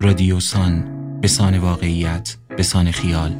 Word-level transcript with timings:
رادیوسان 0.00 0.84
به 1.20 1.28
سان 1.28 1.58
واقعیت 1.58 2.36
به 2.56 2.62
سان 2.62 2.90
خیال. 2.90 3.32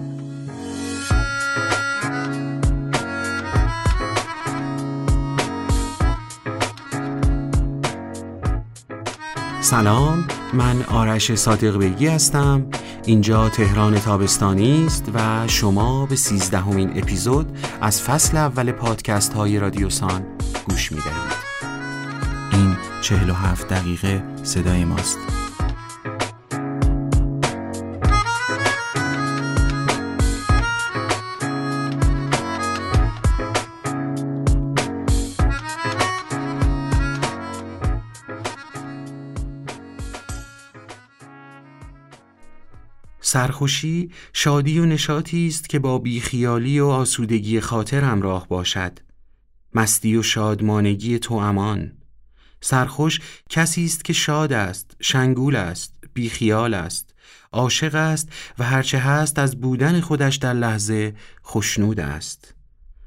سلام 9.61 10.25
من 10.53 10.83
آرش 10.83 11.35
صادق 11.35 11.79
بیگی 11.79 12.07
هستم. 12.07 12.67
اینجا 13.05 13.49
تهران 13.49 13.99
تابستانی 13.99 14.87
است 14.87 15.05
و 15.15 15.49
شما 15.49 16.07
به 16.07 16.17
سیزدهمین 16.17 16.99
اپیزود 16.99 17.59
از 17.81 18.03
فصل 18.03 18.37
اول 18.37 18.73
پادکست 18.73 19.33
های 19.33 19.59
رادیوسان 19.59 20.27
گوش 20.69 20.93
می 20.93 20.99
این 22.53 22.77
چهل 23.03 23.31
و 23.31 23.35
هفت 23.35 23.69
دقیقه 23.69 24.23
صدای 24.43 24.85
ماست. 24.85 25.19
سرخوشی 43.29 44.11
شادی 44.33 44.79
و 44.79 44.85
نشاطی 44.85 45.47
است 45.47 45.69
که 45.69 45.79
با 45.79 45.99
بیخیالی 45.99 46.81
و 46.81 46.87
آسودگی 46.87 47.61
خاطر 47.61 48.05
همراه 48.05 48.49
باشد. 48.49 48.99
مستی 49.75 50.17
و 50.17 50.23
شادمانگی 50.23 51.19
تو 51.19 51.35
امان. 51.35 51.93
سرخوش 52.61 53.21
کسی 53.51 53.85
است 53.85 54.05
که 54.05 54.13
شاد 54.13 54.53
است 54.53 54.97
شنگول 55.01 55.57
است 55.57 55.95
بیخیال 56.15 56.75
است 56.75 57.15
عاشق 57.53 57.95
است 57.95 58.29
و 58.59 58.65
هرچه 58.65 58.99
هست 58.99 59.39
از 59.39 59.61
بودن 59.61 60.01
خودش 60.01 60.37
در 60.37 60.55
لحظه 60.55 61.15
خشنود 61.47 62.01
است. 62.01 62.55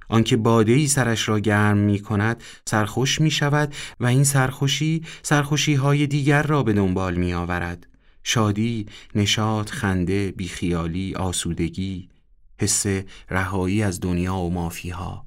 آنکه 0.10 0.38
باده 0.38 0.72
ای 0.72 0.88
سرش 0.88 1.30
را 1.30 1.40
گرم 1.40 1.78
می 1.78 2.00
کند 2.00 2.44
سرخوش 2.66 3.22
می 3.22 3.32
شود 3.32 3.74
و 4.00 4.06
این 4.06 4.24
سرخوشی 4.24 5.04
سرخوشی 5.24 5.74
های 5.74 6.08
دیگر 6.08 6.44
را 6.44 6.64
به 6.64 6.74
دنبال 6.74 7.16
می 7.16 7.34
آورد 7.34 7.88
شادی، 8.24 8.86
نشاط، 9.16 9.70
خنده، 9.70 10.32
بیخیالی، 10.32 11.16
آسودگی، 11.16 12.10
حس 12.60 12.86
رهایی 13.30 13.84
از 13.84 14.00
دنیا 14.00 14.36
و 14.36 14.54
مافیها. 14.54 15.26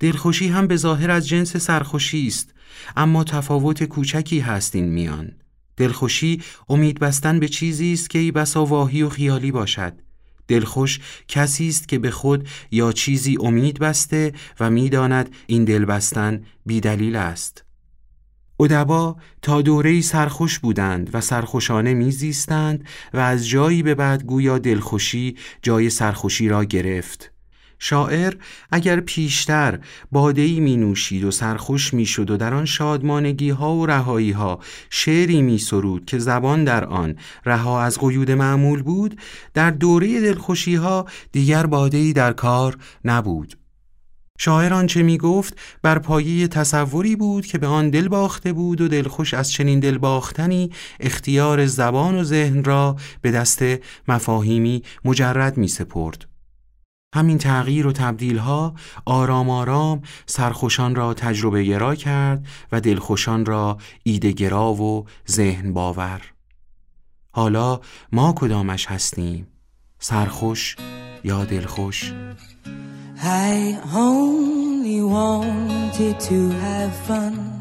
دلخوشی 0.00 0.48
هم 0.48 0.66
به 0.66 0.76
ظاهر 0.76 1.10
از 1.10 1.28
جنس 1.28 1.56
سرخوشی 1.56 2.26
است 2.26 2.54
اما 2.96 3.24
تفاوت 3.24 3.84
کوچکی 3.84 4.40
هست 4.40 4.74
این 4.74 4.88
میان. 4.88 5.32
دلخوشی 5.76 6.42
امید 6.68 6.98
بستن 6.98 7.40
به 7.40 7.48
چیزی 7.48 7.92
است 7.92 8.10
که 8.10 8.18
ای 8.18 8.30
بسا 8.30 8.64
واهی 8.64 9.02
و 9.02 9.08
خیالی 9.08 9.50
باشد. 9.50 9.92
دلخوش 10.48 11.00
کسی 11.28 11.68
است 11.68 11.88
که 11.88 11.98
به 11.98 12.10
خود 12.10 12.48
یا 12.70 12.92
چیزی 12.92 13.36
امید 13.40 13.78
بسته 13.78 14.32
و 14.60 14.70
می‌داند 14.70 15.34
این 15.46 15.64
دل 15.64 15.84
بستن 15.84 16.44
بیدلیل 16.66 17.16
است. 17.16 17.64
ادبا 18.62 19.16
تا 19.42 19.62
دوره 19.62 20.00
سرخوش 20.00 20.58
بودند 20.58 21.10
و 21.12 21.20
سرخوشانه 21.20 21.94
میزیستند 21.94 22.84
و 23.14 23.18
از 23.18 23.48
جایی 23.48 23.82
به 23.82 23.94
بعد 23.94 24.24
گویا 24.24 24.58
دلخوشی 24.58 25.36
جای 25.62 25.90
سرخوشی 25.90 26.48
را 26.48 26.64
گرفت. 26.64 27.32
شاعر 27.84 28.34
اگر 28.72 29.00
پیشتر 29.00 29.78
بادهی 30.12 30.60
می 30.60 30.76
نوشید 30.76 31.24
و 31.24 31.30
سرخوش 31.30 31.94
می 31.94 32.06
شد 32.06 32.30
و 32.30 32.36
در 32.36 32.54
آن 32.54 32.64
شادمانگی 32.64 33.50
ها 33.50 33.74
و 33.74 33.86
رهایی 33.86 34.30
ها 34.30 34.58
شعری 34.90 35.42
می 35.42 35.58
سرود 35.58 36.04
که 36.04 36.18
زبان 36.18 36.64
در 36.64 36.84
آن 36.84 37.16
رها 37.46 37.82
از 37.82 37.98
قیود 37.98 38.30
معمول 38.30 38.82
بود 38.82 39.20
در 39.54 39.70
دوره 39.70 40.20
دلخوشی 40.20 40.74
ها 40.74 41.06
دیگر 41.32 41.66
بادهی 41.66 42.12
در 42.12 42.32
کار 42.32 42.76
نبود. 43.04 43.61
شاعر 44.38 44.74
آنچه 44.74 45.02
می 45.02 45.18
گفت 45.18 45.58
بر 45.82 45.98
پایه 45.98 46.48
تصوری 46.48 47.16
بود 47.16 47.46
که 47.46 47.58
به 47.58 47.66
آن 47.66 47.90
دل 47.90 48.08
باخته 48.08 48.52
بود 48.52 48.80
و 48.80 48.88
دلخوش 48.88 49.34
از 49.34 49.52
چنین 49.52 49.80
دل 49.80 49.98
باختنی 49.98 50.70
اختیار 51.00 51.66
زبان 51.66 52.14
و 52.14 52.24
ذهن 52.24 52.64
را 52.64 52.96
به 53.20 53.30
دست 53.30 53.64
مفاهیمی 54.08 54.82
مجرد 55.04 55.56
می 55.56 55.68
سپرد. 55.68 56.28
همین 57.14 57.38
تغییر 57.38 57.86
و 57.86 57.92
تبدیل 57.92 58.38
ها 58.38 58.74
آرام 59.04 59.50
آرام 59.50 60.02
سرخوشان 60.26 60.94
را 60.94 61.14
تجربه 61.14 61.62
گرا 61.62 61.94
کرد 61.94 62.46
و 62.72 62.80
دلخوشان 62.80 63.46
را 63.46 63.78
ایده 64.02 64.32
گرا 64.32 64.72
و 64.74 65.06
ذهن 65.30 65.72
باور. 65.72 66.20
حالا 67.30 67.80
ما 68.12 68.34
کدامش 68.36 68.86
هستیم؟ 68.86 69.46
سرخوش 69.98 70.76
یا 71.24 71.44
دلخوش؟ 71.44 72.12
I 73.24 73.80
only 73.94 75.00
wanted 75.00 76.18
to 76.18 76.50
have 76.50 76.92
fun 77.06 77.60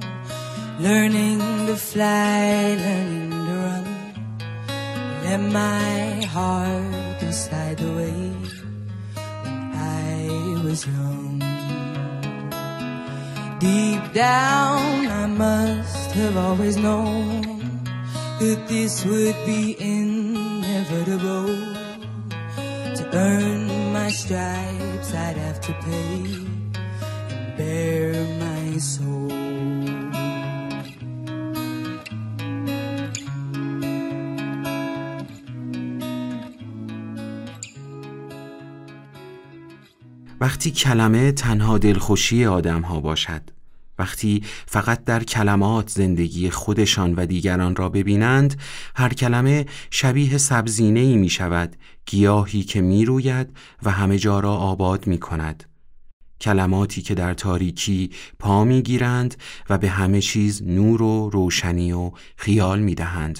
Learning 0.79 1.37
to 1.67 1.75
fly, 1.75 2.75
learning 2.79 3.29
to 3.29 3.53
run 3.65 3.85
Let 5.23 5.39
my 5.39 6.25
heart 6.25 7.19
decide 7.19 7.77
the 7.77 7.91
way 7.93 8.31
when 9.43 9.71
I 9.75 10.63
was 10.65 10.87
young. 10.87 11.39
Deep 13.59 14.13
down, 14.13 15.05
I 15.07 15.27
must 15.27 16.11
have 16.13 16.37
always 16.37 16.75
known 16.77 17.41
that 18.39 18.65
this 18.67 19.05
would 19.05 19.35
be 19.45 19.75
inevitable. 19.79 21.53
To 22.97 23.09
earn 23.13 23.80
stripes, 24.11 25.13
I'd 25.13 25.37
have 25.37 25.59
to 25.61 25.73
pay 25.85 26.23
and 27.33 27.57
bare 27.57 28.13
my 28.43 28.77
soul. 28.77 29.31
وقتی 40.41 40.71
کلمه 40.71 41.31
تنها 41.31 41.77
دلخوشی 41.77 42.45
آدم 42.45 42.81
ها 42.81 42.99
باشد 42.99 43.41
وقتی 44.01 44.43
فقط 44.65 45.03
در 45.03 45.23
کلمات 45.23 45.89
زندگی 45.89 46.49
خودشان 46.49 47.13
و 47.13 47.25
دیگران 47.25 47.75
را 47.75 47.89
ببینند 47.89 48.59
هر 48.95 49.13
کلمه 49.13 49.65
شبیه 49.91 50.37
سبزینه 50.37 50.99
ای 50.99 51.17
می 51.17 51.29
شود 51.29 51.75
گیاهی 52.05 52.63
که 52.63 52.81
می 52.81 53.05
روید 53.05 53.47
و 53.83 53.91
همه 53.91 54.17
جا 54.17 54.39
را 54.39 54.55
آباد 54.55 55.07
می 55.07 55.19
کند 55.19 55.63
کلماتی 56.41 57.01
که 57.01 57.15
در 57.15 57.33
تاریکی 57.33 58.09
پا 58.39 58.63
می 58.63 58.81
گیرند 58.81 59.35
و 59.69 59.77
به 59.77 59.89
همه 59.89 60.21
چیز 60.21 60.63
نور 60.63 61.01
و 61.01 61.29
روشنی 61.29 61.91
و 61.91 62.11
خیال 62.35 62.79
می 62.79 62.95
دهند 62.95 63.39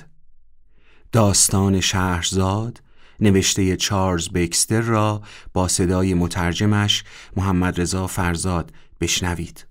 داستان 1.12 1.80
شهرزاد 1.80 2.82
نوشته 3.20 3.78
چارلز 3.78 4.30
بکستر 4.30 4.82
را 4.82 5.22
با 5.54 5.68
صدای 5.68 6.14
مترجمش 6.14 7.04
محمد 7.38 7.82
رضا 7.82 8.08
فرزاد 8.08 8.72
بشنوید. 9.02 9.71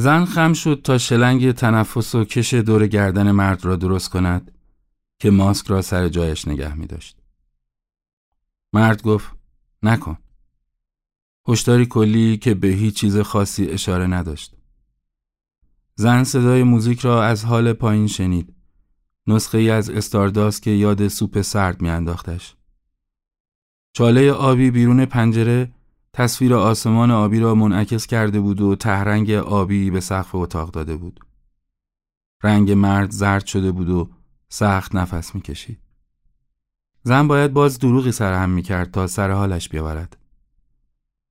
زن 0.00 0.24
خم 0.24 0.52
شد 0.52 0.80
تا 0.84 0.98
شلنگ 0.98 1.52
تنفس 1.52 2.14
و 2.14 2.24
کش 2.24 2.54
دور 2.54 2.86
گردن 2.86 3.30
مرد 3.30 3.64
را 3.64 3.76
درست 3.76 4.10
کند 4.10 4.52
که 5.18 5.30
ماسک 5.30 5.66
را 5.66 5.82
سر 5.82 6.08
جایش 6.08 6.48
نگه 6.48 6.74
می 6.74 6.86
داشت. 6.86 7.16
مرد 8.72 9.02
گفت 9.02 9.32
نکن. 9.82 10.18
هشداری 11.48 11.86
کلی 11.86 12.36
که 12.36 12.54
به 12.54 12.68
هیچ 12.68 12.94
چیز 12.94 13.18
خاصی 13.18 13.66
اشاره 13.66 14.06
نداشت. 14.06 14.56
زن 15.94 16.24
صدای 16.24 16.62
موزیک 16.62 17.00
را 17.00 17.24
از 17.24 17.44
حال 17.44 17.72
پایین 17.72 18.06
شنید. 18.06 18.54
نسخه 19.26 19.58
ای 19.58 19.70
از 19.70 19.90
استارداست 19.90 20.62
که 20.62 20.70
یاد 20.70 21.08
سوپ 21.08 21.40
سرد 21.40 21.82
میانداختش. 21.82 22.56
چاله 23.92 24.32
آبی 24.32 24.70
بیرون 24.70 25.04
پنجره 25.04 25.72
تصویر 26.12 26.54
آسمان 26.54 27.10
آبی 27.10 27.40
را 27.40 27.54
منعکس 27.54 28.06
کرده 28.06 28.40
بود 28.40 28.60
و 28.60 28.76
تهرنگ 28.76 29.30
آبی 29.30 29.90
به 29.90 30.00
سقف 30.00 30.34
اتاق 30.34 30.70
داده 30.70 30.96
بود. 30.96 31.20
رنگ 32.42 32.72
مرد 32.72 33.10
زرد 33.10 33.46
شده 33.46 33.72
بود 33.72 33.88
و 33.88 34.10
سخت 34.48 34.94
نفس 34.94 35.34
می‌کشید. 35.34 35.80
زن 37.02 37.28
باید 37.28 37.52
باز 37.52 37.78
دروغی 37.78 38.12
سرهم 38.12 38.50
می‌کرد 38.50 38.90
تا 38.90 39.06
سر 39.06 39.30
حالش 39.30 39.68
بیاورد. 39.68 40.16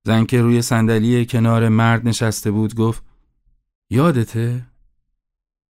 زن 0.04 0.24
که 0.24 0.42
روی 0.42 0.62
صندلی 0.62 1.26
کنار 1.26 1.68
مرد 1.68 2.08
نشسته 2.08 2.50
بود 2.50 2.74
گفت 2.74 3.04
یادته؟ 3.90 4.66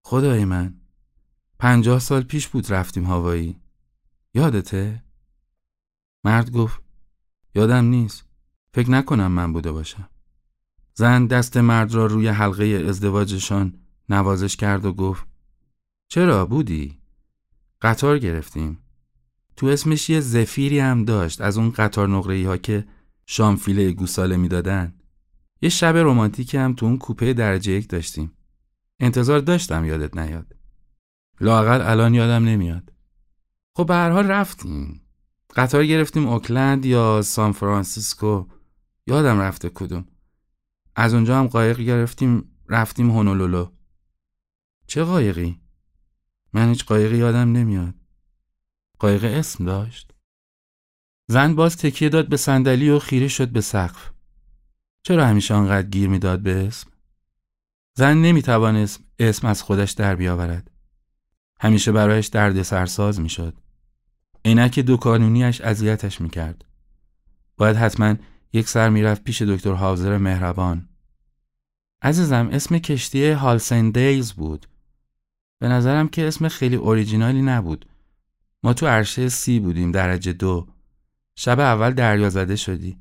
خدای 0.04 0.44
من 0.44 0.80
پنجاه 1.58 1.98
سال 1.98 2.22
پیش 2.22 2.48
بود 2.48 2.72
رفتیم 2.72 3.04
هوایی 3.04 3.60
یادته؟ 4.34 5.02
مرد 6.24 6.50
گفت 6.50 6.82
یادم 7.54 7.84
نیست 7.84 8.27
فکر 8.74 8.90
نکنم 8.90 9.32
من 9.32 9.52
بوده 9.52 9.72
باشم. 9.72 10.08
زن 10.94 11.26
دست 11.26 11.56
مرد 11.56 11.94
را 11.94 12.06
روی 12.06 12.28
حلقه 12.28 12.84
ازدواجشان 12.88 13.74
نوازش 14.08 14.56
کرد 14.56 14.84
و 14.84 14.92
گفت 14.92 15.26
چرا 16.08 16.46
بودی؟ 16.46 16.98
قطار 17.82 18.18
گرفتیم. 18.18 18.78
تو 19.56 19.66
اسمش 19.66 20.10
یه 20.10 20.20
زفیری 20.20 20.78
هم 20.78 21.04
داشت 21.04 21.40
از 21.40 21.58
اون 21.58 21.70
قطار 21.70 22.08
نقره 22.08 22.46
ها 22.46 22.56
که 22.56 22.84
شامفیله 23.26 23.92
گوساله 23.92 24.36
می‌دادن. 24.36 24.94
یه 25.62 25.68
شب 25.68 25.96
رمانتیک 25.96 26.54
هم 26.54 26.74
تو 26.74 26.86
اون 26.86 26.98
کوپه 26.98 27.32
درجه 27.32 27.72
یک 27.72 27.88
داشتیم. 27.88 28.32
انتظار 29.00 29.38
داشتم 29.38 29.84
یادت 29.84 30.16
نیاد. 30.16 30.56
لاقل 31.40 31.80
الان 31.80 32.14
یادم 32.14 32.44
نمیاد. 32.44 32.92
خب 33.76 33.86
به 33.86 33.94
هر 33.94 34.10
حال 34.10 34.26
رفتیم. 34.26 35.00
قطار 35.56 35.86
گرفتیم 35.86 36.28
اوکلند 36.28 36.86
یا 36.86 37.22
سان 37.22 37.52
فرانسیسکو. 37.52 38.44
یادم 39.08 39.40
رفته 39.40 39.68
کدوم. 39.68 40.06
از 40.96 41.14
اونجا 41.14 41.38
هم 41.38 41.46
قایق 41.46 41.80
گرفتیم 41.80 42.50
رفتیم 42.68 43.10
هونولولو. 43.10 43.72
چه 44.86 45.04
قایقی؟ 45.04 45.60
من 46.52 46.68
هیچ 46.68 46.84
قایقی 46.84 47.16
یادم 47.16 47.52
نمیاد. 47.52 47.94
قایق 48.98 49.24
اسم 49.24 49.64
داشت. 49.64 50.14
زن 51.28 51.54
باز 51.54 51.76
تکیه 51.76 52.08
داد 52.08 52.28
به 52.28 52.36
صندلی 52.36 52.90
و 52.90 52.98
خیره 52.98 53.28
شد 53.28 53.48
به 53.48 53.60
سقف. 53.60 54.10
چرا 55.02 55.26
همیشه 55.26 55.54
آنقدر 55.54 55.88
گیر 55.88 56.08
می‌داد 56.08 56.42
به 56.42 56.66
اسم؟ 56.66 56.90
زن 57.94 58.16
نمی‌توانست 58.16 59.00
اسم 59.18 59.46
از 59.46 59.62
خودش 59.62 59.92
در 59.92 60.14
بیاورد. 60.14 60.70
همیشه 61.60 61.92
برایش 61.92 62.26
درد 62.26 62.62
سرساز 62.62 63.20
می‌شد. 63.20 63.54
عینک 64.44 64.78
دو 64.78 64.96
کانونیش 64.96 65.60
اذیتش 65.60 66.20
می‌کرد. 66.20 66.64
باید 67.56 67.76
حتما 67.76 68.14
یک 68.52 68.68
سر 68.68 68.88
می‌رفت 68.88 69.24
پیش 69.24 69.42
دکتر 69.42 69.72
حاضر 69.72 70.18
مهربان. 70.18 70.88
عزیزم 72.02 72.48
اسم 72.52 72.78
کشتی 72.78 73.30
Halcyon 73.30 73.90
Days 73.90 74.32
بود. 74.32 74.66
به 75.58 75.68
نظرم 75.68 76.08
که 76.08 76.28
اسم 76.28 76.48
خیلی 76.48 76.76
اوریجینالی 76.76 77.42
نبود. 77.42 77.86
ما 78.62 78.74
تو 78.74 78.86
عرشه 78.86 79.28
C 79.28 79.60
بودیم 79.60 79.92
درجه 79.92 80.32
دو. 80.32 80.68
شب 81.36 81.60
اول 81.60 81.90
دریا 81.90 82.30
زده 82.30 82.56
شدی. 82.56 82.98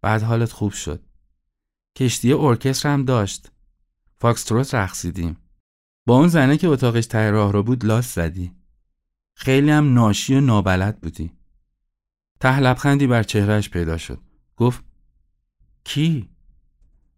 بعد 0.00 0.22
حالت 0.22 0.52
خوب 0.52 0.72
شد. 0.72 1.06
کشتی 1.96 2.32
ارکستر 2.32 2.88
هم 2.92 3.04
داشت. 3.04 3.50
فاکستروت 4.18 4.74
رقصیدیم. 4.74 5.36
با 6.06 6.16
اون 6.16 6.28
زنه 6.28 6.56
که 6.56 6.68
اتاقش 6.68 7.06
ته 7.06 7.30
راه 7.30 7.52
رو 7.52 7.62
بود 7.62 7.84
لاس 7.84 8.14
زدی. 8.14 8.52
خیلی 9.34 9.70
هم 9.70 9.94
ناشی 9.94 10.34
و 10.34 10.40
نابلد 10.40 11.00
بودی. 11.00 11.32
ته 12.40 12.60
لبخندی 12.60 13.06
بر 13.06 13.22
چهرهش 13.22 13.68
پیدا 13.68 13.96
شد. 13.96 14.25
گفت 14.56 14.84
کی؟ 15.84 16.30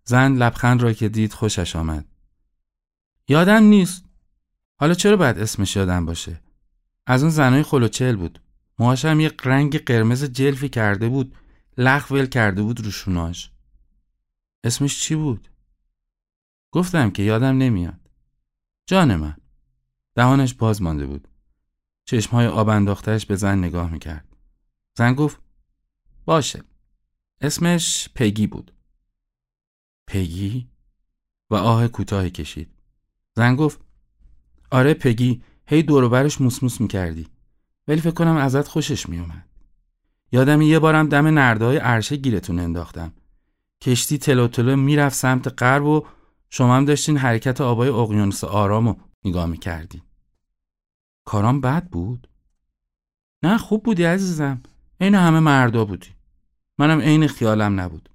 زن 0.05 0.33
لبخند 0.33 0.83
را 0.83 0.93
که 0.93 1.09
دید 1.09 1.33
خوشش 1.33 1.77
آمد. 1.77 2.05
یادم 3.29 3.63
نیست. 3.63 4.05
حالا 4.81 4.95
چرا 4.95 5.17
باید 5.17 5.39
اسمش 5.39 5.77
یادم 5.77 6.07
باشه؟ 6.07 6.41
از 7.07 7.23
اون 7.23 7.31
زنای 7.31 7.63
خلوچل 7.63 8.17
بود. 8.17 8.41
موهاش 8.79 9.05
هم 9.05 9.21
یه 9.21 9.33
رنگ 9.45 9.79
قرمز 9.79 10.25
جلفی 10.25 10.69
کرده 10.69 11.09
بود. 11.09 11.37
لخ 11.79 12.11
ول 12.11 12.27
کرده 12.27 12.63
بود 12.63 12.81
روشوناش 12.81 13.51
اسمش 14.65 15.01
چی 15.01 15.15
بود؟ 15.15 15.49
گفتم 16.71 17.11
که 17.11 17.23
یادم 17.23 17.59
نمیاد. 17.59 18.11
جان 18.87 19.17
من. 19.17 19.37
دهانش 20.15 20.55
باز 20.55 20.83
مانده 20.83 21.07
بود. 21.07 21.29
چشمهای 22.05 22.47
آب 22.47 22.69
انداختهش 22.69 23.27
به 23.27 23.37
زن 23.37 23.59
نگاه 23.59 23.91
می‌کرد. 23.91 24.37
زن 24.95 25.15
گفت 25.15 25.41
باشه. 26.25 26.63
اسمش 27.41 28.09
پگی 28.15 28.47
بود. 28.47 28.73
پگی؟ 30.07 30.69
و 31.51 31.55
آه 31.55 31.89
کوتاهی 31.89 32.31
کشید. 32.31 32.75
زن 33.37 33.57
گفت 33.57 33.81
آره 34.71 34.95
پگی 34.95 35.43
هی 35.67 35.83
دوروبرش 35.83 36.41
موسموس 36.41 36.81
می‌کردی. 36.81 37.29
ولی 37.89 38.01
فکر 38.01 38.11
کنم 38.11 38.37
ازت 38.37 38.69
خوشش 38.69 39.09
میومد 39.09 39.49
یادم 40.33 40.63
یه 40.63 40.79
بارم 40.79 41.09
دم 41.09 41.27
نردهای 41.27 41.77
عرشه 41.77 42.17
گیرتون 42.17 42.59
انداختم. 42.59 43.13
کشتی 43.83 44.19
تلو 44.19 44.49
تلو 44.49 44.77
می‌رفت 44.77 45.17
سمت 45.17 45.63
غرب 45.63 45.85
و 45.85 46.07
شما 46.51 46.77
هم 46.77 46.85
داشتین 46.85 47.17
حرکت 47.17 47.61
آبای 47.61 47.89
اقیانوس 47.89 48.45
آرامو 48.45 48.95
نگاه 49.25 49.47
می‌کردین. 49.47 50.03
کارام 51.25 51.61
بد 51.61 51.89
بود؟ 51.89 52.29
نه 53.43 53.59
خوب 53.59 53.83
بودی 53.83 54.05
عزیزم. 54.05 54.63
عین 55.01 55.15
همه 55.15 55.41
مردا 55.41 55.85
بودی. 55.85 56.18
منم 56.79 57.01
عین 57.01 57.27
خیالم 57.27 57.81
نبود. 57.81 58.09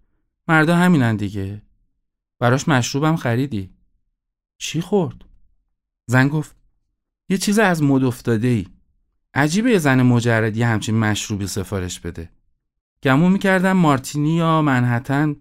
مردا 0.47 0.75
همینن 0.75 1.15
دیگه. 1.15 1.61
براش 2.39 2.67
مشروبم 2.67 3.15
خریدی. 3.15 3.73
چی 4.57 4.81
خورد؟ 4.81 5.25
زن 6.07 6.27
گفت 6.27 6.55
یه 7.29 7.37
چیز 7.37 7.59
از 7.59 7.83
مد 7.83 8.03
افتاده 8.03 8.47
ای 8.47 8.67
عجیبه 9.33 9.71
یه 9.71 9.77
زن 9.77 10.01
مجردی 10.01 10.63
همچین 10.63 10.99
مشروبی 10.99 11.47
سفارش 11.47 11.99
بده. 11.99 12.29
گمون 13.03 13.31
می‌کردم 13.31 13.71
مارتینی 13.71 14.35
یا 14.35 14.61
منحتن 14.61 15.35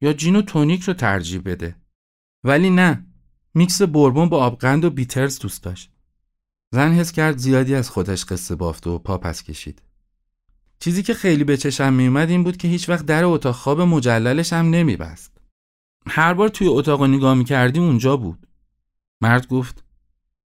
یا 0.00 0.12
جین 0.12 0.36
و 0.36 0.42
تونیک 0.42 0.82
رو 0.82 0.94
ترجیح 0.94 1.40
بده. 1.44 1.76
ولی 2.44 2.70
نه 2.70 3.06
میکس 3.54 3.82
بربون 3.82 4.28
با 4.28 4.44
آبقند 4.44 4.84
و 4.84 4.90
بیترز 4.90 5.38
دوست 5.38 5.62
داشت. 5.64 5.92
زن 6.70 6.92
حس 6.92 7.12
کرد 7.12 7.36
زیادی 7.36 7.74
از 7.74 7.90
خودش 7.90 8.24
قصه 8.24 8.54
بافته 8.54 8.90
و 8.90 8.98
پا 8.98 9.18
پس 9.18 9.42
کشید. 9.42 9.82
چیزی 10.80 11.02
که 11.02 11.14
خیلی 11.14 11.44
به 11.44 11.56
چشم 11.56 11.92
میومد 11.92 12.30
این 12.30 12.44
بود 12.44 12.56
که 12.56 12.68
هیچ 12.68 12.88
وقت 12.88 13.06
در 13.06 13.24
اتاق 13.24 13.54
خواب 13.54 13.80
مجللش 13.80 14.52
هم 14.52 14.70
نمیبست. 14.70 15.40
هر 16.06 16.34
بار 16.34 16.48
توی 16.48 16.66
اتاق 16.66 17.02
نگاه 17.02 17.34
می‌کردیم 17.34 17.82
اونجا 17.82 18.16
بود. 18.16 18.46
مرد 19.20 19.48
گفت 19.48 19.84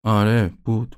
آره 0.04 0.54
بود. 0.66 0.95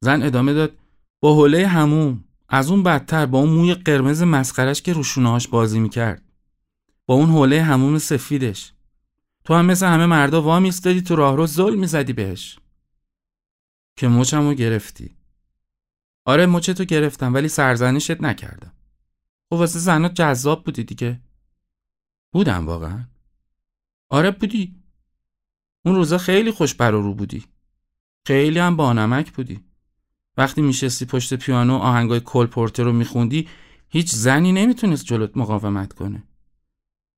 زن 0.00 0.22
ادامه 0.22 0.54
داد 0.54 0.76
با 1.20 1.34
حوله 1.34 1.66
هموم. 1.66 2.24
از 2.48 2.70
اون 2.70 2.82
بدتر 2.82 3.26
با 3.26 3.38
اون 3.38 3.50
موی 3.50 3.74
قرمز 3.74 4.22
مسخرش 4.22 4.82
که 4.82 4.92
روشونهاش 4.92 5.48
بازی 5.48 5.80
می‌کرد. 5.80 6.22
با 7.06 7.14
اون 7.14 7.30
حوله 7.30 7.62
هموم 7.62 7.98
سفیدش. 7.98 8.72
تو 9.44 9.54
هم 9.54 9.66
مثل 9.66 9.86
همه 9.86 10.06
مردا 10.06 10.42
وا 10.42 10.60
میستادی 10.60 11.02
تو 11.02 11.16
راهرو 11.16 11.46
زل 11.46 11.74
می‌زدی 11.74 12.12
بهش. 12.12 12.58
که 13.96 14.08
مچمو 14.08 14.54
گرفتی. 14.54 15.17
آره 16.28 16.46
مچتو 16.46 16.84
گرفتم 16.84 17.34
ولی 17.34 17.48
سرزنشت 17.48 18.20
نکردم. 18.20 18.72
خب 19.50 19.56
واسه 19.56 19.78
زنات 19.78 20.14
جذاب 20.14 20.64
بودی 20.64 20.84
دیگه. 20.84 21.20
بودم 22.32 22.66
واقعا. 22.66 23.04
آره 24.08 24.30
بودی. 24.30 24.82
اون 25.84 25.94
روزا 25.94 26.18
خیلی 26.18 26.50
خوش 26.50 26.80
رو 26.80 27.14
بودی. 27.14 27.44
خیلی 28.26 28.58
هم 28.58 28.76
بانمک 28.76 29.32
بودی. 29.32 29.64
وقتی 30.36 30.62
میشستی 30.62 31.04
پشت 31.04 31.34
پیانو 31.34 31.74
آهنگای 31.76 32.20
کل 32.20 32.46
پورتر 32.46 32.82
رو 32.82 32.92
میخوندی 32.92 33.48
هیچ 33.88 34.14
زنی 34.14 34.52
نمی‌تونست 34.52 35.04
جلوت 35.04 35.36
مقاومت 35.36 35.92
کنه. 35.92 36.22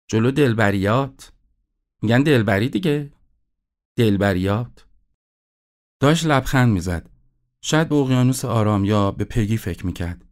جلو 0.09 0.31
دلبریات. 0.31 1.33
میگن 2.02 2.23
دلبری 2.23 2.69
دیگه. 2.69 3.12
دلبریات. 3.97 4.87
داشت 6.00 6.26
لبخند 6.26 6.73
می‌زد. 6.73 7.10
شاید 7.62 7.88
به 7.88 7.95
اقیانوس 7.95 8.45
آرام 8.45 8.85
یا 8.85 9.11
به 9.11 9.25
پگی 9.25 9.57
فکر 9.57 9.87
می‌کرد. 9.87 10.25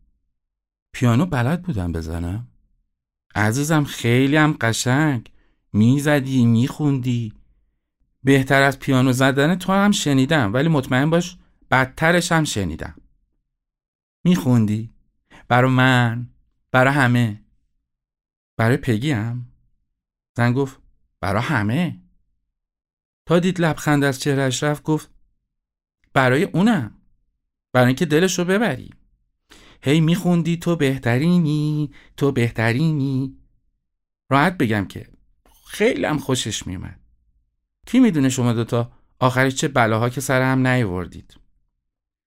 پیانو 0.92 1.26
بلد 1.26 1.62
بودم 1.62 1.92
بزنم. 1.92 2.48
عزیزم 3.34 3.84
خیلی 3.84 4.36
هم 4.36 4.56
قشنگ. 4.60 5.32
می‌زدی 5.72 6.46
میخوندی. 6.46 7.34
بهتر 8.24 8.62
از 8.62 8.78
پیانو 8.78 9.12
زدن 9.12 9.54
تو 9.54 9.72
هم 9.72 9.90
شنیدم 9.90 10.52
ولی 10.52 10.68
مطمئن 10.68 11.10
باش 11.10 11.38
بدترش 11.70 12.32
هم 12.32 12.44
شنیدم. 12.44 12.94
میخوندی؟ 14.24 14.94
برا 15.48 15.68
من؟ 15.68 16.28
برا 16.72 16.90
همه؟ 16.90 17.44
برای 18.56 18.76
پگی 18.76 19.10
هم؟ 19.10 19.52
زن 20.36 20.52
گفت 20.52 20.80
برا 21.20 21.40
همه. 21.40 22.02
تا 23.26 23.38
دید 23.38 23.60
لبخند 23.60 24.04
از 24.04 24.20
چهرش 24.20 24.62
رفت 24.62 24.82
گفت 24.82 25.10
برای 26.12 26.44
اونم. 26.44 26.97
برای 27.78 27.86
اینکه 27.86 28.06
دلش 28.06 28.38
رو 28.38 28.44
ببری. 28.44 28.90
هی 29.82 30.00
میخوندی 30.00 30.56
تو 30.56 30.76
بهترینی 30.76 31.90
تو 32.16 32.32
بهترینی. 32.32 33.36
راحت 34.30 34.58
بگم 34.58 34.84
که 34.84 35.08
خیلی 35.66 36.04
هم 36.04 36.18
خوشش 36.18 36.66
میومد 36.66 37.00
کی 37.86 38.00
می‌دونه 38.00 38.28
شما 38.28 38.52
دوتا 38.52 38.92
آخرش 39.20 39.54
چه 39.54 39.68
بلاها 39.68 40.08
که 40.08 40.20
سر 40.20 40.42
هم 40.42 40.66
نیاوردید. 40.66 41.36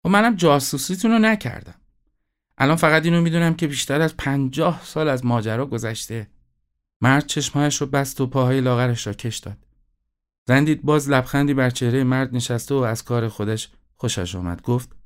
و 0.06 0.10
منم 0.10 0.36
جاسوسیتون 0.36 1.12
رو 1.12 1.20
نکردم. 1.20 1.82
الان 2.58 2.76
فقط 2.76 3.06
اینو 3.06 3.22
می‌دونم 3.22 3.54
که 3.54 3.68
بیشتر 3.68 4.02
از 4.02 4.18
پنجاه 4.18 4.82
سال 4.84 5.10
از 5.10 5.26
ماجرا 5.26 5.66
گذشته 5.66 6.28
مرد 7.02 7.26
چشمهایش 7.26 7.82
رو 7.82 7.88
بست 7.88 8.22
و 8.22 8.28
پاهای 8.28 8.62
لاغرش 8.62 9.08
را 9.08 9.14
کش 9.14 9.38
داد. 9.38 9.58
زندید 10.48 10.82
باز 10.82 11.10
لبخندی 11.10 11.54
بر 11.54 11.70
چهره 11.70 12.04
مرد 12.04 12.36
نشسته 12.36 12.76
و 12.76 12.78
از 12.78 13.04
کار 13.04 13.28
خودش 13.28 13.70
خوشش 13.98 14.36
آمد 14.36 14.62
گفت 14.62 15.01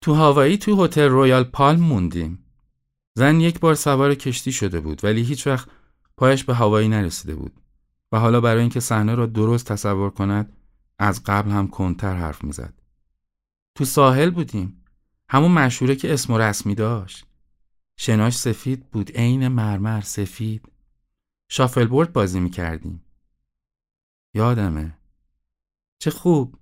تو 0.00 0.14
هاوایی 0.14 0.58
تو 0.58 0.84
هتل 0.84 1.08
رویال 1.08 1.44
پالم 1.44 1.80
موندیم. 1.80 2.44
زن 3.14 3.40
یک 3.40 3.60
بار 3.60 3.74
سوار 3.74 4.14
کشتی 4.14 4.52
شده 4.52 4.80
بود 4.80 5.04
ولی 5.04 5.22
هیچ 5.22 5.46
وقت 5.46 5.68
پایش 6.16 6.44
به 6.44 6.54
هوایی 6.54 6.88
نرسیده 6.88 7.34
بود. 7.34 7.60
و 8.12 8.18
حالا 8.18 8.40
برای 8.40 8.60
اینکه 8.60 8.80
صحنه 8.80 9.14
را 9.14 9.26
درست 9.26 9.66
تصور 9.66 10.10
کند 10.10 10.56
از 10.98 11.22
قبل 11.24 11.50
هم 11.50 11.68
کنتر 11.68 12.16
حرف 12.16 12.44
می‌زد. 12.44 12.74
تو 13.74 13.84
ساحل 13.84 14.30
بودیم. 14.30 14.84
همون 15.28 15.52
مشهوره 15.52 15.96
که 15.96 16.12
اسم 16.12 16.32
و 16.32 16.38
رسمی 16.38 16.74
داشت. 16.74 17.26
شناش 17.96 18.38
سفید 18.38 18.90
بود 18.90 19.12
عین 19.12 19.48
مرمر 19.48 20.00
سفید. 20.00 20.72
شافلبورد 21.48 22.12
بازی 22.12 22.40
می‌کردیم. 22.40 23.04
یادمه. 24.34 24.98
چه 25.98 26.10
خوب. 26.10 26.59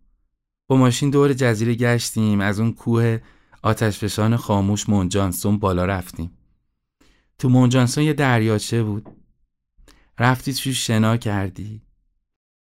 با 0.68 0.76
ماشین 0.76 1.10
دور 1.10 1.32
جزیره 1.32 1.74
گشتیم. 1.74 2.40
از 2.40 2.60
اون 2.60 2.72
کوه 2.72 3.18
آتشفشان 3.62 4.36
خاموش 4.36 4.88
مونجانسون 4.88 5.58
بالا 5.58 5.84
رفتیم. 5.86 6.30
تو 7.38 7.48
مونجانسون 7.48 8.04
یه 8.04 8.12
دریاچه 8.12 8.82
بود. 8.82 9.06
رفتی 10.18 10.52
توش 10.52 10.86
شنا 10.86 11.16
کردی. 11.16 11.82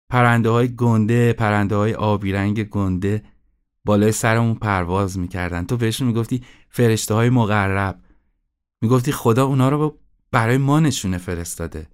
پرنده 0.10 0.50
های 0.50 0.76
گنده 0.76 1.34
پرنده 1.34 1.76
های 1.76 1.94
آبی 1.94 2.32
رنگ 2.32 2.64
گنده 2.64 3.24
بالای 3.86 4.12
سرمون 4.12 4.56
پرواز 4.56 5.20
می‌کردن. 5.20 5.66
تو 5.66 5.78
بهشون 5.78 6.08
می‌گفتی 6.08 6.44
فرشته 6.70 7.14
های 7.14 7.30
مقرب. 7.30 8.02
می‌گفتی 8.82 9.12
خدا 9.12 9.46
اونا 9.46 9.70
رو 9.70 10.00
برای 10.32 10.58
ما 10.58 10.80
نشونه 10.80 11.18
فرستاده. 11.18 11.88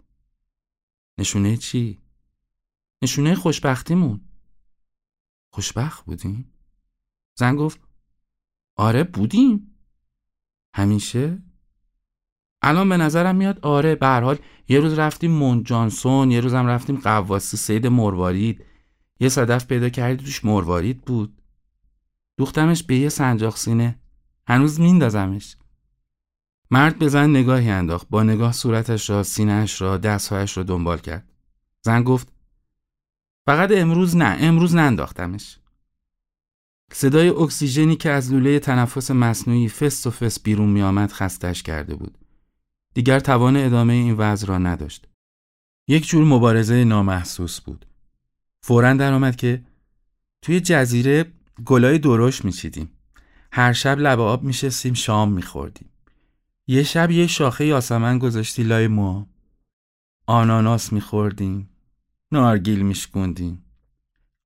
نشونه 1.17 1.57
چی؟ 1.57 2.01
نشونه 3.03 3.35
خوشبختیمون. 3.35 4.21
خوشبخت 5.53 6.05
بودیم؟ 6.05 6.53
زن 7.35 7.55
گفت 7.55 7.79
آره 8.75 9.03
بودیم. 9.03 9.75
همیشه؟ 10.75 11.43
الان 12.61 12.89
به 12.89 12.97
نظرم 12.97 13.35
میاد 13.35 13.59
آره 13.59 13.95
به 13.95 14.07
حال 14.07 14.37
یه 14.67 14.79
روز 14.79 14.93
رفتیم 14.93 15.31
مون 15.31 15.63
جانسون 15.63 16.31
یه 16.31 16.39
روزم 16.39 16.67
رفتیم 16.67 16.97
قواسی 16.97 17.57
سید 17.57 17.87
مروارید. 17.87 18.65
یه 19.19 19.29
صدف 19.29 19.65
پیدا 19.65 19.89
کردی 19.89 20.23
توش 20.23 20.45
مروارید 20.45 21.01
بود. 21.01 21.41
دوختمش 22.37 22.83
به 22.83 22.95
یه 22.95 23.09
سنجاق 23.09 23.57
سینه. 23.57 23.99
هنوز 24.47 24.79
میندازمش. 24.79 25.57
مرد 26.71 26.99
به 26.99 27.07
زن 27.07 27.29
نگاهی 27.29 27.69
انداخت 27.69 28.09
با 28.09 28.23
نگاه 28.23 28.51
صورتش 28.51 29.09
را 29.09 29.23
سینهش 29.23 29.81
را 29.81 29.97
دستهایش 29.97 30.57
را 30.57 30.63
دنبال 30.63 30.97
کرد. 30.97 31.31
زن 31.81 32.03
گفت 32.03 32.32
فقط 33.45 33.71
امروز 33.71 34.15
نه 34.17 34.37
امروز 34.39 34.75
ننداختمش. 34.75 35.57
صدای 36.91 37.29
اکسیژنی 37.29 37.95
که 37.95 38.09
از 38.09 38.33
لوله 38.33 38.59
تنفس 38.59 39.11
مصنوعی 39.11 39.69
فست 39.69 40.07
و 40.07 40.11
فست 40.11 40.43
بیرون 40.43 40.69
می 40.69 40.81
آمد 40.81 41.11
خستش 41.11 41.63
کرده 41.63 41.95
بود. 41.95 42.17
دیگر 42.93 43.19
توان 43.19 43.57
ادامه 43.57 43.93
این 43.93 44.13
وضع 44.13 44.47
را 44.47 44.57
نداشت. 44.57 45.07
یک 45.87 46.07
جور 46.07 46.25
مبارزه 46.25 46.83
نامحسوس 46.83 47.61
بود. 47.61 47.85
فورا 48.63 48.93
درآمد 48.93 49.35
که 49.35 49.63
توی 50.41 50.59
جزیره 50.59 51.25
گلای 51.65 51.99
درشت 51.99 52.45
میچیدیم. 52.45 52.91
هر 53.51 53.73
شب 53.73 53.99
لب 53.99 54.19
آب 54.19 54.43
میشستیم 54.43 54.93
شام 54.93 55.31
میخوردیم. 55.31 55.89
یه 56.67 56.83
شب 56.83 57.11
یه 57.11 57.27
شاخه 57.27 57.65
یاسمن 57.65 58.19
گذاشتی 58.19 58.63
لای 58.63 58.87
ما. 58.87 59.27
آناناس 60.25 60.93
میخوردیم. 60.93 61.69
نارگیل 62.33 62.81
میشکوندیم. 62.81 63.65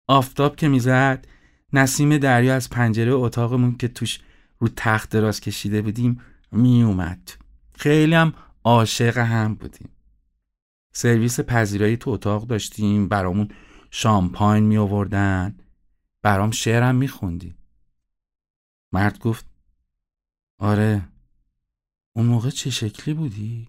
آفتاب 0.07 0.55
که 0.55 0.67
می‌زد 0.67 1.27
نسیم 1.73 2.17
دریا 2.17 2.55
از 2.55 2.69
پنجره 2.69 3.13
اتاقمون 3.13 3.77
که 3.77 3.87
توش 3.87 4.19
رو 4.59 4.67
تخت 4.75 5.09
دراز 5.09 5.41
کشیده 5.41 5.81
بودیم 5.81 6.21
میومد 6.51 7.31
خیلی 7.75 8.15
هم 8.15 8.33
عاشق 8.63 9.17
هم 9.17 9.55
بودیم. 9.55 9.89
سرویس 10.91 11.39
پذیرایی 11.39 11.97
تو 11.97 12.09
اتاق 12.09 12.47
داشتیم 12.47 13.07
برامون 13.07 13.47
شامپاین 13.91 14.63
می 14.63 14.77
آوردن 14.77 15.57
برام 16.21 16.51
شعرم 16.51 16.95
می 16.95 17.07
خوندی. 17.07 17.55
مرد 18.91 19.19
گفت 19.19 19.45
آره 20.57 21.01
اون 22.13 22.25
موقع 22.25 22.49
چه 22.49 22.69
شکلی 22.69 23.13
بودی؟ 23.13 23.67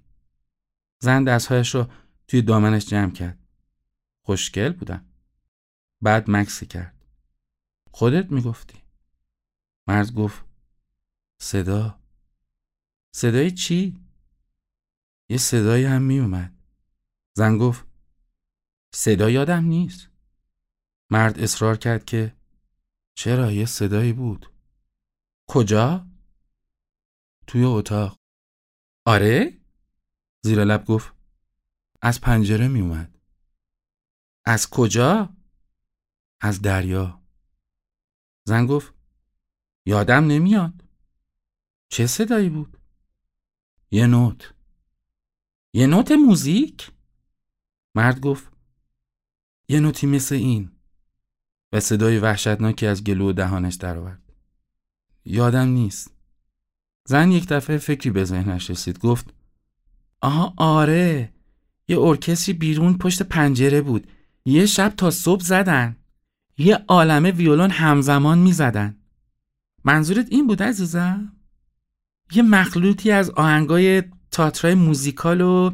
زن 0.99 1.25
دستهایش 1.25 1.75
رو 1.75 1.87
توی 2.29 2.43
دامنش 2.43 2.87
جمع 2.87 3.11
کرد. 3.11 3.39
خوشگل 4.29 4.73
بودم. 4.73 5.05
بعد 6.01 6.31
مکسی 6.31 6.67
کرد. 6.67 7.05
خودت 7.93 8.33
می‌گفتی. 8.33 8.83
مرد 9.87 10.13
گفت 10.13 10.45
صدا. 11.41 12.03
صدای 13.15 13.51
چی؟ 13.51 13.99
یه 15.29 15.37
صدایی 15.37 15.85
هم 15.85 16.03
میومد 16.03 16.55
زن 17.37 17.59
گفت 17.59 17.87
صدا 18.95 19.31
یادم 19.31 19.65
نیست. 19.65 20.09
مرد 21.11 21.39
اصرار 21.39 21.77
کرد 21.77 22.05
که 22.05 22.37
چرا 23.15 23.53
یه 23.53 23.67
صدایی 23.67 24.13
بود؟ 24.13 24.53
کجا؟ 25.47 26.07
توی 27.47 27.65
اتاق. 27.65 28.21
آره؟ 29.07 29.61
زیر 30.45 30.65
لب 30.65 30.85
گفت 30.85 31.13
از 32.03 32.21
پنجره 32.21 32.69
می 32.69 32.81
اومد 32.81 33.18
از 34.49 34.71
کجا؟ 34.71 35.37
از 36.41 36.63
دریا 36.63 37.23
زن 38.45 38.67
گفت 38.67 38.95
یادم 39.87 40.27
نمیاد 40.27 40.85
چه 41.89 42.07
صدایی 42.07 42.49
بود؟ 42.49 42.79
یه 43.91 44.07
نوت 44.07 44.55
یه 45.73 45.87
نوت 45.87 46.13
موزیک؟ 46.13 46.91
مرد 47.95 48.21
گفت 48.21 48.53
یه 49.69 49.81
نوتی 49.81 50.07
مثل 50.07 50.35
این 50.35 50.73
و 51.73 51.81
صدای 51.81 52.19
وحشتناکی 52.19 52.87
از 52.87 53.05
گلو 53.05 53.29
و 53.29 53.33
دهانش 53.33 53.75
درآورد. 53.75 54.33
یادم 55.25 55.69
نیست. 55.69 56.15
زن 57.05 57.33
یک 57.33 57.49
دفعه 57.49 57.79
فکری 57.79 58.11
به 58.11 58.25
ذهنش 58.25 58.71
رسید 58.71 58.99
گفت 58.99 59.35
آها 60.21 60.55
آره 60.57 61.33
یه 61.89 62.01
ارکستری 62.01 62.53
بیرون 62.53 62.99
پشت 62.99 63.23
پنجره 63.23 63.81
بود 63.81 64.13
یه 64.49 64.67
شب 64.67 64.89
تا 64.89 65.11
صبح 65.11 65.45
زدن. 65.45 65.97
یه 66.59 66.85
عالمه 66.89 67.31
ویولون 67.31 67.71
همزمان 67.71 68.39
می 68.39 68.53
زدن 68.53 68.97
منظورت 69.85 70.27
این 70.31 70.47
بود 70.47 70.63
عزیزم؟ 70.63 71.37
یه 72.33 72.43
مخلوطی 72.43 73.11
از 73.11 73.31
آهنگای 73.31 74.03
تاترای 74.31 74.75
موزیکال 74.75 75.41
و 75.41 75.71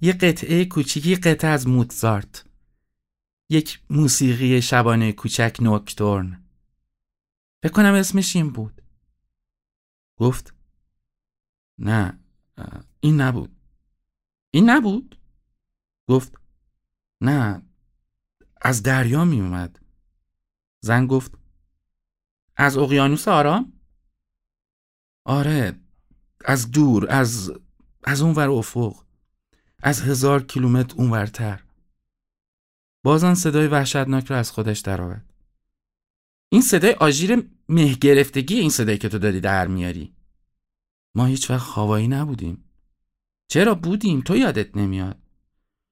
یه 0.00 0.12
قطعه 0.12 0.64
کوچیکی 0.64 1.16
قطعه 1.16 1.50
از 1.50 1.68
موتزارت. 1.68 2.44
یک 3.50 3.80
موسیقی 3.90 4.62
شبانه 4.62 5.12
کوچک 5.12 5.56
نوکتورن. 5.60 6.44
فکر 7.62 7.86
اسمش 7.86 8.36
این 8.36 8.50
بود. 8.50 8.82
گفت 10.18 10.54
نه 11.78 12.18
این 13.00 13.20
نبود. 13.20 13.56
این 14.50 14.70
نبود؟ 14.70 15.18
گفت 16.08 16.40
نه 17.20 17.65
از 18.66 18.82
دریا 18.82 19.24
می 19.24 19.40
اومد. 19.40 19.80
زن 20.80 21.06
گفت 21.06 21.32
از 22.56 22.76
اقیانوس 22.76 23.28
آرام؟ 23.28 23.72
آره 25.24 25.80
از 26.44 26.70
دور 26.70 27.10
از 27.10 27.52
از 28.04 28.20
اونور 28.20 28.50
افق 28.50 29.04
از 29.82 30.02
هزار 30.02 30.42
کیلومتر 30.42 30.94
اونورتر. 30.96 31.64
بازن 33.04 33.34
صدای 33.34 33.66
وحشتناک 33.66 34.26
رو 34.26 34.36
از 34.36 34.50
خودش 34.50 34.80
درآورد. 34.80 35.32
این 36.48 36.62
صدای 36.62 36.92
آژیر 36.92 37.50
مه 37.68 37.94
گرفتگی 37.94 38.58
این 38.58 38.70
صدایی 38.70 38.98
که 38.98 39.08
تو 39.08 39.18
داری 39.18 39.40
در 39.40 39.66
میاری. 39.66 40.14
ما 41.14 41.26
هیچ 41.26 41.50
وقت 41.50 41.62
خوابایی 41.62 42.08
نبودیم. 42.08 42.64
چرا 43.48 43.74
بودیم؟ 43.74 44.20
تو 44.20 44.36
یادت 44.36 44.76
نمیاد. 44.76 45.22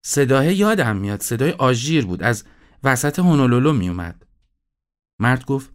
صدای 0.05 0.57
یادم 0.57 0.97
میاد. 0.97 1.21
صدای 1.21 1.51
آژیر 1.51 2.07
بود. 2.07 2.23
از 2.23 2.45
وسط 2.85 3.19
هونولولو 3.19 3.73
میومد. 3.73 4.27
مرد 5.19 5.45
گفت 5.45 5.75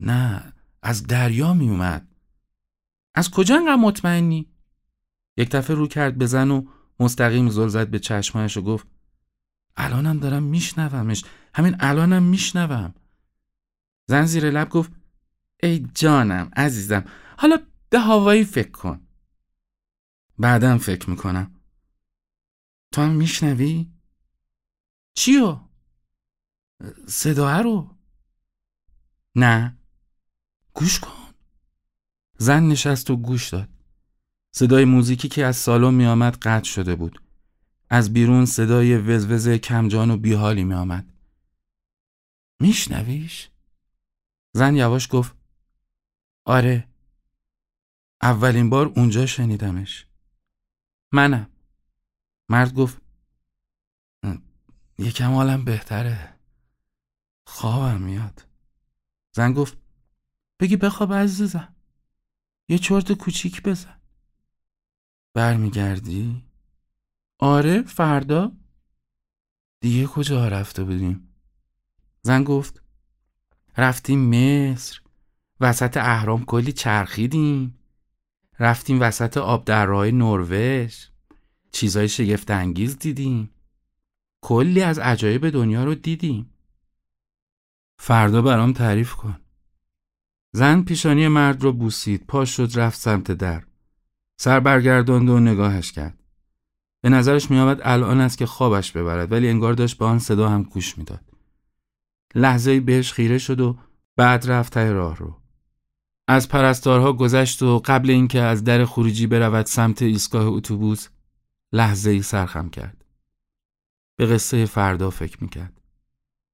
نه 0.00 0.52
از 0.82 1.06
دریا 1.06 1.54
میومد. 1.54 2.14
از 3.14 3.30
کجا 3.30 3.56
انقدر 3.56 3.76
مطمئنی؟ 3.76 4.52
یک 5.36 5.50
دفعه 5.50 5.76
رو 5.76 5.86
کرد 5.86 6.18
به 6.18 6.26
زن 6.26 6.50
و 6.50 6.68
مستقیم 7.00 7.50
زل 7.50 7.68
زد 7.68 7.90
به 7.90 7.98
چشمایش 7.98 8.56
و 8.56 8.62
گفت 8.62 8.86
الانم 9.76 10.18
دارم 10.18 10.42
میشنومش 10.42 11.24
همین 11.54 11.76
الانم 11.80 12.22
میشنوم. 12.22 12.94
زن 14.08 14.24
زیر 14.24 14.50
لب 14.50 14.68
گفت 14.68 14.92
ای 15.62 15.78
جانم 15.94 16.50
عزیزم 16.56 17.04
حالا 17.38 17.58
به 17.90 18.00
هوایی 18.00 18.44
فکر 18.44 18.70
کن. 18.70 19.06
بعدم 20.38 20.78
فکر 20.78 21.10
می‌کنم. 21.10 21.60
تو 22.92 23.02
هم 23.02 23.10
میشنوی؟ 23.10 23.90
چیو؟ 25.14 25.65
صداه 27.06 27.62
رو؟ 27.62 27.96
نه. 29.34 29.78
گوش 30.74 31.00
کن. 31.00 31.34
زن 32.38 32.62
نشست 32.62 33.10
و 33.10 33.16
گوش 33.16 33.48
داد. 33.48 33.68
صدای 34.52 34.84
موزیکی 34.84 35.28
که 35.28 35.44
از 35.44 35.56
سالن 35.56 35.94
می 35.94 36.06
آمد 36.06 36.36
قطع 36.36 36.68
شده 36.68 36.94
بود. 36.94 37.22
از 37.90 38.12
بیرون 38.12 38.46
صدای 38.46 38.98
وزوز 38.98 39.48
کمجان 39.48 40.10
و 40.10 40.16
بیحالی 40.16 40.64
می 40.64 40.74
آمد 40.74 41.12
میشنویش؟ 42.60 43.50
زن 44.52 44.76
یواش 44.76 45.08
گفت 45.10 45.34
آره. 46.44 46.88
اولین 48.22 48.70
بار 48.70 48.86
اونجا 48.86 49.26
شنیدمش. 49.26 50.06
منم. 51.12 51.50
مرد 52.48 52.74
گفت 52.74 53.00
یکم 54.98 55.32
حالم 55.32 55.64
بهتره. 55.64 56.35
خوابم 57.46 58.02
میاد. 58.02 58.46
زن 59.32 59.52
گفت 59.52 59.78
بگی 60.60 60.76
بخواب 60.76 61.12
عزیزم. 61.12 61.74
یه 62.68 62.78
چرت 62.78 63.12
کوچیک 63.12 63.62
بزن. 63.62 64.00
برمیگردی؟ 65.34 66.42
آره 67.38 67.82
فردا. 67.82 68.52
دیگه 69.80 70.06
کجا 70.06 70.48
رفته 70.48 70.84
بودیم؟ 70.84 71.28
زن 72.22 72.44
گفت 72.44 72.82
رفتیم 73.76 74.18
مصر. 74.18 75.00
وسط 75.60 75.96
اهرام 75.96 76.44
کلی 76.44 76.72
چرخیدیم. 76.72 77.78
رفتیم 78.58 79.00
وسط 79.00 79.36
آب 79.36 79.64
در 79.64 79.86
راه 79.86 80.10
نروژ. 80.10 81.06
چیزای 81.72 82.08
شگفت 82.08 82.50
انگیز 82.50 82.98
دیدیم. 82.98 83.50
کلی 84.42 84.82
از 84.82 84.98
عجایب 84.98 85.50
دنیا 85.50 85.84
رو 85.84 85.94
دیدیم. 85.94 86.55
فردا 87.98 88.42
برام 88.42 88.72
تعریف 88.72 89.12
کن. 89.12 89.36
زن 90.52 90.82
پیشانی 90.82 91.28
مرد 91.28 91.62
رو 91.62 91.72
بوسید 91.72 92.26
پاش 92.26 92.56
شد 92.56 92.70
رفت 92.74 93.00
سمت 93.00 93.32
در. 93.32 93.64
سر 94.40 94.60
برگرداند 94.60 95.28
و 95.28 95.40
نگاهش 95.40 95.92
کرد. 95.92 96.22
به 97.02 97.08
نظرش 97.08 97.50
میآمد 97.50 97.80
الان 97.82 98.20
است 98.20 98.38
که 98.38 98.46
خوابش 98.46 98.92
ببرد 98.92 99.32
ولی 99.32 99.48
انگار 99.48 99.72
داشت 99.72 99.98
به 99.98 100.04
آن 100.04 100.18
صدا 100.18 100.48
هم 100.48 100.62
گوش 100.62 100.98
می‌داد. 100.98 101.24
لحظه 102.34 102.80
بهش 102.80 103.12
خیره 103.12 103.38
شد 103.38 103.60
و 103.60 103.78
بعد 104.16 104.50
رفت 104.50 104.72
ته 104.72 104.92
راه 104.92 105.16
رو. 105.16 105.40
از 106.28 106.48
پرستارها 106.48 107.12
گذشت 107.12 107.62
و 107.62 107.78
قبل 107.84 108.10
اینکه 108.10 108.40
از 108.40 108.64
در 108.64 108.84
خروجی 108.84 109.26
برود 109.26 109.66
سمت 109.66 110.02
ایستگاه 110.02 110.46
اتوبوس 110.46 111.08
لحظه 111.72 112.10
ای 112.10 112.22
سرخم 112.22 112.68
کرد. 112.68 113.04
به 114.16 114.26
قصه 114.26 114.66
فردا 114.66 115.10
فکر 115.10 115.38
می‌کرد. 115.40 115.80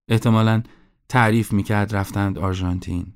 احتمالا 0.08 0.62
تعریف 1.08 1.52
می‌کرد 1.52 1.96
رفتند 1.96 2.38
آرژانتین. 2.38 3.12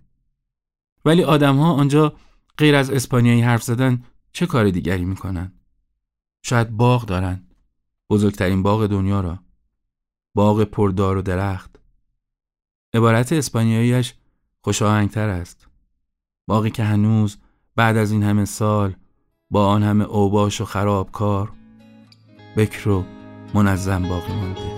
ولی 1.04 1.24
آدمها 1.24 1.72
آنجا 1.72 2.12
غیر 2.58 2.74
از 2.74 2.90
اسپانیایی 2.90 3.40
حرف 3.40 3.62
زدن 3.62 4.04
چه 4.32 4.46
کار 4.46 4.70
دیگری 4.70 5.04
می‌کنن؟ 5.04 5.52
شاید 6.42 6.70
باغ 6.70 7.06
دارن. 7.06 7.46
بزرگترین 8.10 8.62
باغ 8.62 8.86
دنیا 8.86 9.20
را. 9.20 9.38
باغ 10.34 10.64
پردار 10.64 11.16
و 11.16 11.22
درخت. 11.22 11.76
عبارت 12.94 13.32
اسپانیاییش 13.32 14.14
خوشاهنگتر 14.60 15.28
است. 15.28 15.68
باقی 16.48 16.70
که 16.70 16.84
هنوز 16.84 17.36
بعد 17.76 17.96
از 17.96 18.12
این 18.12 18.22
همه 18.22 18.44
سال 18.44 18.96
با 19.50 19.68
آن 19.68 19.82
همه 19.82 20.04
اوباش 20.04 20.60
و 20.60 20.64
خرابکار 20.64 21.52
بکر 22.56 22.88
و 22.88 23.04
منظم 23.54 24.08
باقی 24.08 24.34
مانده. 24.34 24.75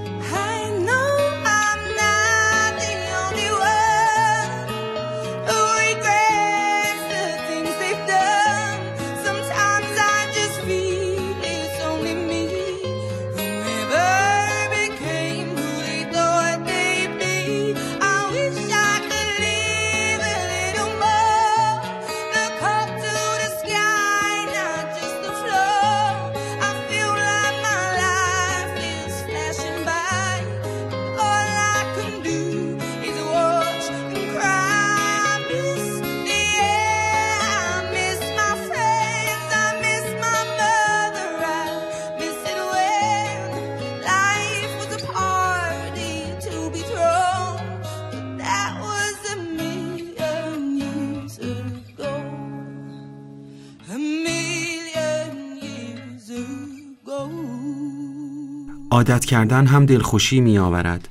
عادت 58.99 59.25
کردن 59.25 59.67
هم 59.67 59.87
دلخوشی 59.87 60.41
می 60.41 60.59
آورد. 60.59 61.09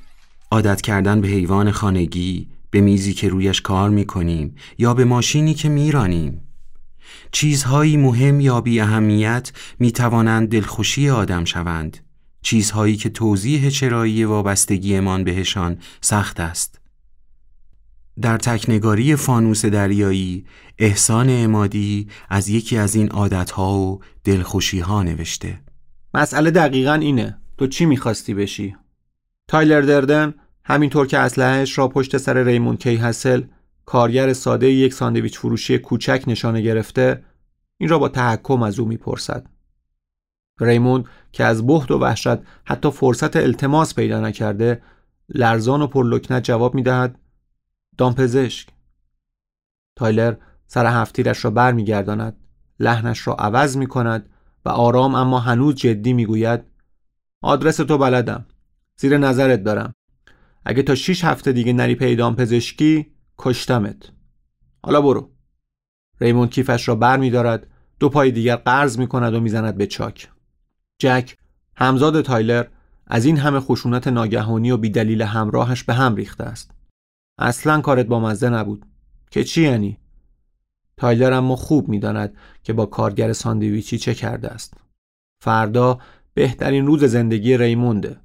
عادت 0.50 0.80
کردن 0.80 1.20
به 1.20 1.28
حیوان 1.28 1.70
خانگی، 1.70 2.48
به 2.70 2.80
میزی 2.80 3.12
که 3.12 3.28
رویش 3.28 3.60
کار 3.60 3.90
می 3.90 4.04
کنیم 4.04 4.54
یا 4.78 4.94
به 4.94 5.04
ماشینی 5.04 5.54
که 5.54 5.68
می 5.68 5.92
رانیم. 5.92 6.40
چیزهایی 7.32 7.96
مهم 7.96 8.40
یا 8.40 8.60
بی 8.60 8.80
اهمیت 8.80 9.52
می 9.78 9.92
توانند 9.92 10.48
دلخوشی 10.48 11.10
آدم 11.10 11.44
شوند. 11.44 11.96
چیزهایی 12.42 12.96
که 12.96 13.08
توضیح 13.08 13.70
چرایی 13.70 14.24
وابستگیمان 14.24 15.24
بهشان 15.24 15.78
سخت 16.00 16.40
است. 16.40 16.80
در 18.20 18.38
تکنگاری 18.38 19.16
فانوس 19.16 19.64
دریایی 19.64 20.44
احسان 20.78 21.26
امادی 21.30 22.08
از 22.28 22.48
یکی 22.48 22.76
از 22.76 22.94
این 22.94 23.08
عادتها 23.08 23.78
و 23.78 24.00
دلخوشی 24.24 24.80
ها 24.80 25.02
نوشته 25.02 25.60
مسئله 26.14 26.50
دقیقا 26.50 26.94
اینه 26.94 27.38
تو 27.58 27.66
چی 27.66 27.86
می‌خواستی 27.86 28.34
بشی؟ 28.34 28.76
تایلر 29.48 29.80
دردن 29.80 30.34
همینطور 30.64 31.06
که 31.06 31.18
اسلحهش 31.18 31.78
را 31.78 31.88
پشت 31.88 32.16
سر 32.16 32.42
ریموند 32.42 32.76
کی 32.76 32.96
هسل 32.96 33.42
کارگر 33.84 34.32
ساده 34.32 34.70
یک 34.70 34.94
ساندویچ 34.94 35.38
فروشی 35.38 35.78
کوچک 35.78 36.24
نشانه 36.26 36.60
گرفته 36.60 37.24
این 37.78 37.88
را 37.88 37.98
با 37.98 38.08
تحکم 38.08 38.62
از 38.62 38.78
او 38.78 38.88
می‌پرسد 38.88 39.46
ریموند 40.60 41.04
که 41.32 41.44
از 41.44 41.66
بهت 41.66 41.90
و 41.90 41.98
وحشت 41.98 42.38
حتی 42.64 42.90
فرصت 42.90 43.36
التماس 43.36 43.94
پیدا 43.94 44.20
نکرده 44.20 44.82
لرزان 45.28 45.82
و 45.82 45.86
پرلکنت 45.86 46.44
جواب 46.44 46.74
می‌دهد 46.74 47.18
دامپزشک 47.98 48.68
تایلر 49.96 50.34
سر 50.66 50.86
هفتیرش 50.86 51.44
را 51.44 51.50
بر 51.50 51.72
میگرداند 51.72 52.36
لحنش 52.80 53.26
را 53.26 53.34
عوض 53.34 53.76
می 53.76 53.86
کند 53.86 54.28
و 54.64 54.68
آرام 54.68 55.14
اما 55.14 55.38
هنوز 55.38 55.74
جدی 55.74 56.12
می‌گوید 56.12 56.77
آدرس 57.42 57.76
تو 57.76 57.98
بلدم. 57.98 58.46
زیر 58.96 59.18
نظرت 59.18 59.64
دارم. 59.64 59.94
اگه 60.64 60.82
تا 60.82 60.94
شیش 60.94 61.24
هفته 61.24 61.52
دیگه 61.52 61.72
نری 61.72 61.94
پیدام 61.94 62.36
پزشکی 62.36 63.06
کشتمت. 63.38 64.10
حالا 64.82 65.00
برو. 65.00 65.30
ریموند 66.20 66.50
کیفش 66.50 66.88
را 66.88 66.94
بر 66.94 67.16
می 67.16 67.30
دارد 67.30 67.66
دو 68.00 68.08
پای 68.08 68.30
دیگر 68.30 68.56
قرض 68.56 68.98
می 68.98 69.06
کند 69.06 69.34
و 69.34 69.40
می‌زند 69.40 69.76
به 69.76 69.86
چاک. 69.86 70.30
جک 70.98 71.36
همزاد 71.76 72.20
تایلر 72.20 72.66
از 73.06 73.24
این 73.24 73.36
همه 73.36 73.60
خشونت 73.60 74.08
ناگهانی 74.08 74.70
و 74.70 74.76
بیدلیل 74.76 75.22
همراهش 75.22 75.84
به 75.84 75.94
هم 75.94 76.14
ریخته 76.14 76.44
است. 76.44 76.70
اصلا 77.38 77.80
کارت 77.80 78.06
با 78.06 78.20
مزه 78.20 78.50
نبود. 78.50 78.86
که 79.30 79.44
چی 79.44 79.62
یعنی؟ 79.62 79.98
تایلر 80.96 81.32
اما 81.32 81.56
خوب 81.56 81.88
می‌داند 81.88 82.36
که 82.62 82.72
با 82.72 82.86
کارگر 82.86 83.32
ساندویچی 83.32 83.98
چه 83.98 84.14
کرده 84.14 84.48
است. 84.48 84.74
فردا 85.40 85.98
بهترین 86.38 86.86
روز 86.86 87.04
زندگی 87.04 87.56
ریمونده. 87.56 88.16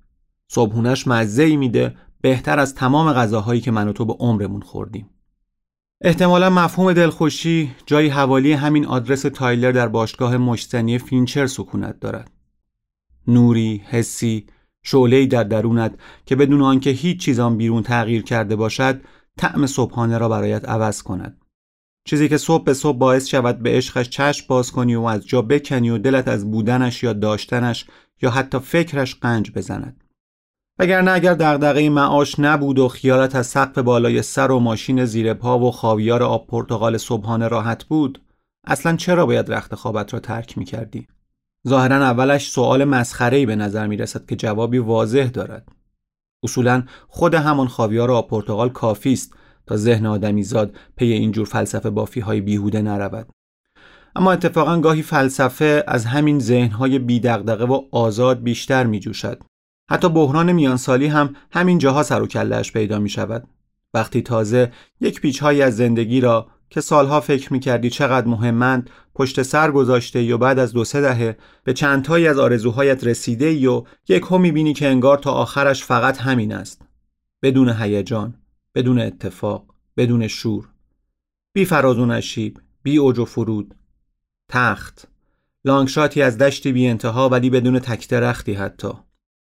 صبحونش 0.48 1.08
مزه 1.08 1.44
ای 1.44 1.58
میده 1.58 1.96
بهتر 2.22 2.60
از 2.60 2.76
تمام 2.76 3.14
غذاهایی 3.14 3.62
که 3.62 3.72
من 3.72 3.88
و 3.88 3.94
تو 3.94 4.06
به 4.06 4.14
عمرمون 4.14 4.62
خوردیم. 4.62 5.10
احتمالا 6.02 6.50
مفهوم 6.50 6.94
دلخوشی 6.94 7.72
جایی 7.86 8.10
حوالی 8.10 8.54
همین 8.54 8.86
آدرس 8.86 9.22
تایلر 9.22 9.72
در 9.72 9.88
باشگاه 9.88 10.38
مشت‌زنی 10.38 10.98
فینچر 10.98 11.48
سکونت 11.48 12.00
دارد. 12.00 12.32
نوری، 13.28 13.82
حسی، 13.86 14.48
شعله‌ای 14.84 15.28
در 15.28 15.44
درونت 15.44 15.96
که 16.26 16.36
بدون 16.36 16.62
آنکه 16.62 16.90
هیچ 16.90 17.20
چیز 17.20 17.40
آن 17.40 17.58
بیرون 17.58 17.84
تغییر 17.84 18.24
کرده 18.24 18.56
باشد 18.56 19.02
طعم 19.38 19.66
صبحانه 19.66 20.18
را 20.18 20.30
برایت 20.30 20.70
عوض 20.70 21.02
کند. 21.02 21.38
چیزی 22.06 22.30
که 22.30 22.38
صبح 22.38 22.64
به 22.64 22.74
صبح 22.74 22.98
باعث 22.98 23.28
شود 23.28 23.60
به 23.60 23.70
عشقش 23.70 24.10
چشم 24.10 24.46
باز 24.48 24.72
کنی 24.72 24.96
و 24.96 25.02
از 25.02 25.28
جا 25.28 25.42
بکنی 25.42 25.90
و 25.90 25.98
دلت 25.98 26.28
از 26.28 26.52
بودنش 26.52 27.04
یا 27.04 27.14
داشتنش 27.14 27.86
یا 28.22 28.30
حتی 28.30 28.60
فکرش 28.60 29.16
قنج 29.16 29.52
بزند 29.52 30.04
وگرنه 30.80 31.12
اگر 31.12 31.34
دغدغه 31.34 31.90
معاش 31.90 32.40
نبود 32.40 32.80
و 32.80 32.88
خیالت 32.88 33.36
از 33.36 33.48
سقف 33.48 33.78
بالای 33.78 34.22
سر 34.22 34.52
و 34.52 34.60
ماشین 34.60 35.06
زیر 35.06 35.34
پا 35.34 35.60
و 35.60 35.72
خاویار 35.72 36.24
آب 36.24 36.48
پرتغال 36.48 36.98
صبحانه 36.98 37.48
راحت 37.48 37.84
بود 37.84 38.22
اصلا 38.68 38.96
چرا 38.96 39.26
باید 39.26 39.52
رخت 39.52 39.76
خوابت 39.76 40.14
را 40.14 40.20
ترک 40.20 40.58
می 40.58 40.66
کردی؟ 40.66 41.08
ظاهرا 41.68 41.96
اولش 41.96 42.50
سوال 42.50 42.84
مسخره‌ای 42.84 43.46
به 43.46 43.56
نظر 43.56 43.88
می 43.88 43.98
رسد 43.98 44.26
که 44.26 44.36
جوابی 44.36 44.78
واضح 44.78 45.30
دارد 45.34 45.68
اصولا 46.44 46.84
خود 47.08 47.34
همان 47.34 47.68
خاویار 47.68 48.12
آب 48.12 48.30
پرتغال 48.30 48.70
کافی 48.70 49.14
است 49.14 49.34
تا 49.68 49.78
ذهن 49.78 50.06
آدمیزاد 50.06 50.76
پی 50.96 51.06
اینجور 51.06 51.46
فلسفه 51.46 51.90
بافی 51.90 52.20
های 52.20 52.42
بیهوده 52.42 52.82
نرود 52.82 53.28
اما 54.16 54.32
اتفاقا 54.32 54.80
گاهی 54.80 55.02
فلسفه 55.02 55.84
از 55.88 56.06
همین 56.06 56.40
ذهنهای 56.40 57.00
بیدغدغه 57.00 57.66
و 57.66 57.82
آزاد 57.92 58.44
بیشتر 58.44 58.86
می 58.86 59.00
جوشد. 59.00 59.44
حتی 59.90 60.10
بحران 60.10 60.52
میانسالی 60.52 61.08
هم 61.08 61.36
همین 61.52 61.78
جاها 61.78 62.04
سر 62.04 62.22
و 62.22 62.28
کلش 62.28 62.72
پیدا 62.72 63.00
می 63.00 63.10
شود. 63.10 63.48
وقتی 63.94 64.22
تازه 64.22 64.72
یک 65.02 65.22
پیچهایی 65.22 65.62
از 65.62 65.78
زندگی 65.78 66.22
را 66.22 66.48
که 66.70 66.82
سالها 66.82 67.22
فکر 67.22 67.54
می 67.54 67.60
کردی 67.60 67.90
چقدر 67.90 68.28
مهمند 68.28 68.90
پشت 69.16 69.42
سر 69.42 69.72
گذاشته 69.72 70.36
و 70.36 70.38
بعد 70.38 70.60
از 70.60 70.74
دو 70.74 70.84
سه 70.84 71.02
دهه 71.02 71.38
به 71.64 71.74
چندتایی 71.74 72.28
از 72.28 72.40
آرزوهایت 72.40 73.04
رسیده 73.04 73.46
ای 73.46 73.68
و 73.68 73.84
یک 74.08 74.24
هم 74.32 74.42
بینی 74.42 74.74
که 74.74 74.88
انگار 74.88 75.18
تا 75.18 75.32
آخرش 75.32 75.84
فقط 75.84 76.18
همین 76.18 76.54
است. 76.54 76.82
بدون 77.42 77.70
هیجان، 77.70 78.34
بدون 78.76 79.00
اتفاق، 79.00 79.66
بدون 79.98 80.28
شور. 80.28 80.70
بی 81.54 81.66
فراز 81.66 81.98
و 81.98 82.06
نشیب، 82.06 82.60
بی 82.84 82.98
اوج 82.98 83.20
و 83.20 83.26
فرود، 83.26 83.76
تخت. 84.50 85.08
لانگشاتی 85.66 86.22
از 86.22 86.38
دشتی 86.38 86.72
بی 86.72 86.88
انتها 86.88 87.30
ولی 87.30 87.50
بدون 87.50 87.80
تک 87.80 88.10
درختی 88.10 88.54
حتی. 88.54 88.92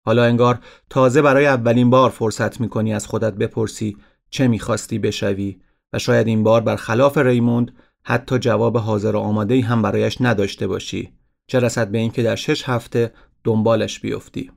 حالا 0.06 0.24
انگار 0.24 0.60
تازه 0.90 1.22
برای 1.22 1.48
اولین 1.48 1.90
بار 1.90 2.10
فرصت 2.10 2.62
می‌کنی 2.62 2.94
از 2.94 3.08
خودت 3.08 3.34
بپرسی 3.34 3.98
چه 4.30 4.48
می‌خواستی 4.48 5.00
بشوی 5.00 5.60
و 5.94 6.00
شاید 6.00 6.28
این 6.28 6.44
بار 6.44 6.62
بر 6.62 6.76
خلاف 6.76 7.18
ریموند 7.18 7.76
حتی 8.04 8.40
جواب 8.40 8.78
حاضر 8.78 9.16
و 9.16 9.20
آماده 9.20 9.62
هم 9.62 9.82
برایش 9.82 10.18
نداشته 10.22 10.68
باشی. 10.68 11.14
چه 11.48 11.60
رسد 11.60 11.88
به 11.88 11.98
اینکه 11.98 12.24
در 12.24 12.36
شش 12.36 12.70
هفته 12.70 13.14
دنبالش 13.44 14.00
بیفتی. 14.00 14.52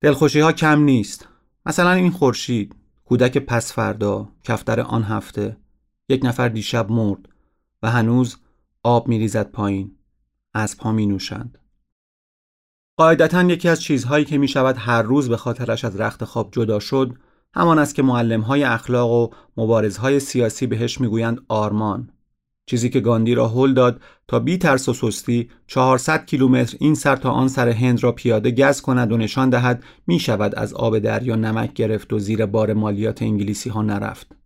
دلخوشی 0.00 0.40
ها 0.40 0.52
کم 0.52 0.82
نیست. 0.82 1.28
مثلا 1.66 1.92
این 1.92 2.10
خورشید. 2.10 2.74
کودک 3.10 3.38
پس 3.38 3.72
فردا 3.72 4.28
کفتر 4.44 4.80
آن 4.80 5.02
هفته 5.02 5.56
یک 6.08 6.24
نفر 6.24 6.48
دیشب 6.48 6.90
مرد 6.90 7.28
و 7.82 7.90
هنوز 7.90 8.36
آب 8.82 9.08
میریزد 9.08 9.50
پایین. 9.50 9.96
از 10.54 10.76
پا 10.76 10.92
می 10.92 11.06
نوشند. 11.06 11.58
قاعدتا 12.96 13.42
یکی 13.42 13.68
از 13.68 13.82
چیزهایی 13.82 14.24
که 14.24 14.38
می 14.38 14.48
شود 14.48 14.76
هر 14.78 15.02
روز 15.02 15.28
به 15.28 15.36
خاطرش 15.36 15.84
از 15.84 16.00
رخت 16.00 16.24
خواب 16.24 16.48
جدا 16.52 16.78
شد 16.78 17.14
همان 17.54 17.78
است 17.78 17.94
که 17.94 18.02
معلم 18.02 18.40
های 18.40 18.64
اخلاق 18.64 19.10
و 19.10 19.30
مبارزهای 19.56 20.20
سیاسی 20.20 20.66
بهش 20.66 21.00
می‌گویند 21.00 21.40
آرمان. 21.48 22.12
چیزی 22.70 22.90
که 22.90 23.00
گاندی 23.00 23.34
را 23.34 23.48
هل 23.48 23.74
داد 23.74 24.00
تا 24.28 24.38
بی 24.38 24.58
ترس 24.58 24.88
و 24.88 24.94
سستی 24.94 25.50
400 25.66 26.26
کیلومتر 26.26 26.76
این 26.80 26.94
سر 26.94 27.16
تا 27.16 27.30
آن 27.30 27.48
سر 27.48 27.68
هند 27.68 28.02
را 28.02 28.12
پیاده 28.12 28.50
گز 28.50 28.80
کند 28.80 29.12
و 29.12 29.16
نشان 29.16 29.50
دهد 29.50 29.84
می 30.06 30.18
شود 30.18 30.54
از 30.54 30.74
آب 30.74 30.98
دریا 30.98 31.36
نمک 31.36 31.72
گرفت 31.72 32.12
و 32.12 32.18
زیر 32.18 32.46
بار 32.46 32.72
مالیات 32.72 33.22
انگلیسی 33.22 33.70
ها 33.70 33.82
نرفت 33.82 34.36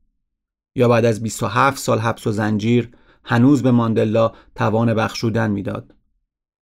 یا 0.76 0.88
بعد 0.88 1.04
از 1.04 1.22
27 1.22 1.78
سال 1.78 1.98
حبس 1.98 2.26
و 2.26 2.32
زنجیر 2.32 2.90
هنوز 3.24 3.62
به 3.62 3.70
ماندلا 3.70 4.32
توان 4.54 4.94
بخشودن 4.94 5.50
می‌داد. 5.50 5.94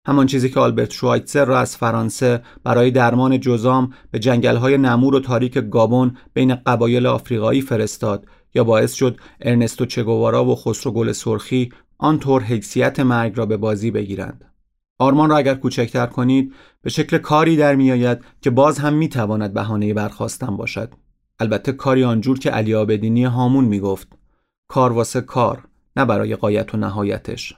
همان 0.08 0.26
چیزی 0.26 0.50
که 0.50 0.60
آلبرت 0.60 0.92
شوایتسر 0.92 1.46
را 1.46 1.60
از 1.60 1.78
فرانسه 1.78 2.42
برای 2.63 2.92
درمان 2.92 3.39
جزام 3.39 3.94
به 4.12 4.20
جنگلهای 4.20 4.78
نمور 4.78 5.16
و 5.16 5.20
تاریک 5.20 5.54
گابون 5.54 6.18
بین 6.34 6.56
قبایل 6.56 7.08
آفریقایی 7.08 7.62
فرستاد 7.62 8.28
یا 8.56 8.63
باعث 8.63 8.94
شد 8.94 9.20
ارنستو 9.42 9.86
چگوارا 9.86 10.46
و 10.46 10.56
خسرو 10.56 10.92
گل 10.92 11.12
سرخی 11.12 11.70
آنطور 11.98 12.44
حیثیت 12.44 13.00
مرگ 13.00 13.38
را 13.38 13.46
به 13.46 13.58
بازی 13.58 13.92
بگیرند. 13.92 14.46
آرمان 15.00 15.30
را 15.30 15.38
اگر 15.38 15.56
کوچکتر 15.56 16.06
کنید 16.06 16.54
به 16.82 16.89
شکل 16.89 17.18
کاری 17.18 17.58
در 17.58 17.76
میآید 17.76 18.20
که 18.42 18.50
باز 18.50 18.80
هم 18.80 18.94
می‌تواند 18.94 19.54
بهانه 19.54 19.94
برخواستن 19.94 20.58
باشد. 20.58 20.94
البته 21.39 21.72
کاری 21.72 22.04
آنجور 22.04 22.39
که 22.39 22.50
علی 22.50 22.76
آبدینی 22.76 23.24
هامون 23.24 23.66
می‌گفت 23.66 24.08
کار 24.68 24.92
واسه 24.92 25.22
کار 25.22 25.68
نه 25.96 26.06
برای 26.06 26.36
قایت 26.36 26.74
و 26.74 26.78
نهایتش 26.78 27.54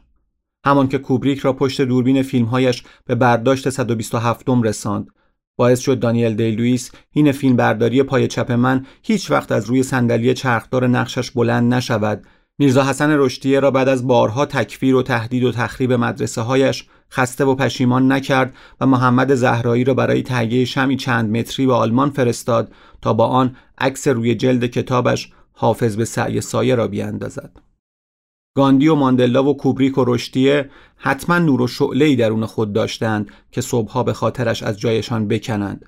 همان 0.66 0.88
که 0.88 0.98
کوبریک 0.98 1.40
را 1.40 1.54
پشت 1.54 1.82
دوربین 1.82 2.22
فیلمهایش 2.22 2.84
به 3.06 3.16
برداشت 3.16 3.70
127 3.70 4.46
رساند 4.64 5.08
باعث 5.58 5.80
شد 5.80 6.00
دانیل 6.00 6.36
دی 6.36 6.52
لوئیس 6.52 6.92
این 7.12 7.32
فیلم 7.32 7.56
برداری 7.56 8.04
پای 8.04 8.28
چپ 8.28 8.52
من 8.52 8.86
هیچ 9.04 9.32
وقت 9.32 9.52
از 9.52 9.66
روی 9.66 9.84
صندلی 9.84 10.34
چرخدار 10.34 10.88
نقشش 10.88 11.32
بلند 11.32 11.74
نشود 11.74 12.24
میرزا 12.58 12.84
حسن 12.84 13.12
رشدیه 13.12 13.60
را 13.60 13.72
بعد 13.72 13.90
از 13.90 14.08
بارها 14.08 14.46
تکفیر 14.46 14.96
و 14.96 15.04
تهدید 15.04 15.44
و 15.44 15.52
تخریب 15.52 15.94
مدرسه 15.94 16.42
هایش 16.42 16.86
خسته 17.12 17.46
و 17.46 17.56
پشیمان 17.56 18.12
نکرد 18.12 18.54
و 18.82 18.86
محمد 18.86 19.36
زهرایی 19.36 19.84
را 19.84 19.94
برای 19.94 20.24
تهیه 20.24 20.66
شمی 20.66 20.96
چند 20.96 21.38
متری 21.38 21.66
به 21.66 21.74
آلمان 21.74 22.10
فرستاد 22.10 22.72
تا 23.02 23.14
با 23.14 23.28
آن 23.28 23.56
عکس 23.78 24.08
روی 24.08 24.36
جلد 24.36 24.66
کتابش 24.66 25.32
حافظ 25.54 25.96
به 25.96 26.06
سعی 26.06 26.42
سایه 26.42 26.76
را 26.76 26.88
بیاندازد. 26.88 27.52
گاندی 28.56 28.88
و 28.88 28.96
ماندلا 28.96 29.44
و 29.44 29.58
کوبریک 29.58 29.98
و 29.98 30.04
رشدیه 30.08 30.70
حتما 30.96 31.40
نور 31.40 31.62
و 31.62 31.68
شعله‌ای 31.68 32.16
درون 32.16 32.46
خود 32.46 32.74
داشتند 32.74 33.32
که 33.52 33.62
صبحها 33.62 34.04
به 34.04 34.14
خاطرش 34.14 34.64
از 34.64 34.80
جایشان 34.80 35.28
بکنند. 35.28 35.86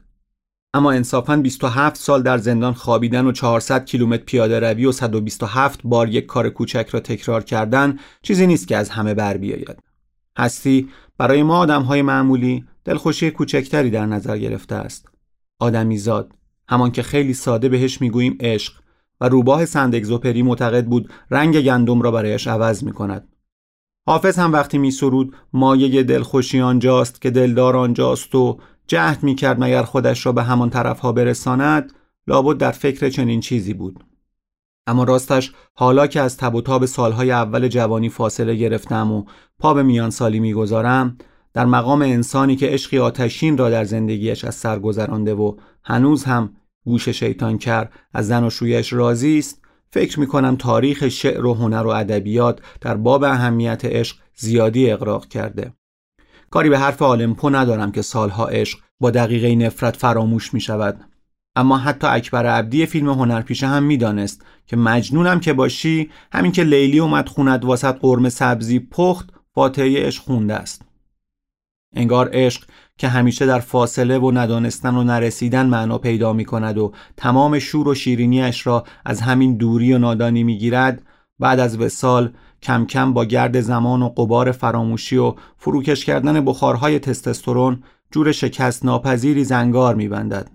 اما 0.74 0.92
انصافاً 0.92 1.36
27 1.36 1.96
سال 1.96 2.24
در 2.24 2.38
زندان 2.38 2.74
خوابیدن 2.74 3.26
و 3.26 3.32
400 3.32 3.86
کیلومتر 3.86 4.24
پیاده 4.24 4.60
روی 4.60 4.86
و 4.86 4.92
127 4.92 5.80
بار 5.84 6.10
یک 6.10 6.26
کار 6.26 6.50
کوچک 6.50 6.88
را 6.92 7.00
تکرار 7.00 7.44
کردن 7.44 8.00
چیزی 8.22 8.48
نیست 8.48 8.68
که 8.68 8.78
از 8.78 8.90
همه 8.90 9.14
بر 9.14 9.38
بیاید. 9.38 9.80
هستی 10.38 10.90
برای 11.18 11.44
ما 11.44 11.66
های 11.66 12.02
معمولی 12.02 12.66
دلخوشی 12.86 13.32
کوچکتری 13.32 13.90
در 13.90 14.06
نظر 14.06 14.38
گرفته 14.38 14.76
است. 14.76 15.08
آدمیزاد 15.60 16.32
همان 16.70 16.92
که 16.92 17.04
خیلی 17.04 17.34
ساده 17.34 17.70
بهش 17.70 18.02
می‌گوییم 18.02 18.38
عشق 18.40 18.74
و 19.22 19.30
روباه 19.30 19.66
سند 19.66 19.96
اگزوپری 19.96 20.42
معتقد 20.42 20.86
بود 20.86 21.10
رنگ 21.32 21.62
گندم 21.62 22.02
را 22.02 22.12
برایش 22.12 22.48
عوض 22.48 22.84
می 22.84 22.92
کند. 22.92 23.28
حافظ 24.08 24.40
هم 24.40 24.54
وقتی 24.54 24.78
می 24.78 24.92
سرود 24.92 25.36
مایه 25.54 26.04
دلخوشی 26.04 26.62
آنجاست 26.62 27.22
که 27.22 27.30
دلدار 27.30 27.78
آنجاست 27.78 28.36
و 28.36 28.60
جهد 28.88 29.24
می 29.24 29.36
کرد 29.36 29.64
مگر 29.64 29.84
خودش 29.84 30.26
را 30.26 30.32
به 30.32 30.44
همان 30.44 30.70
طرف 30.70 31.00
ها 31.00 31.12
برساند 31.12 31.94
لابد 32.28 32.58
در 32.58 32.72
فکر 32.72 33.10
چنین 33.10 33.40
چیزی 33.40 33.74
بود. 33.74 34.04
اما 34.88 35.04
راستش 35.04 35.54
حالا 35.74 36.08
که 36.08 36.22
از 36.22 36.38
تب 36.38 36.56
و 36.56 36.62
تاب 36.62 36.86
سالهای 36.86 37.32
اول 37.32 37.68
جوانی 37.68 38.10
فاصله 38.10 38.56
گرفتم 38.56 39.12
و 39.12 39.24
پا 39.60 39.74
به 39.74 39.84
میان 39.84 40.10
سالی 40.10 40.40
می‌گذارم 40.40 41.18
در 41.54 41.66
مقام 41.66 42.02
انسانی 42.02 42.56
که 42.56 42.68
عشقی 42.68 43.00
آتشین 43.00 43.58
را 43.58 43.70
در 43.70 43.84
زندگیش 43.84 44.46
از 44.46 44.56
سر 44.56 44.80
گذرانده 44.80 45.34
و 45.36 45.56
هنوز 45.84 46.24
هم 46.24 46.54
گوش 46.88 47.10
شیطان 47.10 47.58
کر 47.58 47.90
از 48.14 48.28
زن 48.28 48.44
و 48.44 48.50
شویش 48.50 48.94
راضی 48.94 49.38
است. 49.38 49.62
فکر 49.92 50.20
می 50.20 50.28
کنم 50.28 50.56
تاریخ 50.56 51.08
شعر 51.08 51.46
و 51.46 51.54
هنر 51.54 51.84
و 51.84 51.90
ادبیات 51.90 52.60
در 52.82 52.98
باب 52.98 53.24
اهمیت 53.24 53.86
عشق 53.86 54.18
زیادی 54.36 54.92
اقراق 54.92 55.28
کرده. 55.28 55.74
کاری 56.50 56.70
به 56.70 56.80
حرف 56.80 57.02
آلمپو 57.02 57.50
ندارم 57.50 57.92
که 57.92 58.02
سالها 58.02 58.48
عشق 58.48 58.80
با 59.00 59.12
دقیقه 59.12 59.56
نفرت 59.56 59.98
فراموش 59.98 60.54
می 60.54 60.62
شود 60.62 61.06
اما 61.56 61.78
حتی 61.78 62.08
اکبر 62.08 62.46
عبدی 62.46 62.86
فیلم 62.86 63.10
هنرپیشه 63.10 63.68
هم 63.68 63.84
می‌دانست 63.84 64.46
که 64.66 64.78
مجنونم 64.78 65.40
که 65.40 65.54
باشی 65.54 66.10
همین 66.32 66.52
که 66.52 66.64
لیلی 66.64 67.00
اومد 67.00 67.30
خوند 67.30 67.66
واسط 67.66 67.96
قرم 68.00 68.30
سبزی 68.30 68.80
پخت 68.80 69.30
فاتحه 69.56 70.06
عشق 70.06 70.24
خونده 70.24 70.54
است. 70.54 70.82
انگار 71.96 72.30
عشق 72.34 72.64
که 72.98 73.08
همیشه 73.08 73.46
در 73.46 73.60
فاصله 73.60 74.18
و 74.18 74.32
ندانستن 74.32 74.96
و 74.96 75.04
نرسیدن 75.04 75.66
معنا 75.66 75.98
پیدا 75.98 76.34
می 76.34 76.46
کند 76.46 76.78
و 76.78 76.92
تمام 77.18 77.60
شور 77.60 77.88
و 77.88 77.96
شیرینیش 77.96 78.68
را 78.68 78.84
از 79.06 79.22
همین 79.22 79.58
دوری 79.58 79.94
و 79.94 79.98
نادانی 79.98 80.44
می 80.44 80.58
گیرد 80.58 81.02
بعد 81.40 81.60
از 81.60 81.78
وسال 81.78 82.34
کم 82.64 82.86
کم 82.86 83.14
با 83.14 83.26
گرد 83.26 83.62
زمان 83.62 84.02
و 84.02 84.10
قبار 84.10 84.52
فراموشی 84.52 85.18
و 85.18 85.34
فروکش 85.58 86.06
کردن 86.06 86.46
بخارهای 86.46 87.00
تستسترون 87.00 87.84
جور 88.12 88.32
شکست 88.32 88.86
ناپذیری 88.86 89.44
زنگار 89.44 89.96
می 89.96 90.08
بندد. 90.08 90.50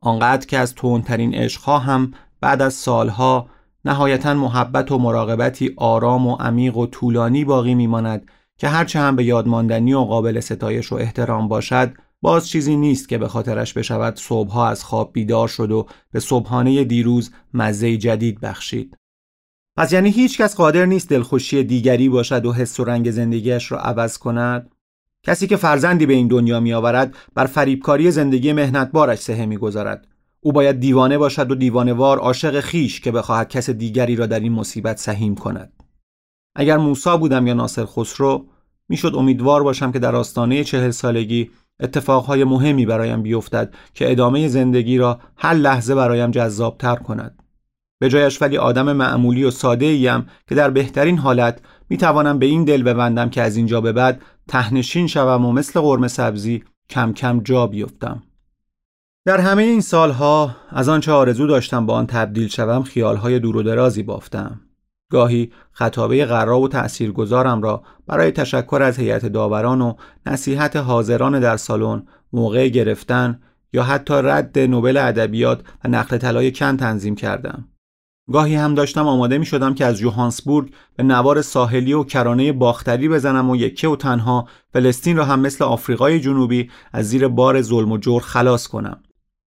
آنقدر 0.00 0.46
که 0.46 0.58
از 0.58 0.74
تونترین 0.74 1.34
عشقها 1.34 1.78
هم 1.78 2.12
بعد 2.40 2.62
از 2.62 2.74
سالها 2.74 3.48
نهایتا 3.84 4.34
محبت 4.34 4.92
و 4.92 4.98
مراقبتی 4.98 5.74
آرام 5.76 6.26
و 6.26 6.36
عمیق 6.36 6.76
و 6.76 6.86
طولانی 6.86 7.44
باقی 7.44 7.74
میماند 7.74 8.30
که 8.58 8.68
هرچه 8.68 8.98
هم 8.98 9.16
به 9.16 9.24
یادماندنی 9.24 9.94
و 9.94 10.00
قابل 10.00 10.40
ستایش 10.40 10.92
و 10.92 10.94
احترام 10.94 11.48
باشد 11.48 11.92
باز 12.22 12.48
چیزی 12.48 12.76
نیست 12.76 13.08
که 13.08 13.18
به 13.18 13.28
خاطرش 13.28 13.72
بشود 13.72 14.16
صبحها 14.16 14.68
از 14.68 14.84
خواب 14.84 15.12
بیدار 15.12 15.48
شد 15.48 15.72
و 15.72 15.86
به 16.12 16.20
صبحانه 16.20 16.84
دیروز 16.84 17.30
مزه 17.54 17.96
جدید 17.96 18.40
بخشید. 18.40 18.96
پس 19.76 19.92
یعنی 19.92 20.10
هیچ 20.10 20.38
کس 20.38 20.56
قادر 20.56 20.86
نیست 20.86 21.08
دلخوشی 21.08 21.64
دیگری 21.64 22.08
باشد 22.08 22.46
و 22.46 22.52
حس 22.52 22.80
و 22.80 22.84
رنگ 22.84 23.10
زندگیش 23.10 23.72
را 23.72 23.80
عوض 23.80 24.18
کند؟ 24.18 24.70
کسی 25.22 25.46
که 25.46 25.56
فرزندی 25.56 26.06
به 26.06 26.12
این 26.12 26.28
دنیا 26.28 26.60
می 26.60 26.72
آورد 26.72 27.16
بر 27.34 27.46
فریبکاری 27.46 28.10
زندگی 28.10 28.52
مهنتبارش 28.52 29.18
سهه 29.18 29.46
می‌گذارد. 29.46 30.06
او 30.40 30.52
باید 30.52 30.80
دیوانه 30.80 31.18
باشد 31.18 31.50
و 31.50 31.54
دیوانوار 31.54 32.18
عاشق 32.18 32.60
خیش 32.60 33.00
که 33.00 33.12
بخواهد 33.12 33.48
کس 33.48 33.70
دیگری 33.70 34.16
را 34.16 34.26
در 34.26 34.40
این 34.40 34.52
مصیبت 34.52 34.98
سهیم 34.98 35.34
کند. 35.34 35.72
اگر 36.58 36.76
موسا 36.76 37.16
بودم 37.16 37.46
یا 37.46 37.54
ناصر 37.54 37.84
خسرو 37.84 38.44
می‌شد 38.88 39.12
امیدوار 39.14 39.62
باشم 39.62 39.92
که 39.92 39.98
در 39.98 40.16
آستانه 40.16 40.64
چهل 40.64 40.90
سالگی 40.90 41.50
اتفاقهای 41.80 42.44
مهمی 42.44 42.86
برایم 42.86 43.22
بیفتد 43.22 43.74
که 43.94 44.10
ادامه 44.10 44.48
زندگی 44.48 44.98
را 44.98 45.20
هر 45.36 45.54
لحظه 45.54 45.94
برایم 45.94 46.30
جذابتر 46.30 46.96
کند 46.96 47.42
به 48.00 48.08
جایش 48.08 48.42
ولی 48.42 48.56
آدم 48.56 48.92
معمولی 48.92 49.44
و 49.44 49.50
ساده 49.50 49.86
ایم 49.86 50.26
که 50.48 50.54
در 50.54 50.70
بهترین 50.70 51.18
حالت 51.18 51.60
می 51.88 51.96
توانم 51.96 52.38
به 52.38 52.46
این 52.46 52.64
دل 52.64 52.82
ببندم 52.82 53.30
که 53.30 53.42
از 53.42 53.56
اینجا 53.56 53.80
به 53.80 53.92
بعد 53.92 54.22
تهنشین 54.48 55.06
شوم 55.06 55.44
و 55.44 55.52
مثل 55.52 55.80
قرمه 55.80 56.08
سبزی 56.08 56.64
کم 56.90 57.12
کم 57.12 57.40
جا 57.40 57.66
بیفتم. 57.66 58.22
در 59.26 59.40
همه 59.40 59.62
این 59.62 59.80
سالها 59.80 60.56
از 60.68 60.88
آنچه 60.88 61.12
آرزو 61.12 61.46
داشتم 61.46 61.86
با 61.86 61.94
آن 61.94 62.06
تبدیل 62.06 62.48
شوم 62.48 62.82
خیالهای 62.82 63.38
دور 63.38 63.56
و 63.56 63.62
درازی 63.62 64.02
بافتم. 64.02 64.60
گاهی 65.12 65.52
خطابه 65.72 66.24
قرا 66.24 66.60
و 66.60 66.68
تأثیرگذارم 66.68 67.62
را 67.62 67.82
برای 68.06 68.30
تشکر 68.30 68.82
از 68.82 68.98
هیئت 68.98 69.26
داوران 69.26 69.80
و 69.80 69.94
نصیحت 70.26 70.76
حاضران 70.76 71.40
در 71.40 71.56
سالن 71.56 72.02
موقع 72.32 72.68
گرفتن 72.68 73.40
یا 73.72 73.82
حتی 73.82 74.14
رد 74.14 74.58
نوبل 74.58 74.96
ادبیات 74.96 75.60
و 75.84 75.88
نقل 75.88 76.18
طلای 76.18 76.52
کن 76.52 76.76
تنظیم 76.76 77.14
کردم. 77.14 77.68
گاهی 78.32 78.54
هم 78.54 78.74
داشتم 78.74 79.06
آماده 79.06 79.38
می 79.38 79.46
شدم 79.46 79.74
که 79.74 79.84
از 79.84 79.98
جوهانسبورگ 79.98 80.72
به 80.96 81.02
نوار 81.02 81.42
ساحلی 81.42 81.92
و 81.92 82.04
کرانه 82.04 82.52
باختری 82.52 83.08
بزنم 83.08 83.50
و 83.50 83.56
یکه 83.56 83.88
و 83.88 83.96
تنها 83.96 84.48
فلسطین 84.72 85.16
را 85.16 85.24
هم 85.24 85.40
مثل 85.40 85.64
آفریقای 85.64 86.20
جنوبی 86.20 86.70
از 86.92 87.08
زیر 87.08 87.28
بار 87.28 87.62
ظلم 87.62 87.92
و 87.92 87.98
جور 87.98 88.22
خلاص 88.22 88.66
کنم. 88.66 89.02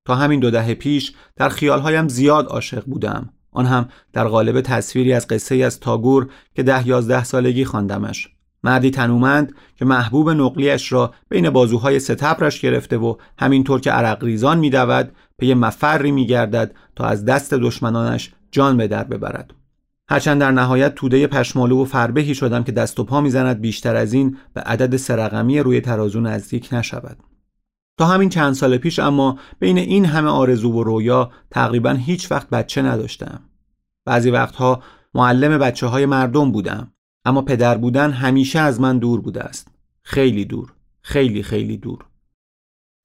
تا 0.05 0.15
همین 0.15 0.39
دو 0.39 0.51
دهه 0.51 0.73
پیش 0.73 1.13
در 1.35 1.49
خیالهایم 1.49 2.07
زیاد 2.07 2.45
عاشق 2.45 2.85
بودم. 2.85 3.29
آن 3.51 3.65
هم 3.65 3.89
در 4.13 4.27
قالب 4.27 4.61
تصویری 4.61 5.13
از 5.13 5.27
قصه 5.27 5.55
از 5.55 5.79
تاگور 5.79 6.29
که 6.55 6.63
ده 6.63 6.87
یازده 6.87 7.23
سالگی 7.23 7.65
خواندمش. 7.65 8.29
مردی 8.63 8.91
تنومند 8.91 9.55
که 9.75 9.85
محبوب 9.85 10.29
نقلیش 10.29 10.91
را 10.91 11.13
بین 11.29 11.49
بازوهای 11.49 11.99
ستبرش 11.99 12.61
گرفته 12.61 12.97
و 12.97 13.15
همینطور 13.39 13.79
که 13.79 13.91
عرق 13.91 14.23
ریزان 14.23 14.59
میدود 14.59 15.11
پی 15.37 15.53
مفری 15.53 16.11
میگردد 16.11 16.75
تا 16.95 17.05
از 17.05 17.25
دست 17.25 17.53
دشمنانش 17.53 18.31
جان 18.51 18.77
به 18.77 18.87
در 18.87 19.03
ببرد 19.03 19.53
هرچند 20.09 20.41
در 20.41 20.51
نهایت 20.51 20.95
توده 20.95 21.27
پشمالو 21.27 21.81
و 21.81 21.85
فربهی 21.85 22.35
شدم 22.35 22.63
که 22.63 22.71
دست 22.71 22.99
و 22.99 23.03
پا 23.03 23.21
می‌زند 23.21 23.61
بیشتر 23.61 23.95
از 23.95 24.13
این 24.13 24.37
به 24.53 24.61
عدد 24.61 24.97
سرقمی 24.97 25.59
روی 25.59 25.81
ترازو 25.81 26.21
نزدیک 26.21 26.69
نشود 26.71 27.17
تا 27.97 28.05
همین 28.05 28.29
چند 28.29 28.53
سال 28.53 28.77
پیش 28.77 28.99
اما 28.99 29.39
بین 29.59 29.77
این 29.77 30.05
همه 30.05 30.29
آرزو 30.29 30.71
و 30.71 30.83
رویا 30.83 31.31
تقریبا 31.51 31.91
هیچ 31.91 32.31
وقت 32.31 32.49
بچه 32.49 32.81
نداشتم. 32.81 33.39
بعضی 34.05 34.31
وقتها 34.31 34.83
معلم 35.13 35.57
بچه 35.57 35.87
های 35.87 36.05
مردم 36.05 36.51
بودم 36.51 36.93
اما 37.25 37.41
پدر 37.41 37.77
بودن 37.77 38.11
همیشه 38.11 38.59
از 38.59 38.81
من 38.81 38.99
دور 38.99 39.21
بوده 39.21 39.43
است. 39.43 39.67
خیلی 40.03 40.45
دور 40.45 40.73
خیلی 41.01 41.43
خیلی 41.43 41.77
دور. 41.77 42.05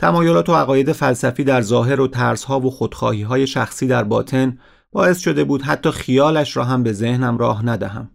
تمایلات 0.00 0.48
و 0.48 0.54
عقاید 0.54 0.92
فلسفی 0.92 1.44
در 1.44 1.60
ظاهر 1.60 2.00
و 2.00 2.08
ترسها 2.08 2.60
و 2.60 2.70
خودخواهی 2.70 3.22
های 3.22 3.46
شخصی 3.46 3.86
در 3.86 4.04
باطن 4.04 4.58
باعث 4.92 5.18
شده 5.18 5.44
بود 5.44 5.62
حتی 5.62 5.90
خیالش 5.90 6.56
را 6.56 6.64
هم 6.64 6.82
به 6.82 6.92
ذهنم 6.92 7.38
راه 7.38 7.66
ندهم. 7.66 8.10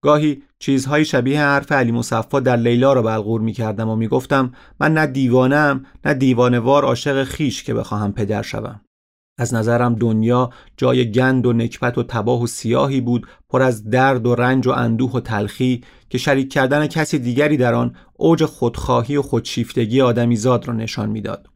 گاهی 0.00 0.42
چیزهای 0.58 1.04
شبیه 1.04 1.40
حرف 1.40 1.72
علی 1.72 1.92
مصفا 1.92 2.40
در 2.40 2.56
لیلا 2.56 2.92
را 2.92 3.02
بلغور 3.02 3.40
می 3.40 3.52
کردم 3.52 3.88
و 3.88 3.96
می 3.96 4.08
گفتم 4.08 4.52
من 4.80 4.94
نه 4.94 5.06
دیوانم 5.06 5.86
نه 6.04 6.14
دیوانوار 6.14 6.84
عاشق 6.84 7.24
خیش 7.24 7.64
که 7.64 7.74
بخواهم 7.74 8.12
پدر 8.12 8.42
شوم 8.42 8.80
از 9.38 9.54
نظرم 9.54 9.94
دنیا 9.94 10.50
جای 10.76 11.10
گند 11.10 11.46
و 11.46 11.52
نکبت 11.52 11.98
و 11.98 12.02
تباه 12.02 12.42
و 12.42 12.46
سیاهی 12.46 13.00
بود 13.00 13.26
پر 13.48 13.62
از 13.62 13.90
درد 13.90 14.26
و 14.26 14.34
رنج 14.34 14.66
و 14.66 14.70
اندوه 14.70 15.12
و 15.12 15.20
تلخی 15.20 15.84
که 16.10 16.18
شریک 16.18 16.52
کردن 16.52 16.86
کسی 16.86 17.18
دیگری 17.18 17.56
در 17.56 17.74
آن 17.74 17.96
اوج 18.14 18.44
خودخواهی 18.44 19.16
و 19.16 19.22
خودشیفتگی 19.22 20.00
آدمیزاد 20.00 20.68
را 20.68 20.74
نشان 20.74 21.10
می‌داد. 21.10 21.48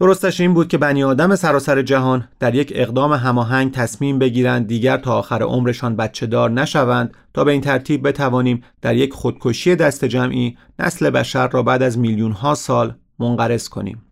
درستش 0.00 0.40
این 0.40 0.54
بود 0.54 0.68
که 0.68 0.78
بنی 0.78 1.04
آدم 1.04 1.36
سراسر 1.36 1.82
جهان 1.82 2.28
در 2.40 2.54
یک 2.54 2.72
اقدام 2.74 3.12
هماهنگ 3.12 3.72
تصمیم 3.72 4.18
بگیرند 4.18 4.66
دیگر 4.66 4.96
تا 4.96 5.18
آخر 5.18 5.42
عمرشان 5.42 5.96
بچه 5.96 6.26
دار 6.26 6.50
نشوند 6.50 7.16
تا 7.34 7.44
به 7.44 7.52
این 7.52 7.60
ترتیب 7.60 8.08
بتوانیم 8.08 8.62
در 8.82 8.96
یک 8.96 9.12
خودکشی 9.12 9.76
دست 9.76 10.04
جمعی 10.04 10.58
نسل 10.78 11.10
بشر 11.10 11.48
را 11.48 11.62
بعد 11.62 11.82
از 11.82 11.98
میلیون 11.98 12.32
ها 12.32 12.54
سال 12.54 12.94
منقرض 13.18 13.68
کنیم. 13.68 14.02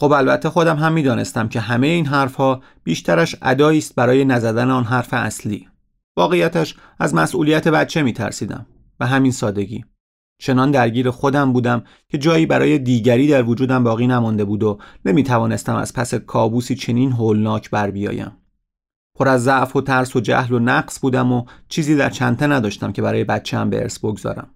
خب 0.00 0.12
البته 0.12 0.50
خودم 0.50 0.76
هم 0.76 0.92
می‌دانستم 0.92 1.48
که 1.48 1.60
همه 1.60 1.86
این 1.86 2.06
حرفها 2.06 2.62
بیشترش 2.84 3.36
ادایی 3.42 3.78
است 3.78 3.94
برای 3.94 4.24
نزدن 4.24 4.70
آن 4.70 4.84
حرف 4.84 5.08
اصلی. 5.12 5.68
واقعیتش 6.16 6.74
از 6.98 7.14
مسئولیت 7.14 7.68
بچه 7.68 8.02
میترسیدم 8.02 8.66
و 9.00 9.06
همین 9.06 9.32
سادگی. 9.32 9.84
چنان 10.38 10.70
درگیر 10.70 11.10
خودم 11.10 11.52
بودم 11.52 11.84
که 12.08 12.18
جایی 12.18 12.46
برای 12.46 12.78
دیگری 12.78 13.28
در 13.28 13.42
وجودم 13.42 13.84
باقی 13.84 14.06
نمانده 14.06 14.44
بود 14.44 14.62
و 14.62 14.78
نمی 15.04 15.22
توانستم 15.22 15.76
از 15.76 15.92
پس 15.92 16.14
کابوسی 16.14 16.74
چنین 16.74 17.12
هولناک 17.12 17.70
بر 17.70 17.90
بیایم. 17.90 18.32
پر 19.18 19.28
از 19.28 19.44
ضعف 19.44 19.76
و 19.76 19.80
ترس 19.80 20.16
و 20.16 20.20
جهل 20.20 20.54
و 20.54 20.58
نقص 20.58 21.00
بودم 21.00 21.32
و 21.32 21.44
چیزی 21.68 21.96
در 21.96 22.10
چنته 22.10 22.46
نداشتم 22.46 22.92
که 22.92 23.02
برای 23.02 23.24
بچه‌ام 23.24 23.70
به 23.70 23.80
ارث 23.80 23.98
بگذارم. 23.98 24.50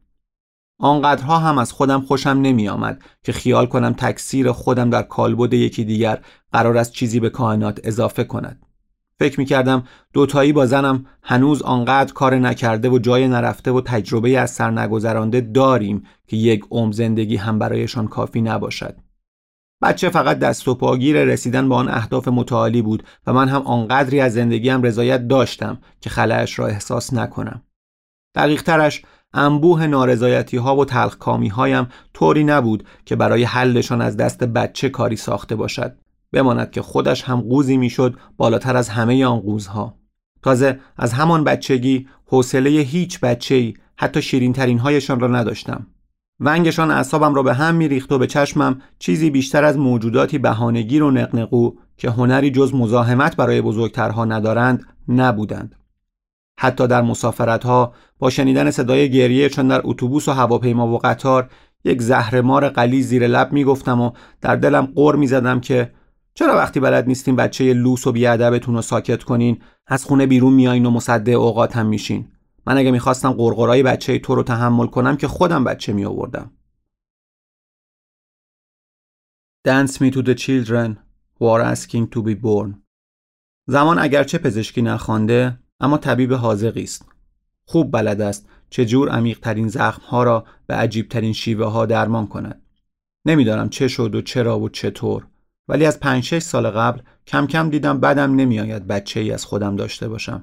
آنقدرها 0.78 1.38
هم 1.38 1.58
از 1.58 1.72
خودم 1.72 2.00
خوشم 2.00 2.30
نمی 2.30 2.68
آمد 2.68 3.02
که 3.24 3.32
خیال 3.32 3.66
کنم 3.66 3.92
تکثیر 3.92 4.52
خودم 4.52 4.90
در 4.90 5.02
کالبد 5.02 5.52
یکی 5.52 5.84
دیگر 5.84 6.22
قرار 6.52 6.78
است 6.78 6.92
چیزی 6.92 7.20
به 7.20 7.30
کائنات 7.30 7.80
اضافه 7.84 8.24
کند. 8.24 8.66
فکر 9.20 9.40
می 9.40 9.46
کردم 9.46 9.84
دوتایی 10.12 10.52
با 10.52 10.66
زنم 10.66 11.06
هنوز 11.22 11.62
آنقدر 11.62 12.12
کار 12.12 12.34
نکرده 12.34 12.88
و 12.88 12.98
جای 12.98 13.28
نرفته 13.28 13.70
و 13.70 13.80
تجربه 13.80 14.38
از 14.38 14.50
سر 14.50 14.70
نگذرانده 14.70 15.40
داریم 15.40 16.06
که 16.26 16.36
یک 16.36 16.64
عمر 16.70 16.92
زندگی 16.92 17.36
هم 17.36 17.58
برایشان 17.58 18.08
کافی 18.08 18.40
نباشد. 18.40 18.96
بچه 19.82 20.08
فقط 20.08 20.38
دست 20.38 20.68
و 20.68 20.74
پاگیر 20.74 21.24
رسیدن 21.24 21.68
به 21.68 21.74
آن 21.74 21.88
اهداف 21.88 22.28
متعالی 22.28 22.82
بود 22.82 23.02
و 23.26 23.32
من 23.32 23.48
هم 23.48 23.62
آنقدری 23.62 24.20
از 24.20 24.32
زندگیم 24.32 24.82
رضایت 24.82 25.28
داشتم 25.28 25.78
که 26.00 26.10
خلعش 26.10 26.58
را 26.58 26.66
احساس 26.66 27.14
نکنم. 27.14 27.62
دقیق 28.34 28.62
ترش 28.62 29.02
انبوه 29.32 29.86
نارضایتی 29.86 30.56
ها 30.56 30.76
و 30.76 30.84
تلخکامی 30.84 31.48
هایم 31.48 31.88
طوری 32.14 32.44
نبود 32.44 32.84
که 33.04 33.16
برای 33.16 33.44
حلشان 33.44 34.00
از 34.00 34.16
دست 34.16 34.44
بچه 34.44 34.88
کاری 34.88 35.16
ساخته 35.16 35.56
باشد 35.56 35.99
بماند 36.32 36.70
که 36.70 36.82
خودش 36.82 37.22
هم 37.22 37.40
قوزی 37.40 37.76
می‌شد 37.76 38.14
بالاتر 38.36 38.76
از 38.76 38.88
همه 38.88 39.24
آن 39.24 39.40
قوزها. 39.40 39.94
تازه 40.42 40.80
از 40.96 41.12
همان 41.12 41.44
بچگی 41.44 42.08
حوصله 42.26 42.70
هیچ 42.70 43.20
بچه‌ای 43.20 43.74
حتی 43.96 44.22
شیرین 44.22 44.52
ترین 44.52 44.78
هایشان 44.78 45.20
را 45.20 45.28
نداشتم. 45.28 45.86
ونگشان 46.40 46.90
اعصابم 46.90 47.34
را 47.34 47.42
به 47.42 47.54
هم 47.54 47.74
میریخت 47.74 48.12
و 48.12 48.18
به 48.18 48.26
چشمم 48.26 48.80
چیزی 48.98 49.30
بیشتر 49.30 49.64
از 49.64 49.78
موجوداتی 49.78 50.38
بهانهگیر 50.38 51.02
و 51.02 51.10
نقنقو 51.10 51.70
که 51.96 52.10
هنری 52.10 52.50
جز 52.50 52.74
مزاحمت 52.74 53.36
برای 53.36 53.60
بزرگترها 53.60 54.24
ندارند 54.24 54.84
نبودند. 55.08 55.74
حتی 56.58 56.86
در 56.86 57.02
مسافرت 57.02 57.64
ها 57.64 57.92
با 58.18 58.30
شنیدن 58.30 58.70
صدای 58.70 59.10
گریه 59.10 59.48
چون 59.48 59.68
در 59.68 59.80
اتوبوس 59.84 60.28
و 60.28 60.32
هواپیما 60.32 60.88
و 60.88 60.98
قطار 60.98 61.50
یک 61.84 62.02
زهرمار 62.02 62.68
قلی 62.68 63.02
زیر 63.02 63.26
لب 63.26 63.52
می‌گفتم 63.52 64.00
و 64.00 64.10
در 64.40 64.56
دلم 64.56 64.92
قر 64.94 65.16
می‌زدم 65.16 65.60
که 65.60 65.92
چرا 66.40 66.56
وقتی 66.56 66.80
بلد 66.80 67.06
نیستین 67.06 67.36
بچه 67.36 67.74
لوس 67.74 68.06
و 68.06 68.12
بیادبتون 68.12 68.74
رو 68.74 68.82
ساکت 68.82 69.22
کنین؟ 69.22 69.62
از 69.86 70.04
خونه 70.04 70.26
بیرون 70.26 70.52
میایین 70.52 70.86
و 70.86 70.90
مصده 70.90 71.32
اوقات 71.32 71.76
هم 71.76 71.86
میشین. 71.86 72.32
من 72.66 72.78
اگه 72.78 72.90
می‌خواستم 72.90 73.32
قرقرای 73.32 73.82
بچه 73.82 74.18
تو 74.18 74.34
رو 74.34 74.42
تحمل 74.42 74.86
کنم 74.86 75.16
که 75.16 75.28
خودم 75.28 75.64
بچه 75.64 75.92
می 75.92 76.04
آوردم 76.04 76.50
Dance 79.68 79.92
me 79.92 80.10
to 80.10 80.22
the 80.22 80.34
children 80.34 80.96
who 81.38 81.46
are 81.46 81.62
asking 81.74 82.06
to 82.14 82.22
be 82.22 82.34
born. 82.34 82.74
زمان 83.66 83.98
اگرچه 83.98 84.38
پزشکی 84.38 84.82
نخوانده 84.82 85.58
اما 85.80 85.98
طبیب 85.98 86.32
حاضقی 86.32 86.82
است. 86.82 87.04
خوب 87.64 87.92
بلد 87.92 88.20
است 88.20 88.48
چجور 88.70 89.08
عمیق 89.08 89.38
ترین 89.38 89.68
زخم 89.68 90.02
ها 90.02 90.22
را 90.22 90.44
به 90.66 90.74
عجیب 90.74 91.08
ترین 91.08 91.32
شیوه 91.32 91.66
ها 91.66 91.86
درمان 91.86 92.26
کند. 92.26 92.62
نمی‌دانم 93.26 93.68
چه 93.68 93.88
شد 93.88 94.14
و 94.14 94.22
چرا 94.22 94.60
و 94.60 94.68
چطور. 94.68 95.29
ولی 95.70 95.86
از 95.86 96.00
پنج 96.00 96.24
شش 96.24 96.38
سال 96.38 96.70
قبل 96.70 97.00
کم 97.26 97.46
کم 97.46 97.70
دیدم 97.70 98.00
بدم 98.00 98.34
نمیآید 98.34 98.86
بچه 98.86 99.20
ای 99.20 99.32
از 99.32 99.44
خودم 99.44 99.76
داشته 99.76 100.08
باشم. 100.08 100.42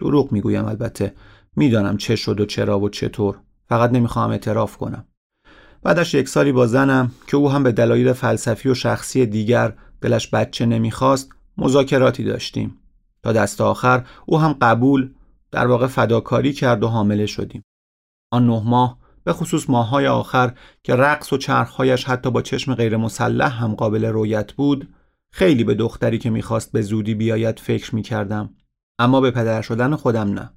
دروغ 0.00 0.32
می‌گویم 0.32 0.64
البته. 0.64 1.14
می‌دانم 1.56 1.96
چه 1.96 2.16
شد 2.16 2.40
و 2.40 2.46
چرا 2.46 2.80
و 2.80 2.88
چطور. 2.88 3.38
فقط 3.68 3.90
نمی‌خواهم 3.90 4.30
اعتراف 4.30 4.76
کنم. 4.76 5.04
بعدش 5.82 6.14
یک 6.14 6.28
سالی 6.28 6.52
با 6.52 6.66
زنم 6.66 7.12
که 7.26 7.36
او 7.36 7.50
هم 7.50 7.62
به 7.62 7.72
دلایل 7.72 8.12
فلسفی 8.12 8.68
و 8.68 8.74
شخصی 8.74 9.26
دیگر 9.26 9.74
دلش 10.00 10.28
بچه 10.30 10.66
نمی‌خواست 10.66 11.30
مذاکراتی 11.58 12.24
داشتیم. 12.24 12.78
تا 13.22 13.32
دست 13.32 13.60
آخر 13.60 14.06
او 14.26 14.38
هم 14.38 14.52
قبول 14.52 15.10
در 15.50 15.66
واقع 15.66 15.86
فداکاری 15.86 16.52
کرد 16.52 16.82
و 16.82 16.88
حامله 16.88 17.26
شدیم. 17.26 17.62
آن 18.32 18.46
نه 18.46 18.62
ماه 18.64 18.98
به 19.26 19.32
خصوص 19.32 19.70
ماههای 19.70 20.06
آخر 20.06 20.54
که 20.82 20.94
رقص 20.94 21.32
و 21.32 21.36
چرخهایش 21.36 22.04
حتی 22.04 22.30
با 22.30 22.42
چشم 22.42 22.74
غیر 22.74 22.96
مسلح 22.96 23.62
هم 23.62 23.74
قابل 23.74 24.04
رویت 24.04 24.52
بود 24.52 24.88
خیلی 25.30 25.64
به 25.64 25.74
دختری 25.74 26.18
که 26.18 26.30
می‌خواست 26.30 26.72
به 26.72 26.82
زودی 26.82 27.14
بیاید 27.14 27.58
فکر 27.58 27.94
می‌کردم. 27.94 28.54
اما 28.98 29.20
به 29.20 29.30
پدر 29.30 29.62
شدن 29.62 29.96
خودم 29.96 30.32
نه. 30.32 30.50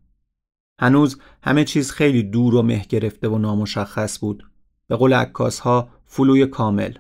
هنوز 0.80 1.22
همه 1.44 1.64
چیز 1.64 1.92
خیلی 1.92 2.24
دور 2.24 2.56
و 2.56 2.62
مه 2.62 2.86
گرفته 2.90 3.28
و 3.28 3.38
نامشخص 3.38 4.20
بود. 4.20 4.44
به 4.88 4.96
قول 4.96 5.14
عکاس 5.14 5.60
ها 5.60 5.90
فلوی 6.06 6.46
کامل. 6.46 6.94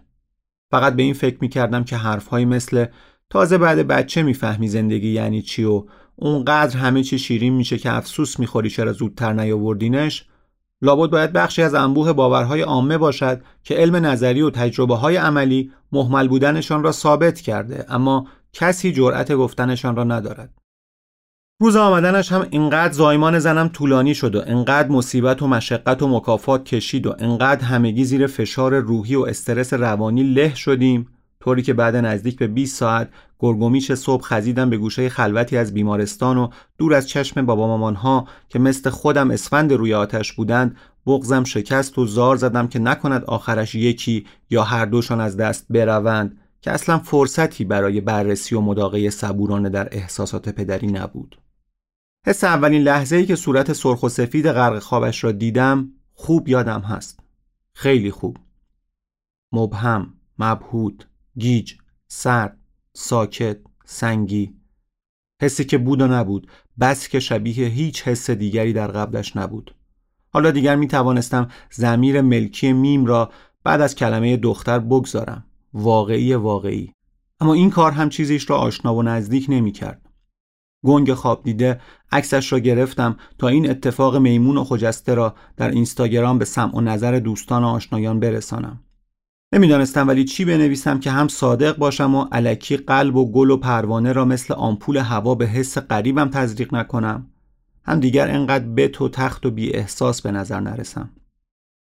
فقط 0.71 0.95
به 0.95 1.03
این 1.03 1.13
فکر 1.13 1.37
می‌کردم 1.41 1.83
که 1.83 1.97
حرفهایی 1.97 2.45
مثل 2.45 2.85
تازه 3.29 3.57
بعد 3.57 3.87
بچه 3.87 4.23
می‌فهمی 4.23 4.67
زندگی 4.67 5.09
یعنی 5.09 5.41
چی 5.41 5.63
و 5.63 5.85
اونقدر 6.15 6.77
همه 6.77 7.03
چی 7.03 7.19
شیرین 7.19 7.53
میشه 7.53 7.77
که 7.77 7.93
افسوس 7.93 8.39
می‌خوری 8.39 8.69
چرا 8.69 8.93
زودتر 8.93 9.33
نیاوردینش 9.33 10.28
لابد 10.81 11.09
باید 11.09 11.33
بخشی 11.33 11.61
از 11.61 11.73
انبوه 11.73 12.13
باورهای 12.13 12.61
عامه 12.61 12.97
باشد 12.97 13.41
که 13.63 13.75
علم 13.75 13.95
نظری 13.95 14.41
و 14.41 14.49
تجربه 14.49 14.95
های 14.95 15.15
عملی 15.15 15.71
محمل 15.91 16.27
بودنشان 16.27 16.83
را 16.83 16.91
ثابت 16.91 17.39
کرده 17.39 17.85
اما 17.89 18.27
کسی 18.53 18.91
جرأت 18.91 19.31
گفتنشان 19.33 19.95
را 19.95 20.03
ندارد. 20.03 20.53
روز 21.61 21.75
آمدنش 21.75 22.31
هم 22.31 22.47
اینقدر 22.49 22.93
زایمان 22.93 23.39
زنم 23.39 23.67
طولانی 23.67 24.15
شد 24.15 24.35
و 24.35 24.41
انقدر 24.45 24.89
مصیبت 24.89 25.41
و 25.41 25.47
مشقت 25.47 26.01
و 26.01 26.07
مکافات 26.07 26.65
کشید 26.65 27.07
و 27.07 27.15
انقدر 27.19 27.63
همگی 27.63 28.05
زیر 28.05 28.27
فشار 28.27 28.79
روحی 28.79 29.15
و 29.15 29.21
استرس 29.21 29.73
روانی 29.73 30.23
له 30.23 30.55
شدیم 30.55 31.07
طوری 31.43 31.61
که 31.61 31.73
بعد 31.73 31.95
نزدیک 31.95 32.37
به 32.37 32.47
20 32.47 32.77
ساعت 32.77 33.09
گرگومیش 33.39 33.93
صبح 33.93 34.23
خزیدم 34.23 34.69
به 34.69 34.77
گوشه 34.77 35.09
خلوتی 35.09 35.57
از 35.57 35.73
بیمارستان 35.73 36.37
و 36.37 36.49
دور 36.77 36.93
از 36.93 37.09
چشم 37.09 37.45
بابا 37.45 37.67
مامان 37.67 37.95
ها 37.95 38.27
که 38.49 38.59
مثل 38.59 38.89
خودم 38.89 39.31
اسفند 39.31 39.73
روی 39.73 39.93
آتش 39.93 40.33
بودند 40.33 40.77
بغزم 41.05 41.43
شکست 41.43 41.97
و 41.97 42.05
زار 42.05 42.35
زدم 42.35 42.67
که 42.67 42.79
نکند 42.79 43.23
آخرش 43.23 43.75
یکی 43.75 44.25
یا 44.49 44.63
هر 44.63 44.85
دوشان 44.85 45.21
از 45.21 45.37
دست 45.37 45.65
بروند 45.69 46.37
که 46.61 46.71
اصلا 46.71 46.99
فرصتی 46.99 47.65
برای 47.65 48.01
بررسی 48.01 48.55
و 48.55 48.61
مداقه 48.61 49.09
صبورانه 49.09 49.69
در 49.69 49.89
احساسات 49.91 50.49
پدری 50.49 50.87
نبود. 50.87 51.41
حس 52.25 52.43
اولین 52.43 52.81
لحظه 52.81 53.15
ای 53.15 53.25
که 53.25 53.35
صورت 53.35 53.73
سرخ 53.73 54.03
و 54.03 54.09
سفید 54.09 54.47
غرق 54.47 54.79
خوابش 54.79 55.23
را 55.23 55.31
دیدم 55.31 55.89
خوب 56.13 56.47
یادم 56.47 56.81
هست. 56.81 57.19
خیلی 57.73 58.11
خوب. 58.11 58.37
مبهم 59.51 60.13
مبهوت. 60.39 61.07
گیج 61.39 61.73
سرد 62.07 62.57
ساکت 62.93 63.57
سنگی. 63.85 64.53
حسی 65.41 65.65
که 65.65 65.77
بود 65.77 66.01
و 66.01 66.07
نبود 66.07 66.51
بس 66.79 67.07
که 67.07 67.19
شبیه 67.19 67.67
هیچ 67.67 68.07
حس 68.07 68.29
دیگری 68.29 68.73
در 68.73 68.87
قبلش 68.87 69.37
نبود. 69.37 69.75
حالا 70.33 70.51
دیگر 70.51 70.75
می 70.75 70.87
توانستم 70.87 71.47
زمیر 71.71 72.21
ملکی 72.21 72.73
میم 72.73 73.05
را 73.05 73.31
بعد 73.63 73.81
از 73.81 73.95
کلمه 73.95 74.37
دختر 74.37 74.79
بگذارم. 74.79 75.45
واقعی 75.73 76.33
واقعی. 76.33 76.93
اما 77.39 77.53
این 77.53 77.69
کار 77.69 77.91
هم 77.91 78.09
چیزیش 78.09 78.49
را 78.49 78.57
آشنا 78.57 78.95
و 78.95 79.03
نزدیک 79.03 79.45
نمی 79.49 79.71
کرد. 79.71 80.09
گنگ 80.85 81.13
خواب 81.13 81.43
دیده 81.43 81.81
عکسش 82.11 82.51
را 82.51 82.59
گرفتم 82.59 83.17
تا 83.37 83.47
این 83.47 83.69
اتفاق 83.69 84.15
میمون 84.15 84.57
و 84.57 84.63
خجسته 84.63 85.13
را 85.13 85.35
در 85.57 85.69
اینستاگرام 85.69 86.37
به 86.37 86.45
سمع 86.45 86.75
و 86.75 86.81
نظر 86.81 87.19
دوستان 87.19 87.63
و 87.63 87.67
آشنایان 87.67 88.19
برسانم. 88.19 88.83
نمی‌دانستم 89.53 90.07
ولی 90.07 90.25
چی 90.25 90.45
بنویسم 90.45 90.99
که 90.99 91.11
هم 91.11 91.27
صادق 91.27 91.77
باشم 91.77 92.15
و 92.15 92.25
علکی 92.31 92.77
قلب 92.77 93.15
و 93.15 93.31
گل 93.31 93.49
و 93.49 93.57
پروانه 93.57 94.11
را 94.11 94.25
مثل 94.25 94.53
آمپول 94.53 94.97
هوا 94.97 95.35
به 95.35 95.47
حس 95.47 95.77
قریبم 95.77 96.29
تزریق 96.29 96.73
نکنم 96.73 97.29
هم 97.83 97.99
دیگر 97.99 98.31
انقدر 98.31 98.65
بت 98.65 99.01
و 99.01 99.09
تخت 99.09 99.45
و 99.45 99.51
بی 99.51 99.73
احساس 99.73 100.21
به 100.21 100.31
نظر 100.31 100.59
نرسم 100.59 101.09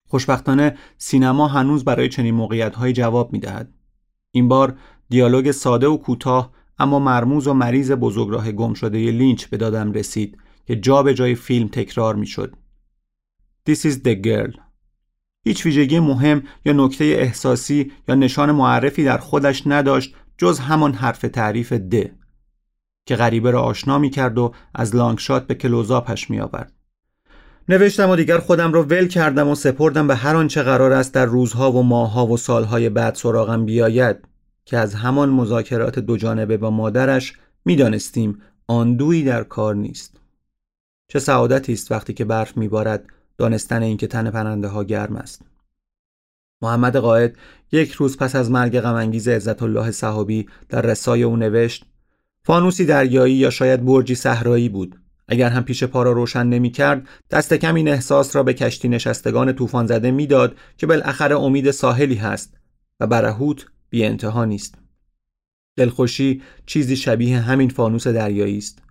خوشبختانه 0.09 0.77
سینما 0.99 1.49
هنوز 1.49 1.85
برای 1.85 2.09
چنین 2.09 2.35
موقعیت 2.35 2.87
جواب 2.87 3.33
می 3.33 3.38
دهد. 3.38 3.73
این 4.31 4.49
بار 4.49 4.79
دیالوگ 5.09 5.51
ساده 5.51 5.87
و 5.87 5.97
کوتاه 5.97 6.53
اما 6.79 6.99
مرموز 6.99 7.47
و 7.47 7.55
مریض 7.55 7.92
بزرگراه 7.92 8.53
گم 8.53 8.75
شده 8.75 8.99
لینچ 8.99 9.47
به 9.47 9.57
دادم 9.57 9.92
رسید 9.92 10.38
که 10.66 10.77
جا 10.77 11.03
به 11.03 11.14
جای 11.14 11.35
فیلم 11.35 11.69
تکرار 11.69 12.14
می 12.14 12.27
شد. 12.27 12.57
This 13.69 13.79
is 13.79 13.95
the 13.95 14.27
girl 14.27 14.65
هیچ 15.47 15.67
ویژگی 15.67 16.01
مهم 16.01 16.43
یا 16.65 16.73
نکته 16.73 17.05
احساسی 17.05 17.93
یا 18.09 18.15
نشان 18.15 18.53
معرفی 18.53 19.05
در 19.05 19.19
خودش 19.19 19.63
نداشت 19.67 20.15
جز 20.39 20.59
همان 20.59 20.95
حرف 20.95 21.21
تعریف 21.21 21.73
د 21.73 21.95
که 23.07 23.17
غریبه 23.17 23.51
را 23.51 23.63
آشنا 23.63 23.99
می 23.99 24.11
کرد 24.11 24.39
و 24.39 24.53
از 24.75 24.97
لانگشات 24.97 25.47
به 25.47 25.55
کلوزاپش 25.55 26.31
می 26.31 26.41
آورد. 26.41 26.73
نوشتم 27.69 28.11
و 28.11 28.17
دیگر 28.17 28.39
خودم 28.39 28.73
را 28.73 28.83
ول 28.83 29.07
کردم 29.07 29.49
و 29.49 29.55
سپردم 29.55 30.07
به 30.07 30.17
هر 30.17 30.37
آنچه 30.37 30.63
قرار 30.63 30.93
است 30.93 31.15
در 31.15 31.25
روزها 31.25 31.73
و 31.73 31.83
ماهها 31.83 32.27
و 32.27 32.37
سالهای 32.37 32.89
بعد 32.89 33.15
سراغم 33.15 33.65
بیاید 33.65 34.17
که 34.65 34.79
از 34.79 34.95
همان 34.95 35.29
مذاکرات 35.29 35.99
دو 35.99 36.17
جانبه 36.17 36.57
با 36.57 36.71
مادرش 36.71 37.33
می‌دانستیم 37.65 38.43
آن 38.67 38.97
دویی 38.97 39.25
در 39.25 39.43
کار 39.45 39.75
نیست. 39.75 40.21
چه 41.09 41.19
سعادتی 41.19 41.73
است 41.73 41.93
وقتی 41.93 42.13
که 42.13 42.25
برف 42.25 42.57
میبارد 42.57 43.05
دانستن 43.38 43.83
اینکه 43.83 44.07
تن 44.07 44.31
پرنده 44.31 44.68
ها 44.68 44.85
گرم 44.85 45.16
است. 45.16 45.42
محمد 46.62 46.96
قائد 46.96 47.37
یک 47.72 47.92
روز 47.92 48.16
پس 48.16 48.37
از 48.37 48.51
مرگ 48.51 48.81
غمانگیز 48.81 49.29
عزت 49.29 49.62
الله 49.62 49.90
صحابی 49.90 50.46
در 50.68 50.83
رسای 50.83 51.22
او 51.22 51.37
نوشت 51.37 51.85
فانوسی 52.42 52.85
دریایی 52.85 53.35
یا 53.35 53.51
شاید 53.51 53.85
برجی 53.85 54.14
صحرایی 54.14 54.68
بود. 54.68 55.01
اگر 55.29 55.51
هم 55.51 55.64
پیش 55.64 55.85
پا 55.85 56.03
را 56.03 56.12
روشن 56.12 56.46
نمی 56.46 56.70
کرد 56.70 57.09
دست 57.31 57.55
کم 57.55 57.75
این 57.75 57.88
احساس 57.88 58.37
را 58.37 58.42
به 58.42 58.55
کشتی 58.55 58.88
نشستگان 58.88 59.53
طوفان 59.53 59.87
زده 59.87 60.11
می‌داد 60.11 60.57
که 60.77 60.87
بالاخره 60.87 61.40
امید 61.40 61.70
ساحلی 61.70 62.14
هست 62.14 62.55
و 63.01 63.07
برهوت 63.07 63.66
بی 63.90 64.05
انتها 64.05 64.44
نیست. 64.44 64.75
دلخوشی 65.77 66.42
چیزی 66.66 66.96
شبیه 66.96 67.38
همین 67.38 67.68
فانوس 67.68 68.07
دریایی 68.07 68.59
است. 68.59 68.83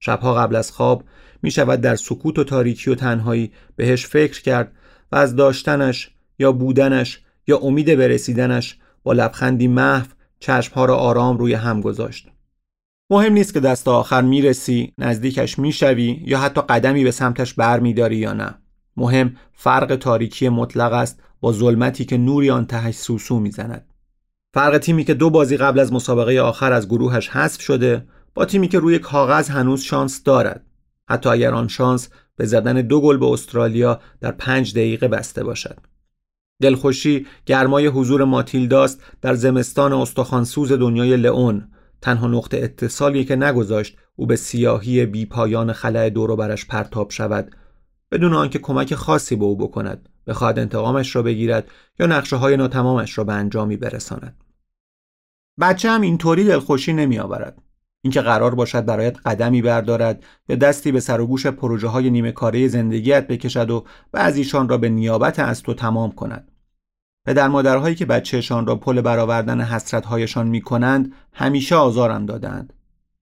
شبها 0.00 0.34
قبل 0.34 0.56
از 0.56 0.70
خواب 0.70 1.04
می 1.44 1.50
شود 1.50 1.80
در 1.80 1.96
سکوت 1.96 2.38
و 2.38 2.44
تاریکی 2.44 2.90
و 2.90 2.94
تنهایی 2.94 3.52
بهش 3.76 4.06
فکر 4.06 4.42
کرد 4.42 4.72
و 5.12 5.16
از 5.16 5.36
داشتنش 5.36 6.10
یا 6.38 6.52
بودنش 6.52 7.20
یا 7.46 7.58
امید 7.58 7.96
برسیدنش 7.96 8.78
با 9.02 9.12
لبخندی 9.12 9.68
محو 9.68 10.06
چشمها 10.40 10.84
را 10.84 10.96
آرام 10.96 11.38
روی 11.38 11.54
هم 11.54 11.80
گذاشت. 11.80 12.28
مهم 13.10 13.32
نیست 13.32 13.54
که 13.54 13.60
دست 13.60 13.88
آخر 13.88 14.22
می‌رسی، 14.22 14.92
نزدیکش 14.98 15.58
می‌شوی 15.58 16.22
یا 16.24 16.38
حتی 16.38 16.60
قدمی 16.60 17.04
به 17.04 17.10
سمتش 17.10 17.54
بر 17.54 17.80
میداری 17.80 18.16
یا 18.16 18.32
نه. 18.32 18.54
مهم 18.96 19.36
فرق 19.52 19.96
تاریکی 19.96 20.48
مطلق 20.48 20.92
است 20.92 21.22
با 21.40 21.52
ظلمتی 21.52 22.04
که 22.04 22.16
نوری 22.16 22.50
آن 22.50 22.66
تهش 22.66 22.94
سوسو 22.94 23.40
می‌زند. 23.40 23.86
فرق 24.54 24.78
تیمی 24.78 25.04
که 25.04 25.14
دو 25.14 25.30
بازی 25.30 25.56
قبل 25.56 25.78
از 25.78 25.92
مسابقه 25.92 26.40
آخر 26.40 26.72
از 26.72 26.88
گروهش 26.88 27.28
حذف 27.28 27.60
شده 27.60 28.06
با 28.34 28.44
تیمی 28.44 28.68
که 28.68 28.78
روی 28.78 28.98
کاغذ 28.98 29.50
هنوز 29.50 29.82
شانس 29.82 30.22
دارد. 30.22 30.66
حتی 31.08 31.28
اگر 31.28 31.54
آن 31.54 31.68
شانس 31.68 32.08
به 32.36 32.46
زدن 32.46 32.72
دو 32.72 33.00
گل 33.00 33.16
به 33.16 33.26
استرالیا 33.26 34.00
در 34.20 34.32
پنج 34.32 34.74
دقیقه 34.74 35.08
بسته 35.08 35.44
باشد. 35.44 35.78
دلخوشی 36.62 37.26
گرمای 37.46 37.86
حضور 37.86 38.24
ماتیلداست 38.24 39.02
در 39.22 39.34
زمستان 39.34 39.92
استخوانسوز 39.92 40.72
دنیای 40.72 41.16
لئون. 41.16 41.68
تنها 42.02 42.26
نقطه 42.26 42.56
اتصالی 42.56 43.24
که 43.24 43.36
نگذاشت 43.36 43.96
او 44.16 44.26
به 44.26 44.36
سیاهی 44.36 45.06
بی 45.06 45.26
پایان 45.26 45.72
خلع 45.72 46.10
دور 46.10 46.36
برش 46.36 46.66
پرتاب 46.66 47.10
شود. 47.10 47.56
بدون 48.12 48.34
آنکه 48.34 48.58
کمک 48.58 48.94
خاصی 48.94 49.36
به 49.36 49.44
او 49.44 49.56
بکند 49.56 50.08
بخواهد 50.26 50.58
انتقامش 50.58 51.16
را 51.16 51.22
بگیرد 51.22 51.70
یا 51.98 52.06
نقشه 52.06 52.36
های 52.36 52.56
ناتمامش 52.56 53.18
را 53.18 53.24
به 53.24 53.32
انجامی 53.32 53.76
برساند. 53.76 54.44
بچه 55.60 55.90
هم 55.90 56.00
اینطوری 56.00 56.44
دلخوشی 56.44 56.92
نمی 56.92 57.18
آورد 57.18 57.62
اینکه 58.04 58.20
قرار 58.20 58.54
باشد 58.54 58.84
برایت 58.84 59.16
قدمی 59.26 59.62
بردارد 59.62 60.24
یا 60.48 60.56
دستی 60.56 60.92
به 60.92 61.00
سر 61.00 61.20
و 61.20 61.26
گوش 61.26 61.46
پروژه 61.46 61.88
های 61.88 62.10
نیمه 62.10 62.32
کاره 62.32 62.68
زندگیت 62.68 63.26
بکشد 63.26 63.70
و 63.70 63.84
بعضیشان 64.12 64.68
را 64.68 64.78
به 64.78 64.88
نیابت 64.88 65.38
از 65.38 65.62
تو 65.62 65.74
تمام 65.74 66.12
کند. 66.12 66.50
پدر 67.26 67.48
مادرهایی 67.48 67.94
که 67.94 68.06
بچهشان 68.06 68.66
را 68.66 68.76
پل 68.76 69.00
برآوردن 69.00 69.60
حسرتهایشان 69.60 70.46
می 70.46 70.60
کنند 70.60 71.12
همیشه 71.32 71.76
آزارم 71.76 72.26
دادند. 72.26 72.72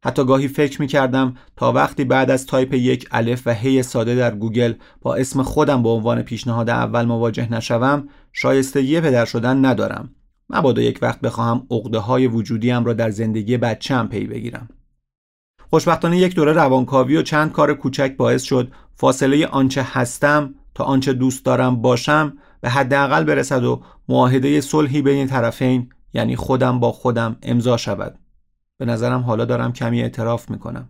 حتی 0.04 0.24
گاهی 0.24 0.48
فکر 0.48 0.80
می 0.80 0.86
کردم 0.86 1.34
تا 1.56 1.72
وقتی 1.72 2.04
بعد 2.04 2.30
از 2.30 2.46
تایپ 2.46 2.74
یک 2.74 3.08
الف 3.10 3.46
و 3.46 3.50
هی 3.50 3.82
ساده 3.82 4.14
در 4.14 4.34
گوگل 4.34 4.74
با 5.00 5.14
اسم 5.14 5.42
خودم 5.42 5.82
به 5.82 5.88
عنوان 5.88 6.22
پیشنهاد 6.22 6.70
اول 6.70 7.04
مواجه 7.04 7.52
نشوم 7.52 8.08
شایستگی 8.32 9.00
پدر 9.00 9.24
شدن 9.24 9.64
ندارم 9.64 10.10
مبادا 10.52 10.82
یک 10.82 10.98
وقت 11.02 11.20
بخواهم 11.20 11.66
عقده 11.70 11.98
های 11.98 12.26
وجودیم 12.26 12.84
را 12.84 12.92
در 12.92 13.10
زندگی 13.10 13.56
بچم 13.56 14.08
پی 14.08 14.26
بگیرم. 14.26 14.68
خوشبختانه 15.70 16.18
یک 16.18 16.34
دوره 16.34 16.52
روانکاوی 16.52 17.16
و 17.16 17.22
چند 17.22 17.52
کار 17.52 17.74
کوچک 17.74 18.16
باعث 18.16 18.42
شد 18.42 18.72
فاصله 18.94 19.46
آنچه 19.46 19.86
هستم 19.92 20.54
تا 20.74 20.84
آنچه 20.84 21.12
دوست 21.12 21.44
دارم 21.44 21.82
باشم 21.82 22.38
به 22.60 22.70
حداقل 22.70 23.24
برسد 23.24 23.64
و 23.64 23.82
معاهده 24.08 24.60
صلحی 24.60 25.02
بین 25.02 25.26
طرفین 25.26 25.88
یعنی 26.14 26.36
خودم 26.36 26.80
با 26.80 26.92
خودم 26.92 27.36
امضا 27.42 27.76
شود. 27.76 28.18
به 28.78 28.84
نظرم 28.84 29.20
حالا 29.20 29.44
دارم 29.44 29.72
کمی 29.72 30.02
اعتراف 30.02 30.50
می‌کنم. 30.50 30.88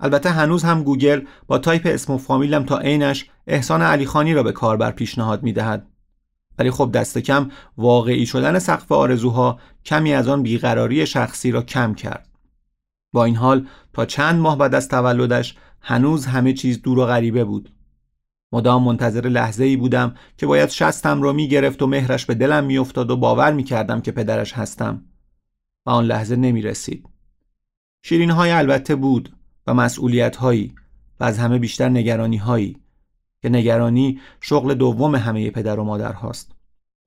البته 0.00 0.30
هنوز 0.30 0.64
هم 0.64 0.82
گوگل 0.82 1.20
با 1.46 1.58
تایپ 1.58 1.82
اسم 1.84 2.12
و 2.12 2.18
فامیلم 2.18 2.64
تا 2.64 2.78
عینش 2.78 3.30
احسان 3.46 3.82
علیخانی 3.82 4.34
را 4.34 4.42
به 4.42 4.52
کاربر 4.52 4.90
پیشنهاد 4.90 5.42
می‌دهد. 5.42 5.86
ولی 6.58 6.70
خب 6.70 6.92
دست 6.92 7.18
کم 7.18 7.50
واقعی 7.76 8.26
شدن 8.26 8.58
سقف 8.58 8.92
آرزوها 8.92 9.60
کمی 9.84 10.12
از 10.12 10.28
آن 10.28 10.42
بیقراری 10.42 11.06
شخصی 11.06 11.50
را 11.50 11.62
کم 11.62 11.94
کرد. 11.94 12.28
با 13.12 13.24
این 13.24 13.36
حال 13.36 13.66
تا 13.92 14.06
چند 14.06 14.40
ماه 14.40 14.58
بعد 14.58 14.74
از 14.74 14.88
تولدش 14.88 15.56
هنوز 15.80 16.26
همه 16.26 16.52
چیز 16.52 16.82
دور 16.82 16.98
و 16.98 17.06
غریبه 17.06 17.44
بود. 17.44 17.72
مدام 18.52 18.84
منتظر 18.84 19.28
لحظه 19.28 19.64
ای 19.64 19.76
بودم 19.76 20.14
که 20.36 20.46
باید 20.46 20.68
شستم 20.68 21.22
را 21.22 21.32
می 21.32 21.48
گرفت 21.48 21.82
و 21.82 21.86
مهرش 21.86 22.26
به 22.26 22.34
دلم 22.34 22.64
می 22.64 22.78
افتاد 22.78 23.10
و 23.10 23.16
باور 23.16 23.52
می 23.52 23.64
کردم 23.64 24.00
که 24.00 24.12
پدرش 24.12 24.52
هستم. 24.52 25.04
و 25.86 25.90
آن 25.90 26.04
لحظه 26.04 26.36
نمی 26.36 26.62
رسید 26.62 27.08
شیرین 28.04 28.30
های 28.30 28.50
البته 28.50 28.94
بود 28.94 29.36
و 29.66 29.74
مسئولیت 29.74 30.36
هایی 30.36 30.74
و 31.20 31.24
از 31.24 31.38
همه 31.38 31.58
بیشتر 31.58 31.88
نگرانی 31.88 32.36
هایی 32.36 32.80
که 33.42 33.48
نگرانی 33.48 34.20
شغل 34.40 34.74
دوم 34.74 35.14
همه 35.14 35.50
پدر 35.50 35.80
و 35.80 35.84
مادر 35.84 36.12
هاست 36.12 36.56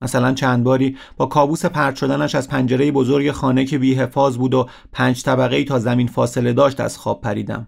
مثلا 0.01 0.33
چند 0.33 0.63
باری 0.63 0.97
با 1.17 1.25
کابوس 1.25 1.65
پرت 1.65 1.95
شدنش 1.95 2.35
از 2.35 2.47
پنجره 2.47 2.91
بزرگ 2.91 3.31
خانه 3.31 3.65
که 3.65 3.77
بی 3.77 3.93
حفاظ 3.93 4.37
بود 4.37 4.53
و 4.53 4.69
پنج 4.91 5.23
طبقه 5.23 5.55
ای 5.55 5.65
تا 5.65 5.79
زمین 5.79 6.07
فاصله 6.07 6.53
داشت 6.53 6.79
از 6.79 6.97
خواب 6.97 7.21
پریدم. 7.21 7.67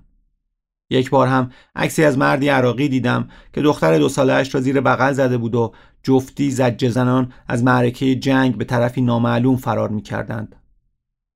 یک 0.90 1.10
بار 1.10 1.28
هم 1.28 1.52
عکسی 1.76 2.04
از 2.04 2.18
مردی 2.18 2.50
عراقی 2.50 2.90
دیدم 2.90 3.28
که 3.54 3.62
دختر 3.62 3.98
دو 3.98 4.10
سالهاش 4.10 4.56
را 4.56 4.62
زیر 4.62 4.82
بغل 4.82 5.14
زده 5.14 5.38
بود 5.38 5.56
و 5.56 5.72
جفتی 6.04 6.52
زجه 6.52 6.90
زنان 6.90 7.34
از 7.48 7.64
معرکه 7.64 8.16
جنگ 8.16 8.58
به 8.58 8.66
طرفی 8.66 9.02
نامعلوم 9.02 9.56
فرار 9.56 9.90
می 9.90 10.02
کردند. 10.02 10.56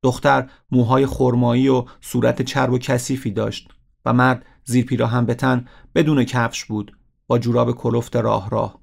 دختر 0.03 0.49
موهای 0.71 1.05
خرمایی 1.05 1.67
و 1.67 1.85
صورت 2.01 2.41
چرب 2.41 2.73
و 2.73 2.77
کثیفی 2.77 3.31
داشت 3.31 3.69
و 4.05 4.13
مرد 4.13 4.45
زیر 4.63 4.85
پیراهن 4.85 5.25
به 5.25 5.33
تن 5.33 5.65
بدون 5.95 6.23
کفش 6.23 6.65
بود. 6.65 6.97
با 7.27 7.39
جوراب 7.39 7.71
کلفت 7.71 8.15
راه 8.15 8.49
راه 8.49 8.79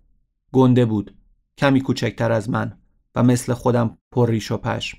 گنده 0.53 0.85
بود 0.85 1.15
کمی 1.59 1.81
کوچکتر 1.81 2.33
از 2.33 2.51
من 2.51 2.79
و 3.15 3.23
مثل 3.23 3.53
خودم 3.53 3.99
پر 4.11 4.31
ریش 4.31 4.51
و 4.51 4.57
پشم. 4.57 4.99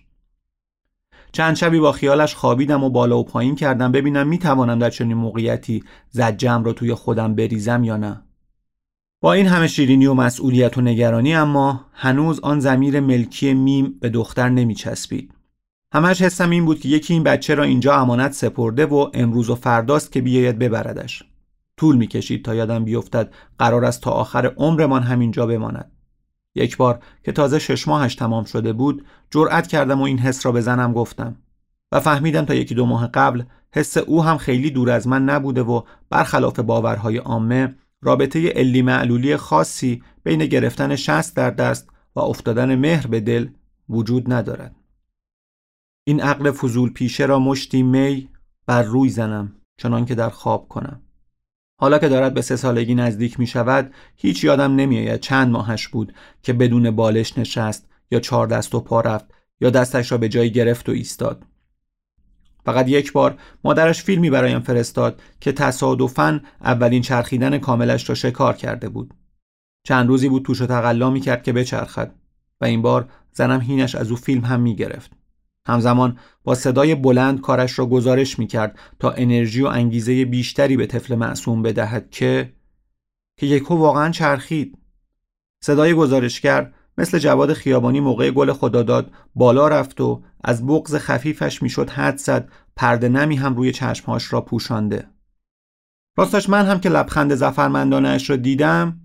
چند 1.31 1.55
شبی 1.55 1.79
با 1.79 1.91
خیالش 1.91 2.35
خوابیدم 2.35 2.83
و 2.83 2.89
بالا 2.89 3.17
و 3.19 3.23
پایین 3.23 3.55
کردم 3.55 3.91
ببینم 3.91 4.27
می‌توانم 4.27 4.79
در 4.79 4.89
چنین 4.89 5.17
موقعیتی 5.17 5.83
زجم 6.09 6.63
را 6.63 6.73
توی 6.73 6.93
خودم 6.93 7.35
بریزم 7.35 7.83
یا 7.83 7.97
نه. 7.97 8.23
با 9.21 9.33
این 9.33 9.45
همه 9.45 9.67
شیرینی 9.67 10.05
و 10.05 10.13
مسئولیت 10.13 10.77
و 10.77 10.81
نگرانی 10.81 11.35
اما 11.35 11.85
هنوز 11.93 12.39
آن 12.39 12.59
زمیر 12.59 12.99
ملکی 12.99 13.53
میم 13.53 13.97
به 14.01 14.09
دختر 14.09 14.49
نمیچسبید. 14.49 15.33
همش 15.93 16.21
حسم 16.21 16.49
این 16.49 16.65
بود 16.65 16.79
که 16.79 16.89
یکی 16.89 17.13
این 17.13 17.23
بچه 17.23 17.55
را 17.55 17.63
اینجا 17.63 17.95
امانت 17.95 18.31
سپرده 18.31 18.85
و 18.85 19.09
امروز 19.13 19.49
و 19.49 19.55
فرداست 19.55 20.11
که 20.11 20.21
بیاید 20.21 20.59
ببردش. 20.59 21.23
طول 21.83 21.95
می‌کشید 21.95 22.45
تا 22.45 22.55
یادم 22.55 22.85
بیفتد 22.85 23.33
قرار 23.59 23.85
است 23.85 24.01
تا 24.01 24.11
آخر 24.11 24.45
عمرمان 24.57 25.03
همینجا 25.03 25.45
بماند. 25.45 25.91
یک 26.55 26.77
بار 26.77 26.99
که 27.23 27.31
تازه 27.31 27.59
شش 27.59 27.87
ماهش 27.87 28.15
تمام 28.15 28.43
شده 28.43 28.73
بود 28.73 29.05
جرأت 29.31 29.67
کردم 29.67 30.01
و 30.01 30.03
این 30.03 30.19
حس 30.19 30.45
را 30.45 30.51
به 30.51 30.61
زنم 30.61 30.93
گفتم. 30.93 31.35
و 31.91 31.99
فهمیدم 31.99 32.45
تا 32.45 32.53
یکی 32.53 32.75
دو 32.75 32.85
ماه 32.85 33.07
قبل 33.07 33.43
حس 33.73 33.97
او 33.97 34.23
هم 34.23 34.37
خیلی 34.37 34.71
دور 34.71 34.89
از 34.89 35.07
من 35.07 35.23
نبوده 35.23 35.63
و 35.63 35.81
برخلاف 36.09 36.59
باورهای 36.59 37.17
عامه 37.17 37.75
رابطه 38.01 38.49
علی 38.49 38.81
معلولی 38.81 39.37
خاصی 39.37 40.03
بین 40.23 40.45
گرفتن 40.45 40.95
شست 40.95 41.35
در 41.35 41.49
دست 41.49 41.89
و 42.15 42.19
افتادن 42.19 42.75
مهر 42.75 43.07
به 43.07 43.19
دل 43.19 43.47
وجود 43.89 44.33
ندارد. 44.33 44.75
این 46.07 46.21
عقل 46.21 46.51
فضول 46.51 46.93
پیشه 46.93 47.25
را 47.25 47.39
مشتی 47.39 47.83
می 47.83 48.29
بر 48.65 48.83
روی 48.83 49.09
زنم 49.09 49.55
چنان 49.77 50.05
که 50.05 50.15
در 50.15 50.29
خواب 50.29 50.67
کنم. 50.67 51.01
حالا 51.77 51.99
که 51.99 52.09
دارد 52.09 52.33
به 52.33 52.41
سه 52.41 52.55
سالگی 52.55 52.95
نزدیک 52.95 53.39
می 53.39 53.47
شود 53.47 53.93
هیچ 54.15 54.43
یادم 54.43 54.75
نمیآید 54.75 55.19
چند 55.19 55.51
ماهش 55.51 55.87
بود 55.87 56.13
که 56.43 56.53
بدون 56.53 56.91
بالش 56.91 57.37
نشست 57.37 57.89
یا 58.11 58.19
چهار 58.19 58.47
دست 58.47 58.75
و 58.75 58.79
پا 58.79 59.01
رفت 59.01 59.25
یا 59.61 59.69
دستش 59.69 60.11
را 60.11 60.17
به 60.17 60.29
جایی 60.29 60.51
گرفت 60.51 60.89
و 60.89 60.91
ایستاد. 60.91 61.43
فقط 62.65 62.87
یک 62.87 63.13
بار 63.13 63.37
مادرش 63.63 64.03
فیلمی 64.03 64.29
برایم 64.29 64.59
فرستاد 64.59 65.21
که 65.39 65.51
تصادفاً 65.51 66.39
اولین 66.61 67.01
چرخیدن 67.01 67.57
کاملش 67.57 68.09
را 68.09 68.15
شکار 68.15 68.53
کرده 68.53 68.89
بود. 68.89 69.13
چند 69.83 70.07
روزی 70.07 70.29
بود 70.29 70.43
توش 70.43 70.61
و 70.61 70.65
تقلا 70.65 71.09
می 71.09 71.21
کرد 71.21 71.43
که 71.43 71.53
بچرخد 71.53 72.15
و 72.61 72.65
این 72.65 72.81
بار 72.81 73.09
زنم 73.31 73.61
هینش 73.61 73.95
از 73.95 74.11
او 74.11 74.17
فیلم 74.17 74.45
هم 74.45 74.61
می 74.61 74.75
گرفت 74.75 75.11
همزمان 75.67 76.17
با 76.43 76.55
صدای 76.55 76.95
بلند 76.95 77.41
کارش 77.41 77.79
را 77.79 77.85
گزارش 77.85 78.39
می 78.39 78.47
کرد 78.47 78.79
تا 78.99 79.11
انرژی 79.11 79.61
و 79.61 79.67
انگیزه 79.67 80.25
بیشتری 80.25 80.77
به 80.77 80.87
طفل 80.87 81.15
معصوم 81.15 81.61
بدهد 81.61 82.09
که 82.09 82.53
که 83.37 83.45
یکو 83.45 83.75
واقعا 83.75 84.11
چرخید. 84.11 84.77
صدای 85.63 85.93
گزارشگر 85.93 86.73
مثل 86.97 87.19
جواد 87.19 87.53
خیابانی 87.53 87.99
موقع 87.99 88.31
گل 88.31 88.53
خداداد 88.53 89.11
بالا 89.35 89.67
رفت 89.67 90.01
و 90.01 90.23
از 90.43 90.65
بغز 90.65 90.95
خفیفش 90.95 91.61
می‌شد 91.61 91.89
حد 91.89 92.17
زد 92.17 92.51
پرده 92.75 93.09
نمی 93.09 93.35
هم 93.35 93.55
روی 93.55 93.71
چشمهاش 93.71 94.33
را 94.33 94.41
پوشانده. 94.41 95.07
راستش 96.17 96.49
من 96.49 96.65
هم 96.65 96.79
که 96.79 96.89
لبخند 96.89 97.35
زفرمندانش 97.35 98.29
را 98.29 98.35
دیدم 98.35 98.99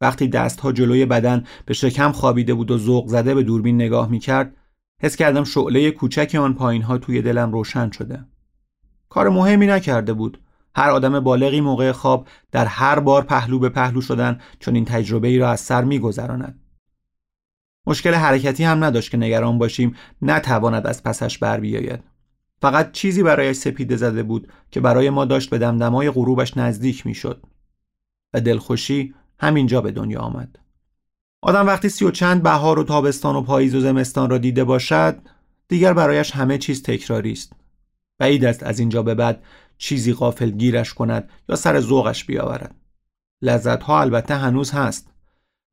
وقتی 0.00 0.28
دستها 0.28 0.72
جلوی 0.72 1.06
بدن 1.06 1.44
به 1.66 1.74
شکم 1.74 2.12
خوابیده 2.12 2.54
بود 2.54 2.70
و 2.70 2.78
ذوق 2.78 3.08
زده 3.08 3.34
به 3.34 3.42
دوربین 3.42 3.74
نگاه 3.74 4.10
می 4.10 4.18
کرد 4.18 4.56
حس 5.00 5.16
کردم 5.16 5.44
شعله 5.44 5.90
کوچک 5.90 6.34
آن 6.34 6.54
پایین 6.54 6.82
ها 6.82 6.98
توی 6.98 7.22
دلم 7.22 7.52
روشن 7.52 7.90
شده. 7.90 8.24
کار 9.08 9.28
مهمی 9.28 9.66
نکرده 9.66 10.12
بود. 10.12 10.42
هر 10.74 10.90
آدم 10.90 11.20
بالغی 11.20 11.60
موقع 11.60 11.92
خواب 11.92 12.28
در 12.52 12.66
هر 12.66 13.00
بار 13.00 13.22
پهلو 13.22 13.58
به 13.58 13.68
پهلو 13.68 14.00
شدن 14.00 14.40
چون 14.58 14.74
این 14.74 14.84
تجربه 14.84 15.28
ای 15.28 15.38
را 15.38 15.50
از 15.50 15.60
سر 15.60 15.84
میگذراند. 15.84 16.60
مشکل 17.86 18.14
حرکتی 18.14 18.64
هم 18.64 18.84
نداشت 18.84 19.10
که 19.10 19.16
نگران 19.16 19.58
باشیم 19.58 19.96
نتواند 20.22 20.86
از 20.86 21.02
پسش 21.02 21.38
بر 21.38 21.60
بیاید. 21.60 22.04
فقط 22.62 22.92
چیزی 22.92 23.22
برایش 23.22 23.56
سپیده 23.56 23.96
زده 23.96 24.22
بود 24.22 24.52
که 24.70 24.80
برای 24.80 25.10
ما 25.10 25.24
داشت 25.24 25.50
به 25.50 25.58
دمدمای 25.58 26.10
غروبش 26.10 26.56
نزدیک 26.56 27.06
می‌شد. 27.06 27.42
و 28.34 28.40
دلخوشی 28.40 29.14
همینجا 29.38 29.80
به 29.80 29.92
دنیا 29.92 30.20
آمد. 30.20 30.58
آدم 31.42 31.66
وقتی 31.66 31.88
سی 31.88 32.04
و 32.04 32.10
چند 32.10 32.42
بهار 32.42 32.78
و 32.78 32.84
تابستان 32.84 33.36
و 33.36 33.42
پاییز 33.42 33.74
و 33.74 33.80
زمستان 33.80 34.30
را 34.30 34.38
دیده 34.38 34.64
باشد 34.64 35.18
دیگر 35.68 35.92
برایش 35.92 36.30
همه 36.30 36.58
چیز 36.58 36.82
تکراری 36.82 37.32
است. 37.32 37.52
بعید 38.18 38.44
است 38.44 38.62
از 38.62 38.78
اینجا 38.78 39.02
به 39.02 39.14
بعد 39.14 39.42
چیزی 39.78 40.12
غافل 40.12 40.50
گیرش 40.50 40.94
کند 40.94 41.28
یا 41.48 41.56
سر 41.56 41.80
ذوقش 41.80 42.24
بیاورد. 42.24 42.74
لذت 43.42 43.82
ها 43.82 44.00
البته 44.00 44.34
هنوز 44.34 44.70
هست 44.70 45.10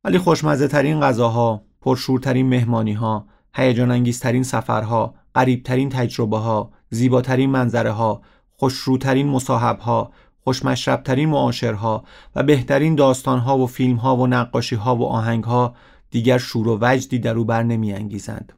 ولی 0.04 0.18
خوشمزه 0.18 0.68
ترین 0.68 1.00
غذاها 1.02 1.62
پرشورترین 1.82 2.50
مهمانی 2.50 2.94
ها 2.94 3.28
هیجان 3.54 3.92
انگیزترین 3.92 4.44
سفرها 4.44 5.16
قریبترین 5.34 5.90
تجربه 5.90 6.38
ها 6.38 6.72
زیباترین 6.90 7.50
منظره 7.50 7.92
ها 7.92 8.22
خوشروترین 8.52 9.28
مصاحب 9.28 9.80
ها 9.80 10.12
خوشمشربترین 10.48 11.30
معاشرها 11.30 12.04
و 12.36 12.44
بهترین 12.44 12.96
داستانها 12.96 13.58
و 13.58 13.68
فیلمها 13.68 14.16
و 14.16 14.28
نقاشیها 14.28 14.96
و 14.96 15.06
آهنگها 15.06 15.76
دیگر 16.10 16.38
شور 16.38 16.68
و 16.68 16.78
وجدی 16.82 17.20
در 17.20 17.38
او 17.38 17.46
بر 17.46 17.64
نمی 17.64 17.94
انگیزند. 17.94 18.54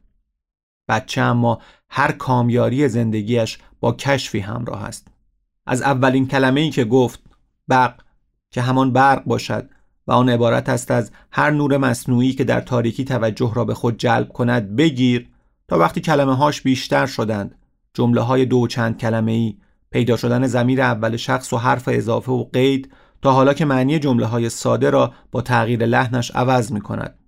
بچه 0.88 1.20
اما 1.20 1.58
هر 1.88 2.12
کامیاری 2.12 2.88
زندگیش 2.88 3.58
با 3.80 3.92
کشفی 3.92 4.38
همراه 4.38 4.84
است. 4.84 5.08
از 5.66 5.82
اولین 5.82 6.28
کلمه 6.28 6.60
ای 6.60 6.70
که 6.70 6.84
گفت 6.84 7.20
بق 7.70 7.94
که 8.50 8.62
همان 8.62 8.92
برق 8.92 9.24
باشد 9.24 9.70
و 10.06 10.12
آن 10.12 10.28
عبارت 10.28 10.68
است 10.68 10.90
از 10.90 11.10
هر 11.32 11.50
نور 11.50 11.76
مصنوعی 11.76 12.32
که 12.32 12.44
در 12.44 12.60
تاریکی 12.60 13.04
توجه 13.04 13.52
را 13.54 13.64
به 13.64 13.74
خود 13.74 13.98
جلب 13.98 14.28
کند 14.28 14.76
بگیر 14.76 15.28
تا 15.68 15.78
وقتی 15.78 16.00
کلمه 16.00 16.36
هاش 16.36 16.62
بیشتر 16.62 17.06
شدند 17.06 17.54
جمله 17.94 18.20
های 18.20 18.44
دو 18.44 18.66
چند 18.66 18.98
کلمه 18.98 19.32
ای 19.32 19.56
پیدا 19.90 20.16
شدن 20.16 20.46
زمیر 20.46 20.82
اول 20.82 21.16
شخص 21.16 21.52
و 21.52 21.56
حرف 21.56 21.88
اضافه 21.92 22.32
و 22.32 22.44
قید 22.52 22.92
تا 23.22 23.32
حالا 23.32 23.54
که 23.54 23.64
معنی 23.64 23.98
جمله 23.98 24.26
های 24.26 24.48
ساده 24.48 24.90
را 24.90 25.14
با 25.32 25.42
تغییر 25.42 25.86
لحنش 25.86 26.30
عوض 26.30 26.72
می 26.72 26.80
کند. 26.80 27.18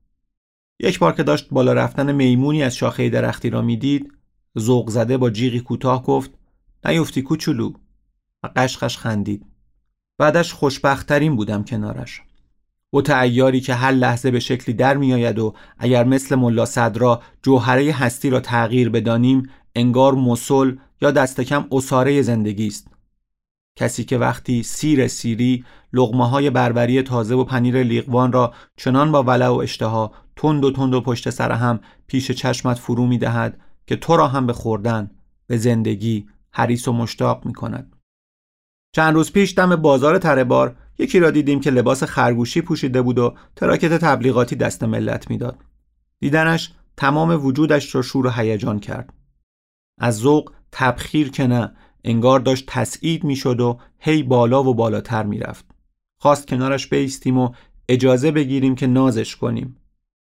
یک 0.80 0.98
بار 0.98 1.12
که 1.12 1.22
داشت 1.22 1.48
بالا 1.50 1.72
رفتن 1.72 2.12
میمونی 2.12 2.62
از 2.62 2.76
شاخه 2.76 3.08
درختی 3.08 3.50
را 3.50 3.62
می‌دید 3.62 4.12
ذوق 4.58 4.90
زده 4.90 5.16
با 5.16 5.30
جیغی 5.30 5.60
کوتاه 5.60 6.02
گفت 6.02 6.30
نیفتی 6.84 7.22
کوچولو 7.22 7.72
و 8.42 8.48
قشقش 8.56 8.98
خندید 8.98 9.46
بعدش 10.18 10.52
خوشبختترین 10.52 11.36
بودم 11.36 11.64
کنارش 11.64 12.22
او 12.90 13.02
تعیاری 13.02 13.60
که 13.60 13.74
هر 13.74 13.92
لحظه 13.92 14.30
به 14.30 14.40
شکلی 14.40 14.74
در 14.74 14.96
میآید 14.96 15.38
و 15.38 15.54
اگر 15.78 16.04
مثل 16.04 16.34
ملا 16.34 16.64
صدرا 16.64 17.22
جوهره 17.42 17.92
هستی 17.92 18.30
را 18.30 18.40
تغییر 18.40 18.90
بدانیم 18.90 19.50
انگار 19.74 20.14
مسل 20.14 20.76
یا 21.02 21.10
دست 21.10 21.40
کم 21.40 21.66
اساره 21.72 22.22
زندگی 22.22 22.66
است 22.66 22.86
کسی 23.76 24.04
که 24.04 24.18
وقتی 24.18 24.62
سیر 24.62 25.08
سیری 25.08 25.64
لغمه 25.92 26.28
های 26.28 26.50
بربری 26.50 27.02
تازه 27.02 27.34
و 27.34 27.44
پنیر 27.44 27.82
لیقوان 27.82 28.32
را 28.32 28.54
چنان 28.76 29.12
با 29.12 29.22
ولع 29.22 29.48
و 29.48 29.54
اشتها 29.54 30.12
تند 30.36 30.64
و 30.64 30.70
تند 30.70 30.94
و 30.94 31.00
پشت 31.00 31.30
سر 31.30 31.52
هم 31.52 31.80
پیش 32.06 32.30
چشمت 32.30 32.78
فرو 32.78 33.06
می 33.06 33.18
دهد 33.18 33.60
که 33.86 33.96
تو 33.96 34.16
را 34.16 34.28
هم 34.28 34.46
به 34.46 34.52
خوردن 34.52 35.10
به 35.46 35.56
زندگی 35.56 36.28
حریص 36.50 36.88
و 36.88 36.92
مشتاق 36.92 37.46
می 37.46 37.52
کند. 37.52 37.96
چند 38.94 39.14
روز 39.14 39.32
پیش 39.32 39.54
دم 39.54 39.76
بازار 39.76 40.18
تربار 40.18 40.76
یکی 40.98 41.20
را 41.20 41.30
دیدیم 41.30 41.60
که 41.60 41.70
لباس 41.70 42.04
خرگوشی 42.04 42.60
پوشیده 42.60 43.02
بود 43.02 43.18
و 43.18 43.34
تراکت 43.56 43.92
تبلیغاتی 43.92 44.56
دست 44.56 44.84
ملت 44.84 45.30
می‌داد. 45.30 45.58
دیدنش 46.20 46.72
تمام 46.96 47.46
وجودش 47.46 47.94
را 47.94 48.02
شور 48.02 48.26
و 48.26 48.30
هیجان 48.30 48.80
کرد. 48.80 49.12
از 49.98 50.18
ذوق 50.18 50.52
تبخیر 50.72 51.30
که 51.30 51.46
نه 51.46 51.72
انگار 52.04 52.40
داشت 52.40 52.64
تسعید 52.66 53.24
می‌شد 53.24 53.60
و 53.60 53.78
هی 53.98 54.22
بالا 54.22 54.64
و 54.64 54.74
بالاتر 54.74 55.22
می‌رفت. 55.22 55.64
خواست 56.18 56.48
کنارش 56.48 56.86
بیستیم 56.86 57.38
و 57.38 57.52
اجازه 57.88 58.30
بگیریم 58.30 58.74
که 58.74 58.86
نازش 58.86 59.36
کنیم. 59.36 59.76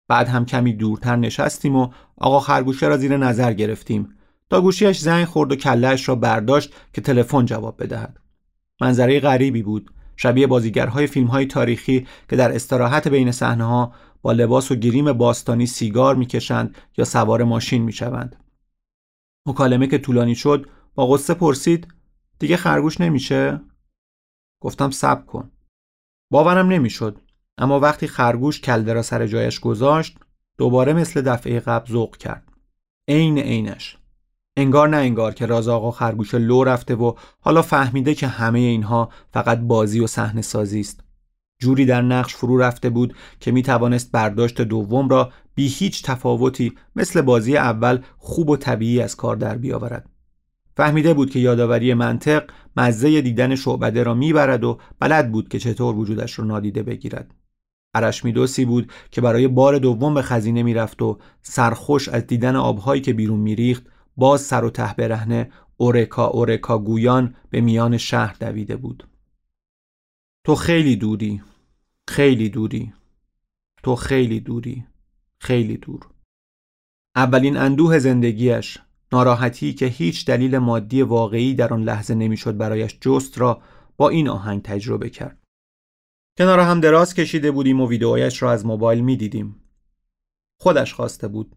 بعد 0.08 0.28
هم 0.28 0.46
کمی 0.46 0.72
دورتر 0.72 1.16
نشستیم 1.16 1.76
و 1.76 1.88
آقا 2.16 2.40
خرگوشه 2.40 2.86
را 2.86 2.96
زیر 2.96 3.16
نظر 3.16 3.52
گرفتیم. 3.52 4.08
تا 4.50 4.60
گوشیش 4.60 4.98
زنگ 4.98 5.24
خورد 5.24 5.52
و 5.52 5.56
کلهش 5.56 6.08
را 6.08 6.14
برداشت 6.14 6.74
که 6.92 7.00
تلفن 7.00 7.44
جواب 7.44 7.82
بدهد. 7.82 8.20
منظره 8.80 9.20
غریبی 9.20 9.62
بود. 9.62 9.90
شبیه 10.16 10.46
بازیگرهای 10.46 11.06
فیلمهای 11.06 11.46
تاریخی 11.46 12.06
که 12.30 12.36
در 12.36 12.54
استراحت 12.54 13.08
بین 13.08 13.32
صحنه 13.32 13.88
با 14.22 14.32
لباس 14.32 14.70
و 14.70 14.74
گریم 14.74 15.12
باستانی 15.12 15.66
سیگار 15.66 16.14
می‌کشند 16.14 16.76
یا 16.98 17.04
سوار 17.04 17.44
ماشین 17.44 17.82
می‌شوند. 17.82 18.36
مکالمه 19.46 19.86
که 19.86 19.98
طولانی 19.98 20.34
شد 20.34 20.70
با 20.94 21.06
قصه 21.06 21.34
پرسید 21.34 21.88
دیگه 22.38 22.56
خرگوش 22.56 23.00
نمیشه؟ 23.00 23.60
گفتم 24.62 24.90
صبر 24.90 25.22
کن. 25.22 25.50
باورم 26.30 26.68
نمی‌شد 26.68 27.20
اما 27.58 27.80
وقتی 27.80 28.06
خرگوش 28.06 28.60
کلده 28.60 28.92
را 28.92 29.02
سر 29.02 29.26
جایش 29.26 29.60
گذاشت 29.60 30.18
دوباره 30.58 30.92
مثل 30.92 31.22
دفعه 31.22 31.60
قبل 31.60 31.92
ذوق 31.92 32.16
کرد. 32.16 32.52
عین 33.08 33.38
عینش. 33.38 33.98
انگار 34.56 34.88
نه 34.88 34.96
انگار 34.96 35.34
که 35.34 35.46
راز 35.46 35.68
آقا 35.68 35.90
خرگوش 35.90 36.34
لو 36.34 36.64
رفته 36.64 36.94
و 36.94 37.14
حالا 37.40 37.62
فهمیده 37.62 38.14
که 38.14 38.26
همه 38.26 38.58
اینها 38.58 39.08
فقط 39.32 39.58
بازی 39.58 40.00
و 40.00 40.06
صحنه 40.06 40.42
سازی 40.42 40.80
است. 40.80 41.00
جوری 41.60 41.86
در 41.86 42.02
نقش 42.02 42.34
فرو 42.34 42.58
رفته 42.58 42.90
بود 42.90 43.14
که 43.40 43.52
می 43.52 43.62
توانست 43.62 44.12
برداشت 44.12 44.60
دوم 44.60 45.08
را 45.08 45.32
بی 45.60 45.68
هیچ 45.68 46.02
تفاوتی 46.02 46.72
مثل 46.96 47.20
بازی 47.20 47.56
اول 47.56 48.02
خوب 48.18 48.50
و 48.50 48.56
طبیعی 48.56 49.00
از 49.00 49.16
کار 49.16 49.36
در 49.36 49.58
بیاورد. 49.58 50.10
فهمیده 50.76 51.14
بود 51.14 51.30
که 51.30 51.38
یادآوری 51.38 51.94
منطق 51.94 52.50
مزه 52.76 53.20
دیدن 53.20 53.54
شعبده 53.54 54.02
را 54.02 54.14
می‌برد 54.14 54.64
و 54.64 54.78
بلد 54.98 55.32
بود 55.32 55.48
که 55.48 55.58
چطور 55.58 55.96
وجودش 55.96 56.38
را 56.38 56.44
نادیده 56.44 56.82
بگیرد. 56.82 57.34
ارشمیدوسی 57.94 58.64
بود 58.64 58.92
که 59.10 59.20
برای 59.20 59.48
بار 59.48 59.78
دوم 59.78 60.14
به 60.14 60.22
خزینه 60.22 60.62
می‌رفت 60.62 61.02
و 61.02 61.18
سرخوش 61.42 62.08
از 62.08 62.26
دیدن 62.26 62.56
آبهایی 62.56 63.02
که 63.02 63.12
بیرون 63.12 63.40
میریخت 63.40 63.86
باز 64.16 64.40
سر 64.40 64.64
و 64.64 64.70
ته 64.70 64.94
برهنه 64.94 65.50
اورکا 65.76 66.26
اورکا 66.26 66.78
گویان 66.78 67.34
به 67.50 67.60
میان 67.60 67.96
شهر 67.96 68.36
دویده 68.40 68.76
بود. 68.76 69.08
تو 70.44 70.54
خیلی 70.54 70.96
دوری 70.96 71.42
خیلی 72.08 72.48
دوری 72.48 72.92
تو 73.82 73.96
خیلی 73.96 74.40
دوری. 74.40 74.89
خیلی 75.40 75.76
دور 75.76 76.06
اولین 77.16 77.56
اندوه 77.56 77.98
زندگیش 77.98 78.78
ناراحتی 79.12 79.74
که 79.74 79.86
هیچ 79.86 80.26
دلیل 80.26 80.58
مادی 80.58 81.02
واقعی 81.02 81.54
در 81.54 81.74
آن 81.74 81.82
لحظه 81.82 82.14
نمی‌شد 82.14 82.56
برایش 82.56 82.98
جست 83.00 83.38
را 83.38 83.62
با 83.96 84.08
این 84.08 84.28
آهنگ 84.28 84.62
تجربه 84.62 85.10
کرد 85.10 85.38
کنار 86.38 86.60
هم 86.60 86.80
دراز 86.80 87.14
کشیده 87.14 87.50
بودیم 87.50 87.80
و 87.80 87.88
ویدئویش 87.88 88.42
را 88.42 88.52
از 88.52 88.66
موبایل 88.66 89.00
می 89.00 89.16
دیدیم. 89.16 89.56
خودش 90.60 90.94
خواسته 90.94 91.28
بود. 91.28 91.56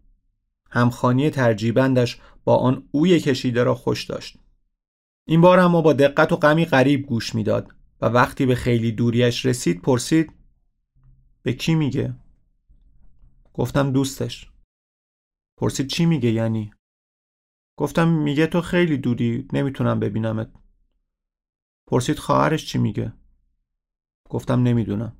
همخانی 0.70 1.30
ترجیبندش 1.30 2.20
با 2.44 2.56
آن 2.56 2.88
اوی 2.90 3.20
کشیده 3.20 3.62
را 3.62 3.74
خوش 3.74 4.04
داشت. 4.04 4.38
این 5.26 5.40
بار 5.40 5.60
اما 5.60 5.82
با 5.82 5.92
دقت 5.92 6.32
و 6.32 6.36
غمی 6.36 6.64
غریب 6.64 7.06
گوش 7.06 7.34
می‌داد 7.34 7.74
و 8.00 8.06
وقتی 8.06 8.46
به 8.46 8.54
خیلی 8.54 8.92
دوریش 8.92 9.46
رسید 9.46 9.82
پرسید 9.82 10.32
به 11.42 11.52
کی 11.52 11.74
میگه؟ 11.74 12.14
گفتم 13.54 13.92
دوستش. 13.92 14.50
پرسید 15.58 15.86
چی 15.86 16.06
میگه 16.06 16.30
یعنی؟ 16.30 16.74
گفتم 17.78 18.08
میگه 18.08 18.46
تو 18.46 18.60
خیلی 18.60 18.98
دوری 18.98 19.48
نمی‌تونم 19.52 20.00
ببینمت. 20.00 20.52
پرسید 21.86 22.18
خواهرش 22.18 22.66
چی 22.66 22.78
میگه؟ 22.78 23.12
گفتم 24.30 24.62
نمی‌دونم 24.62 25.16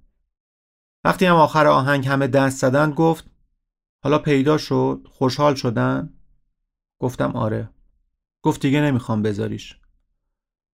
وقتی 1.05 1.26
هم 1.26 1.37
آخر 1.37 1.66
آهنگ 1.66 2.07
همه 2.07 2.26
دست 2.26 2.59
زدن 2.59 2.91
گفت 2.91 3.30
حالا 4.05 4.18
پیدا 4.18 4.59
شد 4.59 5.07
خوشحال 5.11 5.55
شدن 5.55 6.18
گفتم 7.01 7.37
آره 7.37 7.70
گفت 8.43 8.62
دیگه 8.62 8.80
نمی‌خوام 8.80 9.22
بذاریش 9.22 9.80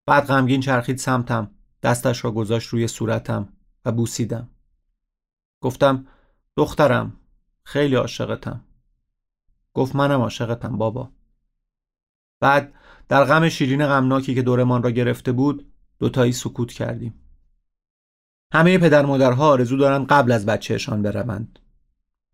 بعد 0.07 0.26
غمگین 0.26 0.62
چرخید 0.62 0.97
سمتم 0.97 1.55
دستش 1.84 2.24
را 2.24 2.32
گذاشت 2.32 2.70
روی 2.70 2.88
صورتم 2.88 3.57
و 3.86 3.91
بوسیدم 3.91 4.49
گفتم 5.62 6.07
دخترم 6.57 7.18
خیلی 7.70 7.95
عاشقتم. 7.95 8.63
گفت 9.74 9.95
منم 9.95 10.22
عاشقتم 10.22 10.78
بابا. 10.78 11.11
بعد 12.39 12.74
در 13.07 13.24
غم 13.24 13.49
شیرین 13.49 13.88
غمناکی 13.88 14.36
که 14.36 14.41
دورمان 14.41 14.84
را 14.84 14.91
گرفته 14.91 15.32
بود 15.32 15.72
دوتایی 15.99 16.32
سکوت 16.32 16.72
کردیم. 16.72 17.13
همه 18.53 18.78
پدر 18.78 19.05
مادرها 19.05 19.49
آرزو 19.49 19.78
دارند 19.78 20.07
قبل 20.07 20.32
از 20.32 20.45
بچهشان 20.45 21.01
بروند. 21.01 21.59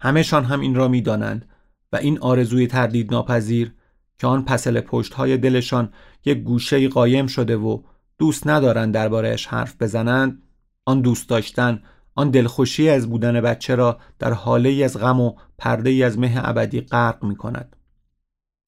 همهشان 0.02 0.44
هم 0.46 0.60
این 0.60 0.76
را 0.76 0.88
می‌دانند 0.88 1.50
و 1.92 1.96
این 1.96 2.20
آرزوی 2.20 2.68
تردید 2.68 3.12
ناپذیر 3.12 3.74
که 4.20 4.28
آن 4.28 4.46
پسل 4.46 4.82
پشت 4.82 5.14
های 5.14 5.38
دلشان 5.38 5.94
یک 6.26 6.38
گوشه 6.38 6.90
قایم 6.90 7.28
شده 7.28 7.58
و 7.58 7.82
دوست 8.18 8.48
ندارند 8.48 8.94
دربارهش 8.94 9.48
حرف 9.48 9.82
بزنند 9.82 10.44
آن 10.86 11.02
دوست 11.02 11.30
داشتن 11.30 11.84
آن 12.16 12.30
دلخوشی 12.30 12.90
از 12.90 13.10
بودن 13.10 13.42
بچه 13.42 13.76
را 13.76 14.00
در 14.20 14.34
حاله 14.34 14.84
از 14.86 14.98
غم 14.98 15.20
و 15.20 15.36
پرده 15.58 15.90
ای 15.90 16.04
از 16.04 16.20
مه 16.20 16.34
ابدی 16.36 16.82
غرق 16.82 17.24
می 17.24 17.36
کند. 17.36 17.76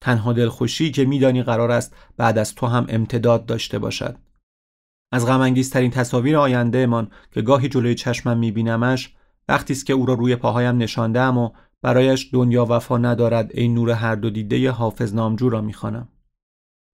تنها 0.00 0.32
دلخوشی 0.32 0.90
که 0.90 1.04
میدانی 1.04 1.42
قرار 1.42 1.70
است 1.70 1.94
بعد 2.16 2.38
از 2.38 2.54
تو 2.54 2.66
هم 2.66 2.86
امتداد 2.88 3.46
داشته 3.46 3.78
باشد. 3.78 4.16
از 5.12 5.26
غمانگیزترین 5.26 5.90
تصاویر 5.90 6.36
آیندهمان 6.36 7.10
که 7.32 7.42
گاهی 7.42 7.68
جلوی 7.68 7.94
چشمم 7.94 8.38
میبینمش 8.38 9.14
وقتی 9.48 9.72
است 9.72 9.86
که 9.86 9.92
او 9.92 10.06
را 10.06 10.14
روی 10.14 10.36
پاهایم 10.36 10.76
نشاندم 10.76 11.38
و 11.38 11.50
برایش 11.82 12.28
دنیا 12.32 12.66
وفا 12.70 12.98
ندارد 12.98 13.50
ای 13.54 13.68
نور 13.68 13.90
هر 13.90 14.14
دو 14.14 14.30
دیده 14.30 14.70
حافظ 14.70 15.14
نامجو 15.14 15.48
را 15.48 15.60
می‌خوانم 15.60 16.08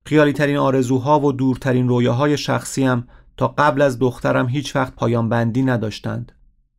خیالی 0.07 0.33
ترین 0.33 0.57
آرزوها 0.57 1.21
و 1.21 1.33
دورترین 1.33 1.89
رویاهای 1.89 2.37
شخصیم 2.37 3.09
تا 3.37 3.49
قبل 3.49 3.83
از 3.83 3.99
دخترم 3.99 4.49
هیچ 4.49 4.77
وقت 4.77 4.95
پایان 4.95 5.29
بندی 5.29 5.63
نداشتند 5.63 6.33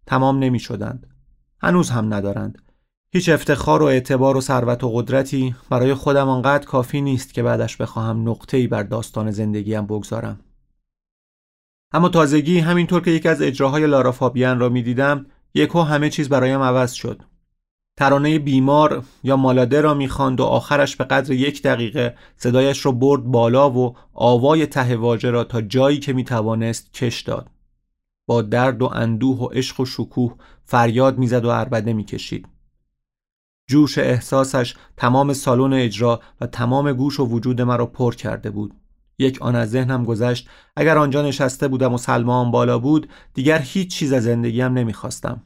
تمام 0.08 0.40
نمی 0.40 0.60
شدند 0.60 1.08
هنوز 1.62 1.90
هم 1.90 2.14
ندارند. 2.14 2.62
هیچ 3.12 3.30
افتخار 3.30 3.82
و 3.82 3.86
اعتبار 3.86 4.38
و 4.38 4.42
ثروت 4.42 4.84
و 4.84 4.92
قدرتی 4.94 5.56
برای 5.70 5.94
خودم 5.94 6.30
آنقدر 6.30 6.66
کافی 6.66 7.02
نیست 7.02 7.34
که 7.34 7.44
بعدش 7.44 7.78
بخواهم 7.78 8.30
نقطه‌ای 8.30 8.68
بر 8.68 8.84
داستان 8.84 9.32
زندگیم 9.32 9.86
بگذارم. 9.86 10.40
اما 11.94 12.10
تازگی 12.10 12.60
همینطور 12.60 13.02
که 13.02 13.12
یکی 13.12 13.30
از 13.30 13.42
اجراهای 13.42 13.88
لارا 13.88 14.12
فابیان 14.12 14.60
را 14.60 14.70
می‌دیدم 14.70 15.26
یکو 15.54 15.82
همه 15.82 16.10
چیز 16.10 16.30
برایم 16.30 16.62
عوض 16.62 16.94
شد. 16.94 17.22
ترانه 17.98 18.40
بیمار 18.40 19.04
یا 19.24 19.38
مالاده 19.38 19.82
را 19.82 19.94
می‌خواند 19.94 20.40
و 20.40 20.44
آخرش 20.44 20.96
به 20.96 21.04
قدر 21.04 21.32
یک 21.32 21.62
دقیقه 21.62 22.18
صدایش 22.38 22.86
را 22.86 22.92
برد 22.92 23.24
بالا 23.24 23.72
و 23.72 23.96
آوای 24.14 24.68
ته 24.68 24.96
واژه 24.96 25.30
را 25.30 25.44
تا 25.44 25.62
جایی 25.62 26.00
که 26.00 26.14
می‌توانست 26.14 26.94
کش 26.94 27.22
داد. 27.22 27.50
با 28.26 28.42
درد 28.42 28.82
و 28.82 28.86
اندوه 28.86 29.38
و 29.38 29.46
عشق 29.46 29.80
و 29.80 29.86
شکوه 29.86 30.36
فریاد 30.64 31.18
می‌زد 31.18 31.46
و 31.46 31.52
عربده 31.52 31.94
می‌کشید. 31.94 32.48
جوش 33.70 33.98
احساسش 33.98 34.76
تمام 34.98 35.34
سالن 35.34 35.74
اجرا 35.74 36.20
و 36.42 36.48
تمام 36.48 36.94
گوش 36.94 37.20
و 37.20 37.26
وجود 37.26 37.62
مرا 37.62 37.86
پر 37.86 38.16
کرده 38.16 38.50
بود. 38.50 38.74
یک 39.20 39.42
آن 39.42 39.56
از 39.56 39.72
ذهنم 39.72 40.04
گذشت 40.04 40.50
اگر 40.76 40.98
آنجا 40.98 41.22
نشسته 41.22 41.68
بودم 41.68 41.94
و 41.94 41.98
سلمان 41.98 42.52
بالا 42.52 42.80
بود 42.80 43.10
دیگر 43.34 43.60
هیچ 43.60 43.96
چیز 43.96 44.14
از 44.14 44.24
زندگیم 44.24 44.74
نمی‌خواستم. 44.74 45.44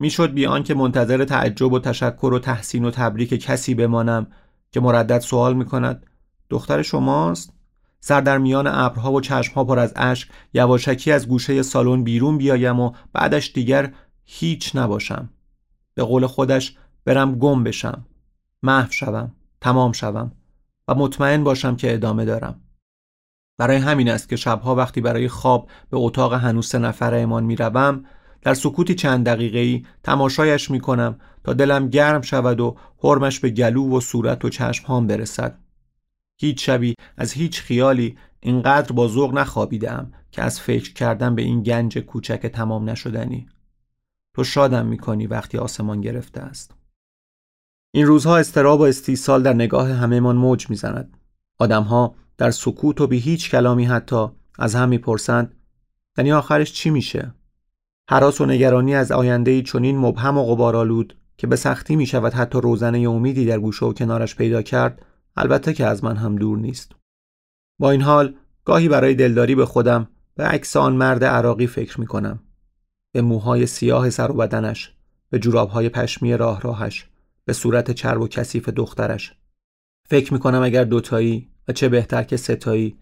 می‌شد 0.00 0.32
بی 0.32 0.62
که 0.62 0.74
منتظر 0.74 1.24
تعجب 1.24 1.72
و 1.72 1.78
تشکر 1.78 2.30
و 2.34 2.38
تحسین 2.38 2.84
و 2.84 2.90
تبریک 2.90 3.34
کسی 3.34 3.74
بمانم 3.74 4.26
که 4.70 4.80
مردد 4.80 5.18
سوال 5.18 5.56
می‌کند. 5.56 6.06
دختر 6.50 6.82
شماست؟ 6.82 7.55
سر 8.06 8.20
در 8.20 8.38
میان 8.38 8.66
ابرها 8.66 9.12
و 9.12 9.20
چشمها 9.20 9.64
پر 9.64 9.78
از 9.78 9.92
اشک 9.96 10.28
یواشکی 10.54 11.12
از 11.12 11.28
گوشه 11.28 11.62
سالن 11.62 12.04
بیرون 12.04 12.38
بیایم 12.38 12.80
و 12.80 12.92
بعدش 13.12 13.52
دیگر 13.52 13.92
هیچ 14.24 14.76
نباشم. 14.76 15.30
به 15.94 16.02
قول 16.02 16.26
خودش 16.26 16.76
برم 17.04 17.34
گم 17.34 17.64
بشم. 17.64 18.06
محو 18.62 18.92
شوم 18.92 19.32
تمام 19.60 19.92
شوم 19.92 20.32
و 20.88 20.94
مطمئن 20.94 21.44
باشم 21.44 21.76
که 21.76 21.94
ادامه 21.94 22.24
دارم. 22.24 22.60
برای 23.58 23.76
همین 23.76 24.08
است 24.08 24.28
که 24.28 24.36
شبها 24.36 24.74
وقتی 24.74 25.00
برای 25.00 25.28
خواب 25.28 25.70
به 25.90 25.96
اتاق 25.96 26.32
هنوز 26.32 26.68
سه 26.68 26.78
نفره 26.78 27.20
امان 27.20 27.44
می 27.44 27.56
روم 27.56 28.04
در 28.42 28.54
سکوتی 28.54 28.94
چند 28.94 29.26
دقیقه 29.26 29.58
ای 29.58 29.86
تماشایش 30.02 30.70
می 30.70 30.80
کنم 30.80 31.20
تا 31.44 31.52
دلم 31.52 31.88
گرم 31.88 32.20
شود 32.20 32.60
و 32.60 32.76
حرمش 33.02 33.40
به 33.40 33.50
گلو 33.50 33.96
و 33.96 34.00
صورت 34.00 34.44
و 34.44 34.48
چشم 34.48 35.06
برسد. 35.06 35.65
هیچ 36.36 36.66
شبی 36.66 36.94
از 37.16 37.32
هیچ 37.32 37.60
خیالی 37.60 38.18
اینقدر 38.40 38.92
با 38.92 39.08
ذوق 39.08 39.34
نخوابیدم 39.34 40.12
که 40.30 40.42
از 40.42 40.60
فکر 40.60 40.92
کردن 40.92 41.34
به 41.34 41.42
این 41.42 41.62
گنج 41.62 41.98
کوچک 41.98 42.46
تمام 42.46 42.90
نشدنی. 42.90 43.46
تو 44.34 44.44
شادم 44.44 44.86
می‌کنی 44.86 45.26
وقتی 45.26 45.58
آسمان 45.58 46.00
گرفته 46.00 46.40
است. 46.40 46.74
این 47.94 48.06
روزها 48.06 48.38
استراب 48.38 48.80
و 48.80 48.82
استیصال 48.82 49.42
در 49.42 49.52
نگاه 49.52 49.88
همهمان 49.88 50.36
موج 50.36 50.70
می‌زند. 50.70 51.16
آدمها 51.58 52.14
در 52.38 52.50
سکوت 52.50 53.00
و 53.00 53.06
بی 53.06 53.18
هیچ 53.18 53.50
کلامی 53.50 53.84
حتی 53.84 54.26
از 54.58 54.74
هم 54.74 54.88
می‌پرسند 54.88 55.54
یعنی 56.18 56.32
آخرش 56.32 56.72
چی 56.72 56.90
میشه؟ 56.90 57.34
حراس 58.10 58.40
و 58.40 58.46
نگرانی 58.46 58.94
از 58.94 59.12
آینده 59.12 59.62
چنین 59.62 59.98
مبهم 59.98 60.38
و 60.38 60.44
غبارآلود 60.44 61.16
که 61.36 61.46
به 61.46 61.56
سختی 61.56 61.96
می 61.96 62.06
شود 62.06 62.32
حتی 62.32 62.60
روزنه 62.60 62.98
امیدی 62.98 63.46
در 63.46 63.58
گوشه 63.58 63.86
و 63.86 63.92
کنارش 63.92 64.36
پیدا 64.36 64.62
کرد 64.62 65.06
البته 65.36 65.72
که 65.72 65.86
از 65.86 66.04
من 66.04 66.16
هم 66.16 66.36
دور 66.36 66.58
نیست. 66.58 66.92
با 67.78 67.90
این 67.90 68.02
حال 68.02 68.34
گاهی 68.64 68.88
برای 68.88 69.14
دلداری 69.14 69.54
به 69.54 69.66
خودم 69.66 70.08
به 70.34 70.44
عکس 70.44 70.76
آن 70.76 70.96
مرد 70.96 71.24
عراقی 71.24 71.66
فکر 71.66 72.00
می 72.00 72.06
کنم 72.06 72.38
به 73.12 73.22
موهای 73.22 73.66
سیاه 73.66 74.10
سر 74.10 74.30
و 74.30 74.34
بدنش 74.34 74.92
به 75.30 75.38
جورابهای 75.38 75.88
پشمی 75.88 76.36
راه 76.36 76.60
راهش 76.60 77.08
به 77.44 77.52
صورت 77.52 77.90
چرب 77.90 78.20
و 78.20 78.28
کثیف 78.28 78.68
دخترش. 78.68 79.34
فکر 80.08 80.32
می 80.32 80.38
کنم 80.38 80.62
اگر 80.62 80.84
دوتایی 80.84 81.48
و 81.68 81.72
چه 81.72 81.88
بهتر 81.88 82.22
که 82.22 82.36
ستایی 82.36 82.98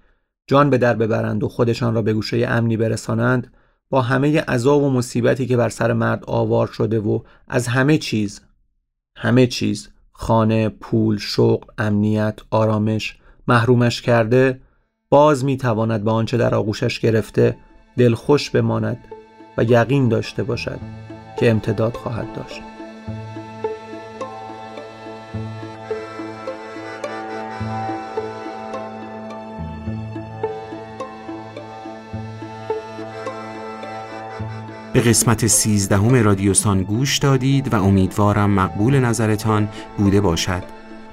جان 0.46 0.70
به 0.70 0.78
در 0.78 0.94
ببرند 0.94 1.42
و 1.42 1.48
خودشان 1.48 1.94
را 1.94 2.02
به 2.02 2.12
گوشه 2.12 2.46
امنی 2.48 2.76
برسانند 2.76 3.52
با 3.90 4.02
همه 4.02 4.40
عذاب 4.40 4.82
و 4.82 4.90
مصیبتی 4.90 5.46
که 5.46 5.56
بر 5.56 5.68
سر 5.68 5.92
مرد 5.92 6.24
آوار 6.26 6.66
شده 6.66 7.00
و 7.00 7.20
از 7.48 7.66
همه 7.66 7.98
چیز 7.98 8.40
همه 9.16 9.46
چیز 9.46 9.88
خانه، 10.16 10.68
پول، 10.68 11.18
شغل، 11.18 11.66
امنیت، 11.78 12.38
آرامش 12.50 13.18
محرومش 13.48 14.02
کرده 14.02 14.60
باز 15.10 15.44
می 15.44 15.56
تواند 15.56 16.04
به 16.04 16.10
آنچه 16.10 16.36
در 16.36 16.54
آغوشش 16.54 17.00
گرفته 17.00 17.56
دلخوش 17.98 18.50
بماند 18.50 18.98
و 19.58 19.64
یقین 19.64 20.08
داشته 20.08 20.42
باشد 20.42 20.78
که 21.38 21.50
امتداد 21.50 21.94
خواهد 21.94 22.32
داشت. 22.32 22.73
به 34.94 35.00
قسمت 35.00 35.46
سیزدهم 35.46 36.14
رادیوسان 36.14 36.82
گوش 36.82 37.18
دادید 37.18 37.74
و 37.74 37.84
امیدوارم 37.84 38.50
مقبول 38.50 38.98
نظرتان 38.98 39.68
بوده 39.98 40.20
باشد. 40.20 40.62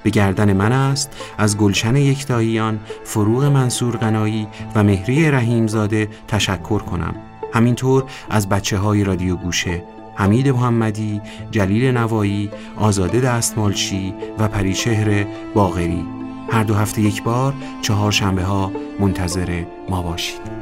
به 0.02 0.10
گردن 0.10 0.52
من 0.52 0.72
است 0.72 1.16
از 1.38 1.58
گلشن 1.58 1.96
یکتاییان 1.96 2.80
فروغ 3.04 3.44
منصور 3.44 3.96
غنایی 3.96 4.46
و 4.74 4.82
مهری 4.82 5.30
رحیمزاده 5.30 6.08
تشکر 6.28 6.78
کنم. 6.78 7.14
همینطور 7.54 8.04
از 8.30 8.48
بچه 8.48 8.78
های 8.78 9.04
رادیو 9.04 9.36
گوشه 9.36 9.82
حمید 10.14 10.48
محمدی، 10.48 11.20
جلیل 11.50 11.96
نوایی، 11.96 12.50
آزاده 12.76 13.20
دستمالچی 13.20 14.14
و 14.38 14.48
پریچهر 14.48 15.26
باغری. 15.54 16.04
هر 16.50 16.64
دو 16.64 16.74
هفته 16.74 17.02
یک 17.02 17.22
بار 17.22 17.54
چهار 17.82 18.12
شنبه 18.12 18.42
ها 18.42 18.72
منتظر 19.00 19.64
ما 19.88 20.02
باشید. 20.02 20.61